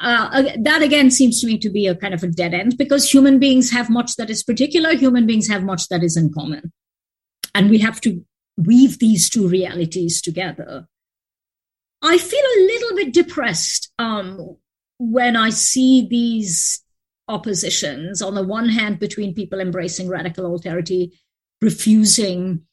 Uh, 0.01 0.43
that 0.59 0.81
again 0.81 1.11
seems 1.11 1.39
to 1.39 1.47
me 1.47 1.59
to 1.59 1.69
be 1.69 1.85
a 1.85 1.95
kind 1.95 2.13
of 2.13 2.23
a 2.23 2.27
dead 2.27 2.55
end 2.55 2.75
because 2.77 3.09
human 3.09 3.37
beings 3.37 3.69
have 3.71 3.89
much 3.89 4.15
that 4.15 4.31
is 4.31 4.43
particular, 4.43 4.95
human 4.95 5.27
beings 5.27 5.47
have 5.47 5.63
much 5.63 5.87
that 5.89 6.03
is 6.03 6.17
in 6.17 6.33
common. 6.33 6.71
And 7.53 7.69
we 7.69 7.77
have 7.79 8.01
to 8.01 8.25
weave 8.57 8.97
these 8.97 9.29
two 9.29 9.47
realities 9.47 10.19
together. 10.21 10.87
I 12.01 12.17
feel 12.17 12.39
a 12.39 12.65
little 12.65 12.95
bit 12.95 13.13
depressed 13.13 13.91
um, 13.99 14.57
when 14.97 15.35
I 15.35 15.51
see 15.51 16.07
these 16.09 16.83
oppositions. 17.27 18.23
On 18.23 18.33
the 18.33 18.43
one 18.43 18.69
hand, 18.69 18.97
between 18.97 19.35
people 19.35 19.59
embracing 19.59 20.09
radical 20.09 20.49
alterity, 20.49 21.11
refusing 21.61 22.63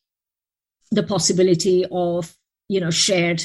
the 0.91 1.03
possibility 1.03 1.85
of 1.93 2.35
you 2.69 2.81
know 2.81 2.91
shared 2.91 3.45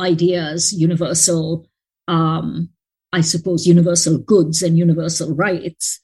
ideas, 0.00 0.72
universal, 0.72 1.68
um, 2.08 2.70
I 3.12 3.20
suppose, 3.20 3.66
universal 3.66 4.18
goods 4.18 4.62
and 4.62 4.76
universal 4.76 5.34
rights. 5.34 6.00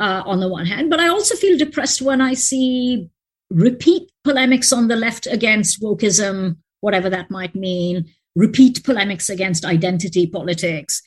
Uh, 0.00 0.20
on 0.26 0.40
the 0.40 0.48
one 0.48 0.66
hand, 0.66 0.90
but 0.90 0.98
I 0.98 1.06
also 1.06 1.36
feel 1.36 1.56
depressed 1.56 2.02
when 2.02 2.20
I 2.20 2.34
see 2.34 3.08
repeat 3.50 4.10
polemics 4.24 4.72
on 4.72 4.88
the 4.88 4.96
left 4.96 5.28
against 5.28 5.80
wokeism, 5.80 6.56
whatever 6.80 7.08
that 7.10 7.30
might 7.30 7.54
mean, 7.54 8.06
repeat 8.34 8.82
polemics 8.82 9.28
against 9.28 9.64
identity 9.64 10.26
politics, 10.26 11.02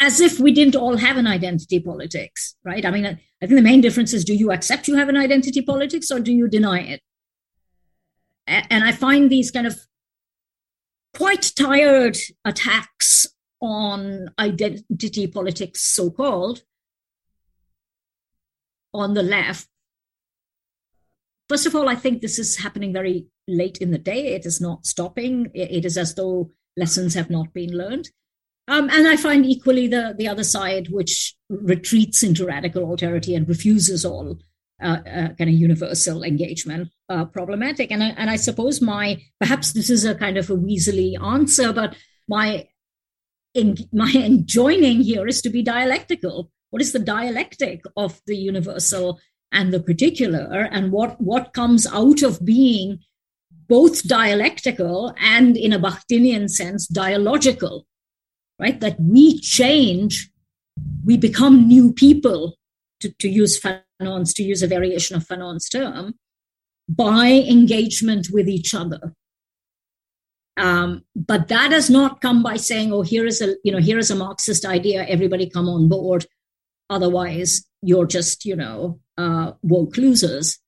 as 0.00 0.20
if 0.20 0.40
we 0.40 0.52
didn't 0.52 0.76
all 0.76 0.96
have 0.96 1.16
an 1.16 1.26
identity 1.26 1.78
politics, 1.80 2.56
right? 2.64 2.84
I 2.84 2.90
mean, 2.90 3.06
I 3.06 3.46
think 3.46 3.56
the 3.56 3.62
main 3.62 3.80
difference 3.80 4.12
is 4.12 4.24
do 4.24 4.34
you 4.34 4.52
accept 4.52 4.88
you 4.88 4.96
have 4.96 5.08
an 5.08 5.16
identity 5.16 5.62
politics 5.62 6.10
or 6.10 6.20
do 6.20 6.32
you 6.32 6.48
deny 6.48 6.80
it? 6.80 7.02
And 8.46 8.84
I 8.84 8.92
find 8.92 9.30
these 9.30 9.50
kind 9.50 9.66
of 9.66 9.78
quite 11.14 11.52
tired 11.56 12.16
attacks 12.44 13.26
on 13.60 14.30
identity 14.38 15.26
politics, 15.26 15.82
so 15.82 16.10
called, 16.10 16.62
on 18.92 19.14
the 19.14 19.22
left. 19.22 19.68
First 21.48 21.66
of 21.66 21.76
all, 21.76 21.88
I 21.88 21.94
think 21.94 22.20
this 22.20 22.38
is 22.38 22.56
happening 22.56 22.92
very 22.92 23.26
late 23.46 23.78
in 23.78 23.92
the 23.92 23.98
day. 23.98 24.34
It 24.34 24.46
is 24.46 24.60
not 24.60 24.86
stopping. 24.86 25.50
It 25.54 25.84
is 25.84 25.96
as 25.96 26.14
though 26.14 26.50
lessons 26.76 27.14
have 27.14 27.30
not 27.30 27.52
been 27.52 27.76
learned. 27.76 28.10
Um, 28.68 28.90
and 28.90 29.06
I 29.06 29.16
find 29.16 29.46
equally 29.46 29.86
the, 29.86 30.14
the 30.18 30.26
other 30.26 30.42
side, 30.42 30.88
which 30.90 31.36
retreats 31.48 32.24
into 32.24 32.46
radical 32.46 32.84
alterity 32.84 33.36
and 33.36 33.48
refuses 33.48 34.04
all 34.04 34.40
uh, 34.82 34.98
uh, 35.06 35.28
kind 35.34 35.42
of 35.42 35.50
universal 35.50 36.24
engagement, 36.24 36.90
uh, 37.08 37.24
problematic. 37.26 37.92
And 37.92 38.02
I, 38.02 38.08
and 38.08 38.28
I 38.28 38.36
suppose 38.36 38.82
my 38.82 39.22
perhaps 39.40 39.72
this 39.72 39.88
is 39.88 40.04
a 40.04 40.16
kind 40.16 40.36
of 40.36 40.50
a 40.50 40.56
weaselly 40.56 41.20
answer, 41.22 41.72
but 41.72 41.96
my 42.28 42.66
in, 43.56 43.76
my 43.92 44.12
enjoining 44.14 45.02
here 45.02 45.26
is 45.26 45.40
to 45.42 45.50
be 45.50 45.62
dialectical. 45.62 46.50
What 46.70 46.82
is 46.82 46.92
the 46.92 46.98
dialectic 46.98 47.82
of 47.96 48.20
the 48.26 48.36
universal 48.36 49.20
and 49.52 49.72
the 49.72 49.80
particular, 49.80 50.68
and 50.70 50.92
what 50.92 51.20
what 51.20 51.52
comes 51.52 51.86
out 51.86 52.22
of 52.22 52.44
being 52.44 52.98
both 53.68 54.06
dialectical 54.06 55.14
and, 55.18 55.56
in 55.56 55.72
a 55.72 55.78
Bakhtinian 55.78 56.50
sense, 56.50 56.86
dialogical? 56.86 57.86
right? 58.58 58.80
That 58.80 58.96
we 59.00 59.38
change, 59.40 60.30
we 61.04 61.16
become 61.16 61.66
new 61.66 61.92
people, 61.92 62.56
to, 63.00 63.12
to 63.18 63.28
use 63.28 63.60
Fanon's, 63.60 64.32
to 64.34 64.42
use 64.42 64.62
a 64.62 64.66
variation 64.66 65.16
of 65.16 65.26
Fanon's 65.26 65.68
term, 65.68 66.14
by 66.88 67.26
engagement 67.26 68.28
with 68.32 68.48
each 68.48 68.74
other. 68.74 69.12
Um, 70.56 71.04
but 71.14 71.48
that 71.48 71.70
does 71.70 71.90
not 71.90 72.20
come 72.20 72.42
by 72.42 72.56
saying, 72.56 72.92
"Oh, 72.92 73.02
here 73.02 73.26
is 73.26 73.42
a 73.42 73.56
you 73.62 73.72
know 73.72 73.78
here 73.78 73.98
is 73.98 74.10
a 74.10 74.14
Marxist 74.14 74.64
idea. 74.64 75.04
Everybody 75.04 75.48
come 75.48 75.68
on 75.68 75.88
board. 75.88 76.26
Otherwise, 76.88 77.66
you're 77.82 78.06
just 78.06 78.44
you 78.44 78.56
know 78.56 79.00
uh, 79.18 79.52
woke 79.62 79.96
losers. 79.96 80.58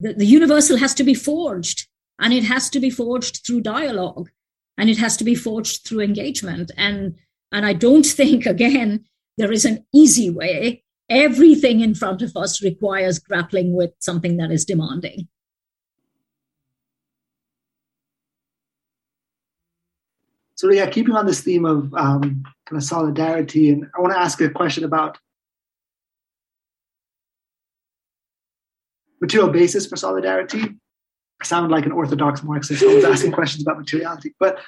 The, 0.00 0.14
the 0.14 0.26
universal 0.26 0.76
has 0.78 0.94
to 0.94 1.04
be 1.04 1.14
forged, 1.14 1.88
and 2.18 2.32
it 2.32 2.44
has 2.44 2.68
to 2.70 2.80
be 2.80 2.90
forged 2.90 3.40
through 3.46 3.62
dialogue, 3.62 4.30
and 4.76 4.90
it 4.90 4.98
has 4.98 5.16
to 5.18 5.24
be 5.24 5.34
forged 5.34 5.86
through 5.86 6.00
engagement. 6.00 6.70
And 6.76 7.16
and 7.52 7.64
I 7.64 7.72
don't 7.72 8.06
think 8.20 8.44
again 8.44 9.04
there 9.38 9.52
is 9.52 9.64
an 9.64 9.86
easy 9.94 10.28
way. 10.28 10.84
Everything 11.08 11.80
in 11.80 11.94
front 11.94 12.22
of 12.22 12.36
us 12.36 12.62
requires 12.62 13.18
grappling 13.18 13.74
with 13.74 13.92
something 13.98 14.36
that 14.36 14.52
is 14.52 14.64
demanding. 14.64 15.28
So 20.60 20.70
yeah, 20.70 20.90
keeping 20.90 21.14
on 21.14 21.24
this 21.24 21.40
theme 21.40 21.64
of 21.64 21.94
um, 21.94 22.44
kind 22.66 22.76
of 22.76 22.82
solidarity, 22.82 23.70
and 23.70 23.86
I 23.96 24.00
want 24.02 24.12
to 24.12 24.20
ask 24.20 24.38
a 24.42 24.50
question 24.50 24.84
about 24.84 25.16
material 29.22 29.48
basis 29.48 29.86
for 29.86 29.96
solidarity. 29.96 30.60
I 31.40 31.44
sound 31.46 31.70
like 31.70 31.86
an 31.86 31.92
orthodox 31.92 32.42
Marxist. 32.42 32.82
I 32.82 32.94
was 32.94 33.04
asking 33.06 33.32
questions 33.32 33.62
about 33.62 33.78
materiality, 33.78 34.34
but 34.38 34.58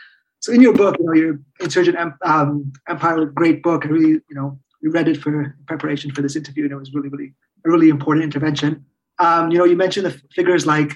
so 0.41 0.51
in 0.51 0.63
your 0.63 0.73
book, 0.73 0.97
you 0.99 1.05
know, 1.05 1.13
your 1.13 1.39
Insurgent 1.61 1.99
um, 2.25 2.73
Empire, 2.89 3.27
great 3.27 3.63
book. 3.63 3.85
I 3.85 3.91
really, 3.91 4.13
you 4.13 4.23
know, 4.31 4.59
we 4.83 4.89
read 4.89 5.09
it 5.09 5.19
for 5.19 5.55
preparation 5.67 6.11
for 6.11 6.23
this 6.23 6.37
interview, 6.37 6.63
and 6.65 6.73
it 6.73 6.77
was 6.77 6.95
really, 6.95 7.11
really 7.11 7.35
a 7.67 7.71
really 7.71 7.91
important 7.91 8.25
intervention. 8.25 8.87
Um, 9.19 9.51
you 9.51 9.59
know, 9.59 9.67
you 9.67 9.77
mentioned 9.77 10.07
the 10.07 10.19
figures 10.33 10.65
like 10.65 10.93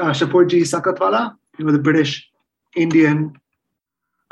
uh, 0.00 0.10
Shapurji 0.10 0.62
Saklatwala, 0.62 1.36
you 1.60 1.64
know, 1.64 1.70
the 1.70 1.78
British 1.78 2.26
Indian 2.76 3.38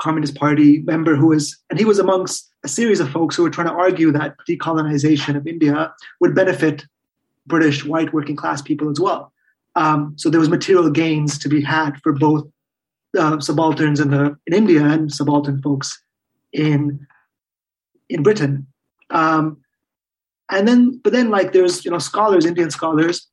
Communist 0.00 0.34
Party 0.36 0.78
member 0.80 1.16
who 1.16 1.28
was, 1.28 1.56
and 1.70 1.78
he 1.78 1.84
was 1.84 1.98
amongst 1.98 2.50
a 2.64 2.68
series 2.68 3.00
of 3.00 3.10
folks 3.10 3.36
who 3.36 3.42
were 3.42 3.50
trying 3.50 3.66
to 3.66 3.72
argue 3.72 4.12
that 4.12 4.36
decolonization 4.48 5.36
of 5.36 5.46
India 5.46 5.92
would 6.20 6.34
benefit 6.34 6.84
British 7.46 7.84
white 7.84 8.12
working 8.12 8.36
class 8.36 8.62
people 8.62 8.90
as 8.90 9.00
well. 9.00 9.32
Um, 9.74 10.14
so 10.16 10.28
there 10.28 10.40
was 10.40 10.48
material 10.48 10.90
gains 10.90 11.38
to 11.38 11.48
be 11.48 11.62
had 11.62 12.00
for 12.02 12.12
both 12.12 12.46
uh, 13.18 13.40
subalterns 13.40 14.00
in 14.00 14.10
the 14.10 14.36
in 14.46 14.54
India 14.54 14.84
and 14.84 15.12
subaltern 15.12 15.62
folks 15.62 16.00
in 16.52 17.06
in 18.08 18.22
Britain. 18.22 18.66
Um, 19.10 19.58
and 20.50 20.66
then, 20.66 21.00
but 21.02 21.12
then, 21.12 21.30
like 21.30 21.52
there's 21.52 21.84
you 21.84 21.90
know 21.90 21.98
scholars, 21.98 22.46
Indian 22.46 22.70
scholars, 22.70 23.26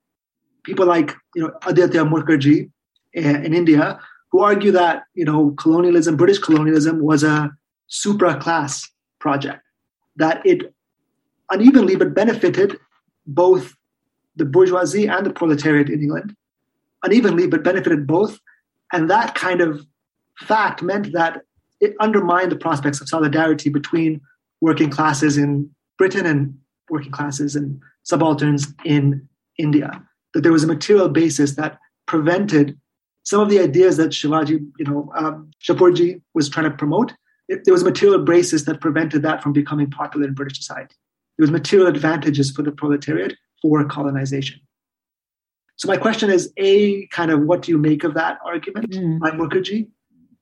people 0.63 0.85
like 0.85 1.13
you 1.35 1.43
know 1.43 1.51
Aditya 1.65 2.03
Mukherjee 2.03 2.69
eh, 3.15 3.37
in 3.43 3.53
India, 3.53 3.99
who 4.35 4.41
argue 4.41 4.71
that 4.71 5.03
you 5.13 5.23
know 5.23 5.51
colonialism, 5.51 6.17
British 6.17 6.39
colonialism, 6.39 7.01
was 7.01 7.23
a 7.23 7.55
supra 7.87 8.37
class 8.37 8.91
project 9.19 9.61
that 10.17 10.45
it 10.45 10.73
unevenly 11.51 11.95
but 11.95 12.13
benefited 12.13 12.77
both 13.25 13.75
the 14.35 14.43
bourgeoisie 14.43 15.07
and 15.07 15.25
the 15.25 15.29
proletariat 15.29 15.89
in 15.89 16.01
England 16.01 16.35
unevenly 17.05 17.47
but 17.47 17.63
benefited 17.63 18.05
both, 18.05 18.39
and 18.91 19.09
that 19.09 19.35
kind 19.35 19.61
of 19.61 19.85
fact 20.39 20.81
meant 20.81 21.13
that 21.13 21.43
it 21.79 21.95
undermined 22.01 22.51
the 22.51 22.57
prospects 22.57 22.99
of 22.99 23.07
solidarity 23.07 23.69
between 23.69 24.19
working 24.59 24.89
classes 24.89 25.37
in 25.37 25.69
Britain 25.97 26.25
and 26.25 26.57
working 26.89 27.11
classes 27.11 27.55
and 27.55 27.79
subalterns 28.03 28.73
in 28.83 29.27
India. 29.57 30.01
That 30.33 30.41
there 30.41 30.51
was 30.51 30.63
a 30.63 30.67
material 30.67 31.07
basis 31.07 31.55
that 31.55 31.79
prevented 32.05 32.77
some 33.25 33.41
of 33.41 33.49
the 33.49 33.59
ideas 33.59 33.97
that 33.97 34.11
Shivaji, 34.11 34.65
you 34.77 34.85
know, 34.85 35.11
um, 35.15 35.51
Shapurji 35.61 36.21
was 36.33 36.47
trying 36.47 36.69
to 36.69 36.77
promote, 36.77 37.13
it, 37.47 37.65
there 37.65 37.73
was 37.73 37.83
material 37.83 38.23
basis 38.23 38.63
that 38.63 38.81
prevented 38.81 39.23
that 39.23 39.41
from 39.41 39.51
becoming 39.51 39.89
popular 39.89 40.27
in 40.27 40.33
British 40.33 40.57
society. 40.57 40.95
There 41.37 41.43
was 41.43 41.51
material 41.51 41.87
advantages 41.87 42.51
for 42.51 42.61
the 42.61 42.71
proletariat 42.71 43.35
for 43.61 43.83
colonization. 43.85 44.61
So 45.77 45.87
my 45.87 45.97
question 45.97 46.29
is, 46.29 46.53
A, 46.57 47.07
kind 47.07 47.31
of 47.31 47.41
what 47.41 47.63
do 47.63 47.71
you 47.71 47.77
make 47.77 48.03
of 48.03 48.13
that 48.13 48.37
argument 48.45 48.91
mm. 48.91 49.19
by 49.19 49.31
Mukherjee? 49.31 49.89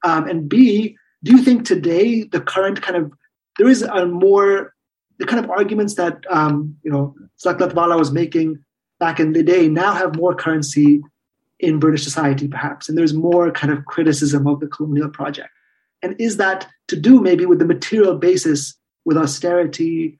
Um, 0.03 0.27
and 0.27 0.47
B, 0.47 0.95
do 1.23 1.31
you 1.31 1.41
think 1.41 1.65
today 1.65 2.23
the 2.23 2.41
current 2.41 2.81
kind 2.81 2.97
of, 2.97 3.11
there 3.57 3.67
is 3.67 3.81
a 3.81 4.05
more, 4.05 4.73
the 5.19 5.25
kind 5.25 5.43
of 5.43 5.49
arguments 5.49 5.95
that, 5.95 6.23
um, 6.29 6.75
you 6.83 6.91
know, 6.91 7.15
Saklatwala 7.43 7.97
was 7.97 8.11
making 8.11 8.59
back 8.99 9.19
in 9.19 9.33
the 9.33 9.41
day 9.41 9.67
now 9.67 9.93
have 9.93 10.15
more 10.15 10.35
currency 10.35 11.01
in 11.63 11.79
British 11.79 12.03
society, 12.03 12.47
perhaps, 12.47 12.89
and 12.89 12.97
there's 12.97 13.13
more 13.13 13.49
kind 13.49 13.71
of 13.71 13.85
criticism 13.85 14.45
of 14.47 14.59
the 14.59 14.67
colonial 14.67 15.09
project. 15.09 15.49
And 16.01 16.15
is 16.19 16.35
that 16.37 16.67
to 16.89 16.99
do 16.99 17.21
maybe 17.21 17.45
with 17.45 17.59
the 17.59 17.65
material 17.65 18.17
basis, 18.17 18.75
with 19.05 19.17
austerity 19.17 20.19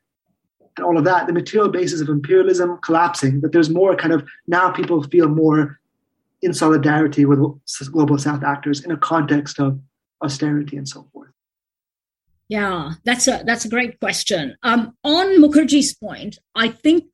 and 0.77 0.85
all 0.85 0.97
of 0.97 1.03
that, 1.03 1.27
the 1.27 1.33
material 1.33 1.69
basis 1.69 1.99
of 1.99 2.07
imperialism 2.07 2.79
collapsing, 2.81 3.41
that 3.41 3.51
there's 3.51 3.69
more 3.69 3.95
kind 3.95 4.13
of 4.13 4.27
now 4.47 4.71
people 4.71 5.03
feel 5.03 5.27
more 5.27 5.79
in 6.41 6.53
solidarity 6.53 7.25
with 7.25 7.39
global 7.91 8.17
South 8.17 8.43
actors 8.43 8.83
in 8.83 8.91
a 8.91 8.97
context 8.97 9.59
of 9.59 9.79
austerity 10.21 10.77
and 10.77 10.87
so 10.87 11.05
forth? 11.11 11.29
Yeah, 12.47 12.93
that's 13.03 13.27
a 13.27 13.43
that's 13.45 13.65
a 13.65 13.69
great 13.69 13.99
question. 13.99 14.55
Um, 14.63 14.95
on 15.03 15.41
Mukherjee's 15.41 15.93
point, 15.93 16.39
I 16.55 16.69
think 16.69 17.05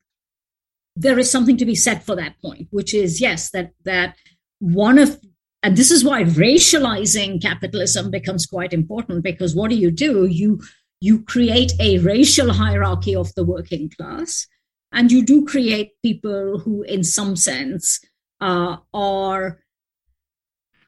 there 0.96 1.18
is 1.18 1.30
something 1.30 1.56
to 1.56 1.64
be 1.64 1.74
said 1.74 2.02
for 2.02 2.16
that 2.16 2.40
point, 2.42 2.68
which 2.70 2.94
is 2.94 3.20
yes, 3.20 3.50
that 3.50 3.72
that 3.84 4.16
one 4.58 4.98
of 4.98 5.18
and 5.62 5.76
this 5.76 5.90
is 5.90 6.04
why 6.04 6.24
racializing 6.24 7.40
capitalism 7.40 8.10
becomes 8.10 8.46
quite 8.46 8.72
important 8.72 9.22
because 9.22 9.54
what 9.54 9.70
do 9.70 9.76
you 9.76 9.90
do? 9.90 10.26
You 10.26 10.60
you 11.00 11.22
create 11.22 11.72
a 11.80 11.98
racial 11.98 12.52
hierarchy 12.52 13.14
of 13.14 13.34
the 13.34 13.44
working 13.44 13.90
class, 13.90 14.46
and 14.92 15.10
you 15.10 15.24
do 15.24 15.46
create 15.46 15.92
people 16.02 16.58
who, 16.58 16.82
in 16.82 17.04
some 17.04 17.36
sense, 17.36 18.00
uh, 18.40 18.76
are 18.92 19.60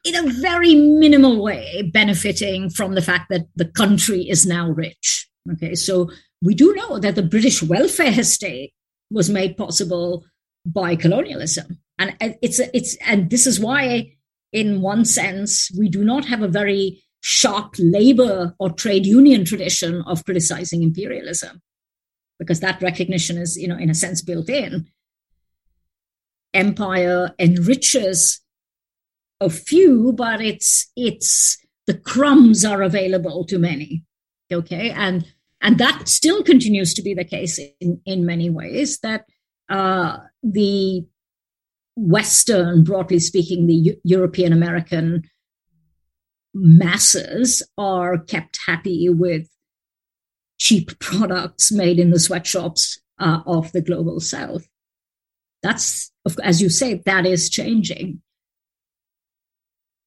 in 0.03 0.15
a 0.15 0.31
very 0.33 0.75
minimal 0.75 1.41
way 1.41 1.89
benefiting 1.93 2.69
from 2.69 2.93
the 2.93 3.01
fact 3.01 3.27
that 3.29 3.47
the 3.55 3.65
country 3.65 4.29
is 4.29 4.45
now 4.45 4.69
rich. 4.69 5.27
Okay, 5.51 5.75
so 5.75 6.09
we 6.41 6.53
do 6.53 6.73
know 6.73 6.99
that 6.99 7.15
the 7.15 7.23
British 7.23 7.63
welfare 7.63 8.23
state 8.23 8.73
was 9.13 9.29
made 9.29 9.55
possible 9.55 10.25
by 10.65 10.95
colonialism. 10.95 11.79
And 11.99 12.15
uh, 12.19 12.29
it's 12.41 12.59
uh, 12.59 12.67
it's 12.73 12.95
and 13.05 13.29
this 13.29 13.45
is 13.47 13.59
why, 13.59 14.15
in 14.51 14.81
one 14.81 15.05
sense, 15.05 15.71
we 15.77 15.87
do 15.89 16.03
not 16.03 16.25
have 16.25 16.41
a 16.41 16.47
very 16.47 17.03
sharp 17.21 17.75
labor 17.77 18.53
or 18.59 18.71
trade 18.71 19.05
union 19.05 19.45
tradition 19.45 20.01
of 20.07 20.25
criticizing 20.25 20.83
imperialism, 20.83 21.61
because 22.39 22.59
that 22.59 22.81
recognition 22.81 23.37
is, 23.37 23.55
you 23.55 23.67
know, 23.67 23.77
in 23.77 23.89
a 23.89 23.95
sense, 23.95 24.21
built 24.21 24.49
in. 24.49 24.87
Empire 26.53 27.31
enriches 27.39 28.41
a 29.39 29.49
few, 29.49 30.13
but 30.13 30.41
it's 30.41 30.91
it's 30.95 31.57
the 31.87 31.97
crumbs 31.97 32.65
are 32.65 32.81
available 32.81 33.45
to 33.45 33.59
many. 33.59 34.03
Okay, 34.51 34.91
and 34.91 35.25
and 35.63 35.77
that 35.79 36.07
still 36.07 36.43
continues 36.43 36.93
to 36.93 37.01
be 37.01 37.13
the 37.13 37.23
case 37.23 37.59
in, 37.79 38.01
in 38.05 38.25
many 38.25 38.49
ways, 38.49 38.99
that 38.99 39.25
uh, 39.69 40.17
the 40.43 41.05
Western, 41.95 42.83
broadly 42.83 43.19
speaking, 43.19 43.65
the 43.65 43.73
U- 43.73 44.01
European 44.03 44.51
American 44.53 45.23
masses 46.53 47.63
are 47.77 48.17
kept 48.17 48.59
happy 48.67 49.09
with 49.09 49.47
cheap 50.59 50.99
products 50.99 51.71
made 51.71 51.97
in 51.97 52.11
the 52.11 52.19
sweatshops 52.19 52.99
uh, 53.19 53.39
of 53.45 53.71
the 53.71 53.81
global 53.81 54.19
south. 54.19 54.67
That's, 55.61 56.11
as 56.43 56.61
you 56.61 56.69
say, 56.69 57.01
that 57.05 57.25
is 57.25 57.49
changing. 57.49 58.21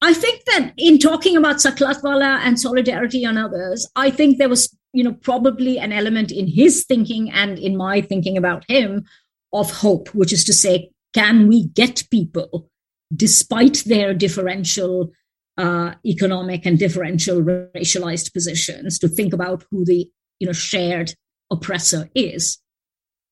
I 0.01 0.13
think 0.13 0.45
that 0.45 0.73
in 0.77 0.99
talking 0.99 1.35
about 1.35 1.55
Saklatwala 1.55 2.39
and 2.43 2.59
solidarity 2.59 3.23
and 3.23 3.39
others, 3.39 3.89
I 3.95 4.11
think 4.11 4.37
there 4.37 4.49
was, 4.49 4.76
you 4.93 5.03
know, 5.03 5.13
probably 5.13 5.77
an 5.77 5.91
element 5.91 6.31
in 6.31 6.47
his 6.47 6.85
thinking 6.85 7.29
and 7.31 7.59
in 7.59 7.77
my 7.77 8.01
thinking 8.01 8.37
about 8.37 8.63
him 8.69 9.05
of 9.53 9.71
hope, 9.71 10.09
which 10.13 10.33
is 10.33 10.43
to 10.45 10.53
say, 10.53 10.91
can 11.13 11.47
we 11.47 11.67
get 11.67 12.03
people, 12.11 12.69
despite 13.15 13.83
their 13.85 14.13
differential 14.13 15.11
uh, 15.57 15.93
economic 16.05 16.65
and 16.65 16.77
differential 16.77 17.41
racialized 17.41 18.33
positions, 18.33 18.99
to 18.99 19.07
think 19.07 19.33
about 19.33 19.63
who 19.71 19.85
the, 19.85 20.09
you 20.39 20.47
know, 20.47 20.53
shared 20.53 21.13
oppressor 21.51 22.09
is? 22.13 22.59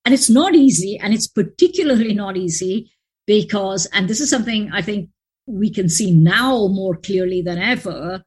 And 0.05 0.13
it's 0.13 0.29
not 0.29 0.55
easy, 0.55 0.99
and 0.99 1.13
it's 1.13 1.27
particularly 1.27 2.13
not 2.13 2.37
easy 2.37 2.91
because, 3.27 3.87
and 3.87 4.07
this 4.07 4.21
is 4.21 4.29
something 4.29 4.71
I 4.71 4.81
think 4.81 5.09
we 5.47 5.69
can 5.69 5.89
see 5.89 6.11
now 6.11 6.67
more 6.67 6.95
clearly 6.95 7.41
than 7.41 7.57
ever 7.57 8.23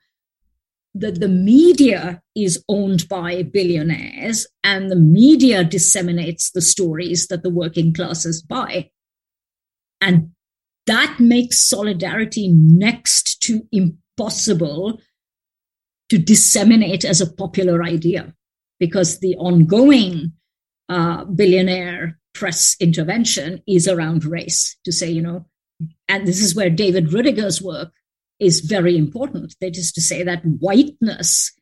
that 1.00 1.20
the 1.20 1.28
media 1.28 2.20
is 2.34 2.62
owned 2.68 3.08
by 3.08 3.42
billionaires 3.42 4.46
and 4.64 4.90
the 4.90 4.96
media 4.96 5.64
disseminates 5.64 6.50
the 6.50 6.60
stories 6.60 7.28
that 7.28 7.42
the 7.42 7.50
working 7.50 7.92
classes 7.92 8.42
buy. 8.42 8.90
And 10.00 10.30
that 10.86 11.16
makes 11.18 11.60
solidarity 11.60 12.48
next 12.48 13.40
to 13.42 13.62
impossible 13.72 15.00
to 16.08 16.18
disseminate 16.18 17.04
as 17.04 17.20
a 17.20 17.30
popular 17.30 17.82
idea 17.82 18.34
because 18.80 19.18
the 19.18 19.36
ongoing 19.36 20.32
uh, 20.88 21.24
billionaire 21.24 22.18
press 22.34 22.76
intervention 22.80 23.62
is 23.66 23.86
around 23.86 24.24
race 24.24 24.76
to 24.84 24.92
say, 24.92 25.10
you 25.10 25.20
know, 25.20 25.44
and 26.08 26.26
this 26.26 26.40
is 26.40 26.54
where 26.54 26.70
David 26.70 27.08
Roediger's 27.08 27.60
work 27.60 27.92
is 28.40 28.60
very 28.60 28.96
important. 28.96 29.54
That 29.60 29.76
is 29.76 29.92
to 29.92 30.00
say 30.00 30.22
that 30.22 30.42
whiteness 30.44 31.52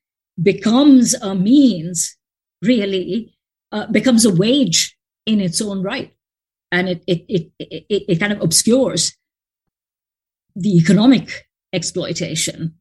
becomes 0.40 1.14
a 1.14 1.34
means, 1.34 2.16
really, 2.62 3.34
uh, 3.72 3.86
becomes 3.86 4.24
a 4.24 4.34
wage 4.34 4.96
in 5.24 5.40
its 5.40 5.60
own 5.60 5.82
right. 5.82 6.12
And 6.70 6.88
it, 6.88 7.02
it, 7.06 7.24
it, 7.28 7.52
it, 7.58 8.04
it 8.08 8.20
kind 8.20 8.32
of 8.32 8.42
obscures 8.42 9.16
the 10.54 10.76
economic 10.76 11.46
exploitation. 11.72 12.74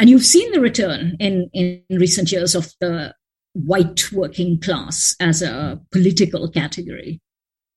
And 0.00 0.08
you've 0.08 0.24
seen 0.24 0.52
the 0.52 0.60
return 0.60 1.16
in, 1.18 1.50
in 1.52 1.82
recent 1.90 2.30
years 2.30 2.54
of 2.54 2.72
the 2.80 3.14
white 3.54 4.12
working 4.12 4.60
class 4.60 5.16
as 5.20 5.42
a 5.42 5.80
political 5.90 6.48
category. 6.48 7.20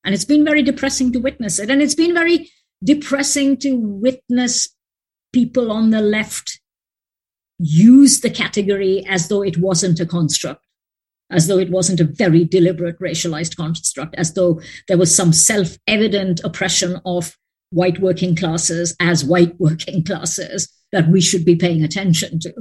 And 0.03 0.13
it's 0.13 0.25
been 0.25 0.45
very 0.45 0.61
depressing 0.61 1.11
to 1.13 1.19
witness 1.19 1.59
it. 1.59 1.69
And 1.69 1.81
it's 1.81 1.95
been 1.95 2.13
very 2.13 2.49
depressing 2.83 3.57
to 3.57 3.75
witness 3.75 4.69
people 5.33 5.71
on 5.71 5.91
the 5.91 6.01
left 6.01 6.59
use 7.59 8.21
the 8.21 8.29
category 8.29 9.05
as 9.07 9.27
though 9.27 9.43
it 9.43 9.57
wasn't 9.57 9.99
a 9.99 10.05
construct, 10.05 10.65
as 11.29 11.47
though 11.47 11.59
it 11.59 11.69
wasn't 11.69 11.99
a 11.99 12.05
very 12.05 12.43
deliberate 12.43 12.99
racialized 12.99 13.55
construct, 13.55 14.15
as 14.15 14.33
though 14.33 14.59
there 14.87 14.97
was 14.97 15.15
some 15.15 15.31
self 15.31 15.77
evident 15.87 16.41
oppression 16.43 16.99
of 17.05 17.37
white 17.69 17.99
working 17.99 18.35
classes 18.35 18.95
as 18.99 19.23
white 19.23 19.57
working 19.59 20.03
classes 20.03 20.71
that 20.91 21.07
we 21.07 21.21
should 21.21 21.45
be 21.45 21.55
paying 21.55 21.83
attention 21.83 22.39
to. 22.39 22.53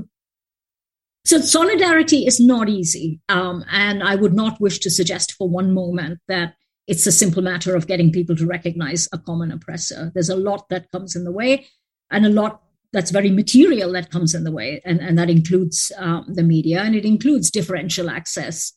So 1.24 1.40
solidarity 1.40 2.26
is 2.26 2.40
not 2.40 2.68
easy. 2.68 3.20
Um, 3.28 3.64
and 3.70 4.02
I 4.02 4.14
would 4.14 4.34
not 4.34 4.60
wish 4.60 4.78
to 4.80 4.90
suggest 4.90 5.32
for 5.32 5.48
one 5.48 5.74
moment 5.74 6.20
that 6.28 6.54
it's 6.90 7.06
a 7.06 7.12
simple 7.12 7.40
matter 7.40 7.76
of 7.76 7.86
getting 7.86 8.10
people 8.10 8.34
to 8.34 8.44
recognize 8.44 9.08
a 9.12 9.18
common 9.18 9.52
oppressor. 9.52 10.10
There's 10.12 10.28
a 10.28 10.34
lot 10.34 10.68
that 10.70 10.90
comes 10.90 11.14
in 11.14 11.22
the 11.22 11.30
way 11.30 11.68
and 12.10 12.26
a 12.26 12.28
lot 12.28 12.62
that's 12.92 13.12
very 13.12 13.30
material 13.30 13.92
that 13.92 14.10
comes 14.10 14.34
in 14.34 14.42
the 14.42 14.50
way. 14.50 14.82
And, 14.84 14.98
and 14.98 15.16
that 15.16 15.30
includes 15.30 15.92
um, 15.96 16.24
the 16.26 16.42
media 16.42 16.80
and 16.80 16.96
it 16.96 17.04
includes 17.04 17.48
differential 17.48 18.10
access 18.10 18.72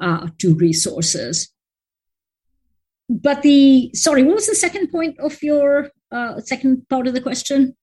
uh, 0.00 0.26
to 0.38 0.56
resources. 0.56 1.52
But 3.08 3.42
the, 3.42 3.92
sorry, 3.94 4.24
what 4.24 4.34
was 4.34 4.48
the 4.48 4.56
second 4.56 4.90
point 4.90 5.20
of 5.20 5.40
your 5.40 5.92
uh, 6.10 6.40
second 6.40 6.88
part 6.88 7.06
of 7.06 7.14
the 7.14 7.20
question? 7.20 7.76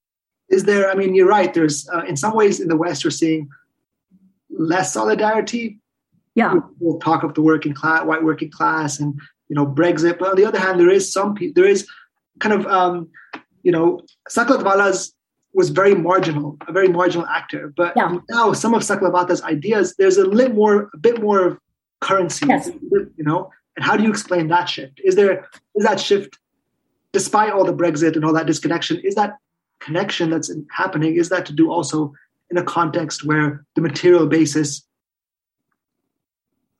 Is 0.50 0.64
there, 0.64 0.90
I 0.90 0.94
mean, 0.94 1.14
you're 1.14 1.26
right. 1.26 1.54
There's, 1.54 1.88
uh, 1.88 2.04
in 2.06 2.18
some 2.18 2.34
ways 2.34 2.60
in 2.60 2.68
the 2.68 2.76
West, 2.76 3.02
we're 3.02 3.12
seeing 3.12 3.48
less 4.50 4.92
solidarity. 4.92 5.80
Yeah. 6.34 6.56
We'll 6.80 6.98
talk 6.98 7.22
of 7.22 7.32
the 7.32 7.40
working 7.40 7.72
class, 7.72 8.04
white 8.04 8.22
working 8.22 8.50
class, 8.50 9.00
and 9.00 9.18
you 9.50 9.56
know 9.56 9.66
Brexit. 9.66 10.18
But 10.18 10.30
on 10.30 10.36
the 10.36 10.46
other 10.46 10.58
hand, 10.58 10.80
there 10.80 10.88
is 10.88 11.12
some 11.12 11.36
there 11.54 11.66
is 11.66 11.86
kind 12.38 12.54
of 12.54 12.66
um, 12.66 13.08
you 13.62 13.72
know 13.72 14.00
Saklatvala's 14.30 15.14
was 15.52 15.70
very 15.70 15.94
marginal, 15.94 16.56
a 16.68 16.72
very 16.72 16.88
marginal 16.88 17.26
actor. 17.26 17.72
But 17.76 17.92
yeah. 17.96 18.16
now 18.30 18.52
some 18.52 18.72
of 18.72 18.82
Saklatvala's 18.82 19.42
ideas, 19.42 19.94
there's 19.98 20.16
a 20.16 20.24
little 20.24 20.54
more, 20.54 20.90
a 20.94 20.96
bit 20.96 21.20
more 21.20 21.58
currency. 22.00 22.46
Yes. 22.46 22.70
You 22.90 23.24
know, 23.24 23.50
and 23.76 23.84
how 23.84 23.96
do 23.96 24.02
you 24.02 24.10
explain 24.10 24.48
that 24.48 24.68
shift? 24.68 25.00
Is 25.04 25.16
there 25.16 25.48
is 25.74 25.84
that 25.84 26.00
shift, 26.00 26.38
despite 27.12 27.52
all 27.52 27.64
the 27.64 27.74
Brexit 27.74 28.14
and 28.14 28.24
all 28.24 28.32
that 28.32 28.46
disconnection, 28.46 29.00
is 29.02 29.14
that 29.14 29.36
connection 29.80 30.30
that's 30.30 30.52
happening? 30.70 31.16
Is 31.16 31.28
that 31.30 31.46
to 31.46 31.52
do 31.52 31.70
also 31.70 32.12
in 32.50 32.56
a 32.56 32.64
context 32.64 33.24
where 33.24 33.64
the 33.74 33.80
material 33.80 34.26
basis, 34.26 34.84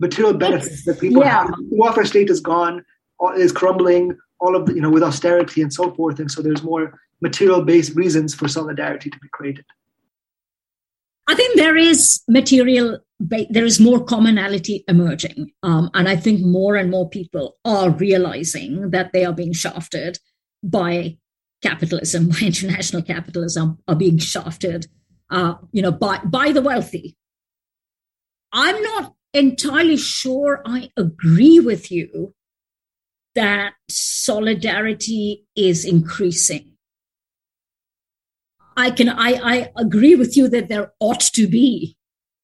material 0.00 0.34
benefits 0.34 0.84
that 0.84 1.00
people 1.00 1.22
yeah. 1.22 1.42
have, 1.42 1.48
the 1.48 1.68
welfare 1.70 2.04
state 2.04 2.30
is 2.30 2.40
gone, 2.40 2.84
is 3.36 3.52
crumbling, 3.52 4.16
all 4.40 4.56
of 4.56 4.66
the, 4.66 4.74
you 4.74 4.80
know, 4.80 4.90
with 4.90 5.02
austerity 5.02 5.62
and 5.62 5.72
so 5.72 5.92
forth. 5.94 6.18
And 6.18 6.30
so 6.30 6.42
there's 6.42 6.62
more 6.62 6.98
material 7.20 7.62
based 7.62 7.94
reasons 7.94 8.34
for 8.34 8.48
solidarity 8.48 9.10
to 9.10 9.18
be 9.18 9.28
created. 9.32 9.64
I 11.28 11.34
think 11.34 11.56
there 11.56 11.76
is 11.76 12.22
material, 12.28 12.98
there 13.20 13.64
is 13.64 13.78
more 13.78 14.02
commonality 14.02 14.84
emerging. 14.88 15.52
Um, 15.62 15.90
and 15.94 16.08
I 16.08 16.16
think 16.16 16.40
more 16.40 16.74
and 16.74 16.90
more 16.90 17.08
people 17.08 17.58
are 17.64 17.90
realizing 17.90 18.90
that 18.90 19.12
they 19.12 19.24
are 19.24 19.32
being 19.32 19.52
shafted 19.52 20.18
by 20.62 21.18
capitalism, 21.62 22.28
by 22.30 22.38
international 22.40 23.02
capitalism, 23.02 23.78
are 23.86 23.94
being 23.94 24.18
shafted 24.18 24.88
uh, 25.30 25.54
you 25.72 25.82
know, 25.82 25.92
by, 25.92 26.18
by 26.24 26.52
the 26.52 26.62
wealthy. 26.62 27.16
I'm 28.52 28.82
not 28.82 29.14
entirely 29.32 29.96
sure 29.96 30.62
I 30.64 30.90
agree 30.96 31.60
with 31.60 31.90
you 31.90 32.34
that 33.34 33.74
solidarity 33.88 35.46
is 35.56 35.84
increasing. 35.84 36.72
I 38.76 38.90
can 38.90 39.08
I, 39.08 39.40
I 39.42 39.70
agree 39.76 40.14
with 40.14 40.36
you 40.36 40.48
that 40.48 40.68
there 40.68 40.92
ought 41.00 41.20
to 41.20 41.46
be 41.46 41.96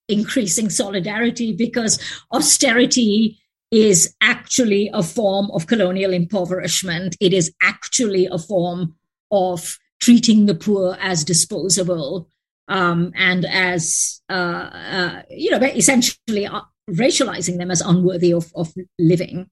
increasing 0.08 0.70
solidarity 0.70 1.52
because 1.52 1.98
austerity 2.32 3.38
is 3.70 4.14
actually 4.20 4.90
a 4.92 5.02
form 5.02 5.50
of 5.52 5.66
colonial 5.66 6.12
impoverishment. 6.12 7.16
It 7.20 7.32
is 7.32 7.52
actually 7.62 8.26
a 8.26 8.38
form 8.38 8.94
of 9.30 9.78
treating 10.00 10.46
the 10.46 10.54
poor 10.54 10.96
as 11.00 11.24
disposable 11.24 12.28
um, 12.68 13.12
and 13.16 13.44
as 13.44 14.20
uh, 14.28 14.32
uh, 14.32 15.22
you 15.30 15.50
know, 15.50 15.58
essentially 15.58 16.46
uh, 16.46 16.60
racializing 16.90 17.58
them 17.58 17.70
as 17.70 17.80
unworthy 17.80 18.32
of, 18.32 18.52
of 18.54 18.72
living, 18.98 19.48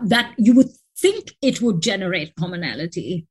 that 0.00 0.34
you 0.38 0.54
would 0.54 0.70
think 0.96 1.34
it 1.42 1.60
would 1.60 1.80
generate 1.80 2.34
commonality. 2.36 3.26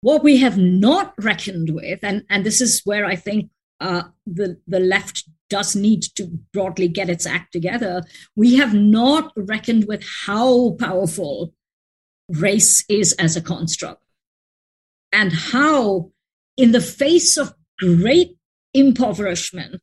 What 0.00 0.24
we 0.24 0.38
have 0.38 0.56
not 0.56 1.14
reckoned 1.18 1.70
with, 1.70 2.00
and, 2.02 2.24
and 2.30 2.44
this 2.44 2.60
is 2.60 2.82
where 2.84 3.04
I 3.04 3.16
think 3.16 3.50
uh, 3.80 4.04
the, 4.26 4.58
the 4.66 4.80
left 4.80 5.28
does 5.48 5.74
need 5.74 6.02
to 6.14 6.26
broadly 6.52 6.88
get 6.88 7.10
its 7.10 7.26
act 7.26 7.52
together, 7.52 8.02
we 8.36 8.56
have 8.56 8.74
not 8.74 9.32
reckoned 9.36 9.86
with 9.86 10.04
how 10.26 10.76
powerful 10.78 11.52
race 12.28 12.84
is 12.88 13.12
as 13.14 13.36
a 13.36 13.40
construct 13.40 14.02
and 15.12 15.32
how, 15.32 16.10
in 16.56 16.72
the 16.72 16.80
face 16.80 17.36
of 17.36 17.52
great 17.78 18.36
impoverishment, 18.72 19.80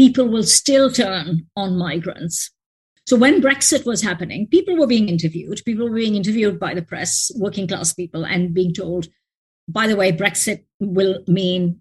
people 0.00 0.26
will 0.26 0.42
still 0.44 0.90
turn 0.90 1.46
on 1.54 1.76
migrants. 1.76 2.50
So 3.04 3.16
when 3.18 3.42
Brexit 3.42 3.84
was 3.84 4.00
happening, 4.00 4.46
people 4.46 4.78
were 4.78 4.86
being 4.86 5.10
interviewed. 5.10 5.60
People 5.66 5.90
were 5.90 5.94
being 5.94 6.14
interviewed 6.14 6.58
by 6.58 6.72
the 6.72 6.80
press, 6.80 7.30
working 7.36 7.68
class 7.68 7.92
people, 7.92 8.24
and 8.24 8.54
being 8.54 8.72
told, 8.72 9.08
by 9.68 9.86
the 9.86 9.96
way, 9.96 10.10
Brexit 10.10 10.64
will 10.80 11.22
mean 11.26 11.80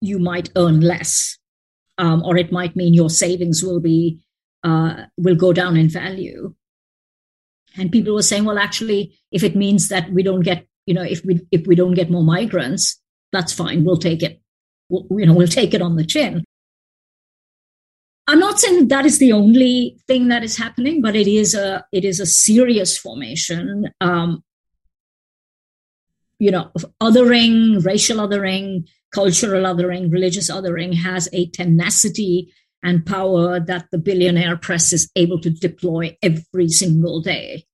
you 0.00 0.18
might 0.18 0.50
earn 0.56 0.80
less, 0.80 1.38
um, 1.96 2.24
or 2.24 2.36
it 2.36 2.50
might 2.50 2.74
mean 2.74 2.92
your 2.92 3.08
savings 3.08 3.62
will 3.62 3.78
be 3.78 4.18
uh, 4.64 5.04
will 5.16 5.36
go 5.36 5.52
down 5.52 5.76
in 5.76 5.88
value. 5.88 6.52
And 7.76 7.92
people 7.92 8.14
were 8.14 8.30
saying, 8.30 8.46
well, 8.46 8.58
actually, 8.58 9.16
if 9.30 9.44
it 9.44 9.54
means 9.54 9.90
that 9.90 10.10
we 10.10 10.24
don't 10.24 10.40
get, 10.40 10.66
you 10.86 10.94
know, 10.94 11.04
if 11.04 11.24
we 11.24 11.46
if 11.52 11.68
we 11.68 11.76
don't 11.76 11.94
get 11.94 12.10
more 12.10 12.24
migrants, 12.24 13.00
that's 13.30 13.52
fine. 13.52 13.84
We'll 13.84 13.96
take 14.08 14.24
it 14.24 14.40
you 14.90 15.26
know, 15.26 15.34
we'll 15.34 15.46
take 15.46 15.72
it 15.72 15.82
on 15.82 15.94
the 15.94 16.04
chin. 16.04 16.44
I'm 18.30 18.38
not 18.38 18.60
saying 18.60 18.86
that 18.88 19.06
is 19.06 19.18
the 19.18 19.32
only 19.32 19.98
thing 20.06 20.28
that 20.28 20.44
is 20.44 20.56
happening, 20.56 21.02
but 21.02 21.16
it 21.16 21.26
is 21.26 21.52
a 21.52 21.84
it 21.90 22.04
is 22.04 22.20
a 22.20 22.26
serious 22.26 22.96
formation. 22.96 23.90
Um, 24.00 24.44
you 26.38 26.52
know, 26.52 26.70
othering, 27.02 27.84
racial 27.84 28.18
othering, 28.18 28.86
cultural 29.12 29.64
othering, 29.64 30.12
religious 30.12 30.48
othering 30.48 30.94
has 30.94 31.28
a 31.32 31.46
tenacity 31.46 32.54
and 32.84 33.04
power 33.04 33.58
that 33.58 33.86
the 33.90 33.98
billionaire 33.98 34.56
press 34.56 34.92
is 34.92 35.10
able 35.16 35.40
to 35.40 35.50
deploy 35.50 36.16
every 36.22 36.68
single 36.68 37.20
day. 37.20 37.64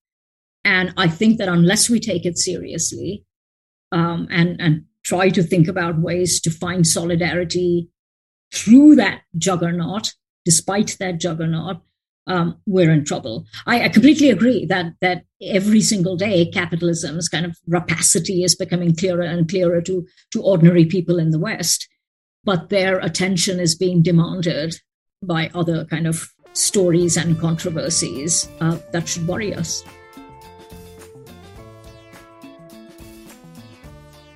And 0.65 0.95
I 0.97 1.09
think 1.09 1.37
that 1.37 1.51
unless 1.51 1.91
we 1.91 2.01
take 2.01 2.25
it 2.25 2.39
seriously 2.39 3.27
um, 3.93 4.27
and 4.31 4.59
and 4.59 4.85
try 5.05 5.29
to 5.29 5.43
think 5.43 5.69
about 5.69 6.01
ways 6.01 6.41
to 6.41 6.51
find 6.51 6.87
solidarity 6.87 7.91
through 8.55 8.95
that 8.95 9.21
juggernaut, 9.37 10.15
despite 10.47 10.97
that 10.99 11.21
juggernaut, 11.21 11.83
um, 12.27 12.57
we're 12.67 12.91
in 12.91 13.05
trouble. 13.05 13.45
I, 13.67 13.85
I, 13.85 13.89
completely 13.89 14.31
agree 14.31 14.65
that 14.67 14.95
that 15.01 15.25
every 15.41 15.81
single 15.81 16.17
day 16.17 16.47
capitalism's 16.47 17.29
kind 17.29 17.47
of 17.47 17.57
rapacity 17.69 18.43
is 18.43 18.57
becoming 18.57 18.97
clearer 18.97 19.23
and 19.23 19.49
clearer 19.49 19.81
to 19.83 20.07
to 20.33 20.43
ordinary 20.43 20.87
people 20.87 21.19
in 21.19 21.31
the 21.31 21.39
West, 21.39 21.89
but 22.43 22.69
their 22.69 22.99
attention 22.99 23.61
is 23.61 23.77
being 23.77 24.03
demanded 24.03 24.81
by 25.23 25.51
other 25.55 25.85
kind 25.85 26.07
of 26.07 26.33
stories 26.53 27.17
and 27.17 27.39
controversies 27.39 28.49
uh, 28.61 28.79
that 28.93 29.09
should 29.09 29.29
worry 29.29 29.55
us. 29.55 29.85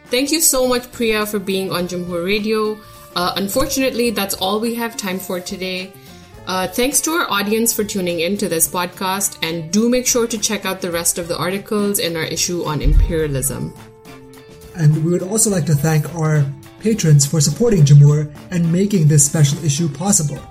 Thank 0.06 0.32
you 0.32 0.40
so 0.40 0.66
much, 0.66 0.90
Priya, 0.90 1.24
for 1.24 1.38
being 1.38 1.70
on 1.70 1.86
Jamhoor 1.86 2.24
Radio. 2.24 2.78
Uh, 3.14 3.32
unfortunately, 3.36 4.10
that's 4.10 4.34
all 4.34 4.60
we 4.60 4.74
have 4.74 4.96
time 4.96 5.18
for 5.18 5.40
today. 5.40 5.92
Uh, 6.50 6.66
thanks 6.66 7.00
to 7.00 7.12
our 7.12 7.30
audience 7.30 7.72
for 7.72 7.84
tuning 7.84 8.18
in 8.26 8.36
to 8.36 8.48
this 8.48 8.66
podcast, 8.66 9.38
and 9.40 9.70
do 9.70 9.88
make 9.88 10.04
sure 10.04 10.26
to 10.26 10.36
check 10.36 10.66
out 10.66 10.80
the 10.80 10.90
rest 10.90 11.16
of 11.16 11.28
the 11.28 11.38
articles 11.38 12.00
in 12.00 12.16
our 12.16 12.24
issue 12.24 12.64
on 12.64 12.82
imperialism. 12.82 13.72
And 14.74 15.04
we 15.04 15.12
would 15.12 15.22
also 15.22 15.48
like 15.48 15.64
to 15.66 15.76
thank 15.76 16.12
our 16.16 16.44
patrons 16.80 17.24
for 17.24 17.40
supporting 17.40 17.84
Jamhoor 17.84 18.34
and 18.50 18.66
making 18.72 19.06
this 19.06 19.24
special 19.24 19.64
issue 19.64 19.88
possible. 19.88 20.42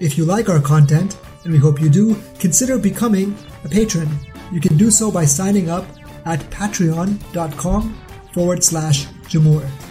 If 0.00 0.18
you 0.18 0.24
like 0.24 0.48
our 0.48 0.60
content, 0.60 1.16
and 1.44 1.52
we 1.52 1.60
hope 1.60 1.80
you 1.80 1.88
do, 1.88 2.16
consider 2.40 2.76
becoming 2.76 3.38
a 3.62 3.68
patron. 3.68 4.08
You 4.50 4.60
can 4.60 4.76
do 4.76 4.90
so 4.90 5.08
by 5.08 5.24
signing 5.24 5.70
up 5.70 5.86
at 6.24 6.40
patreon.com 6.50 7.96
forward 8.34 8.64
slash 8.64 9.06
Jamhoor. 9.30 9.87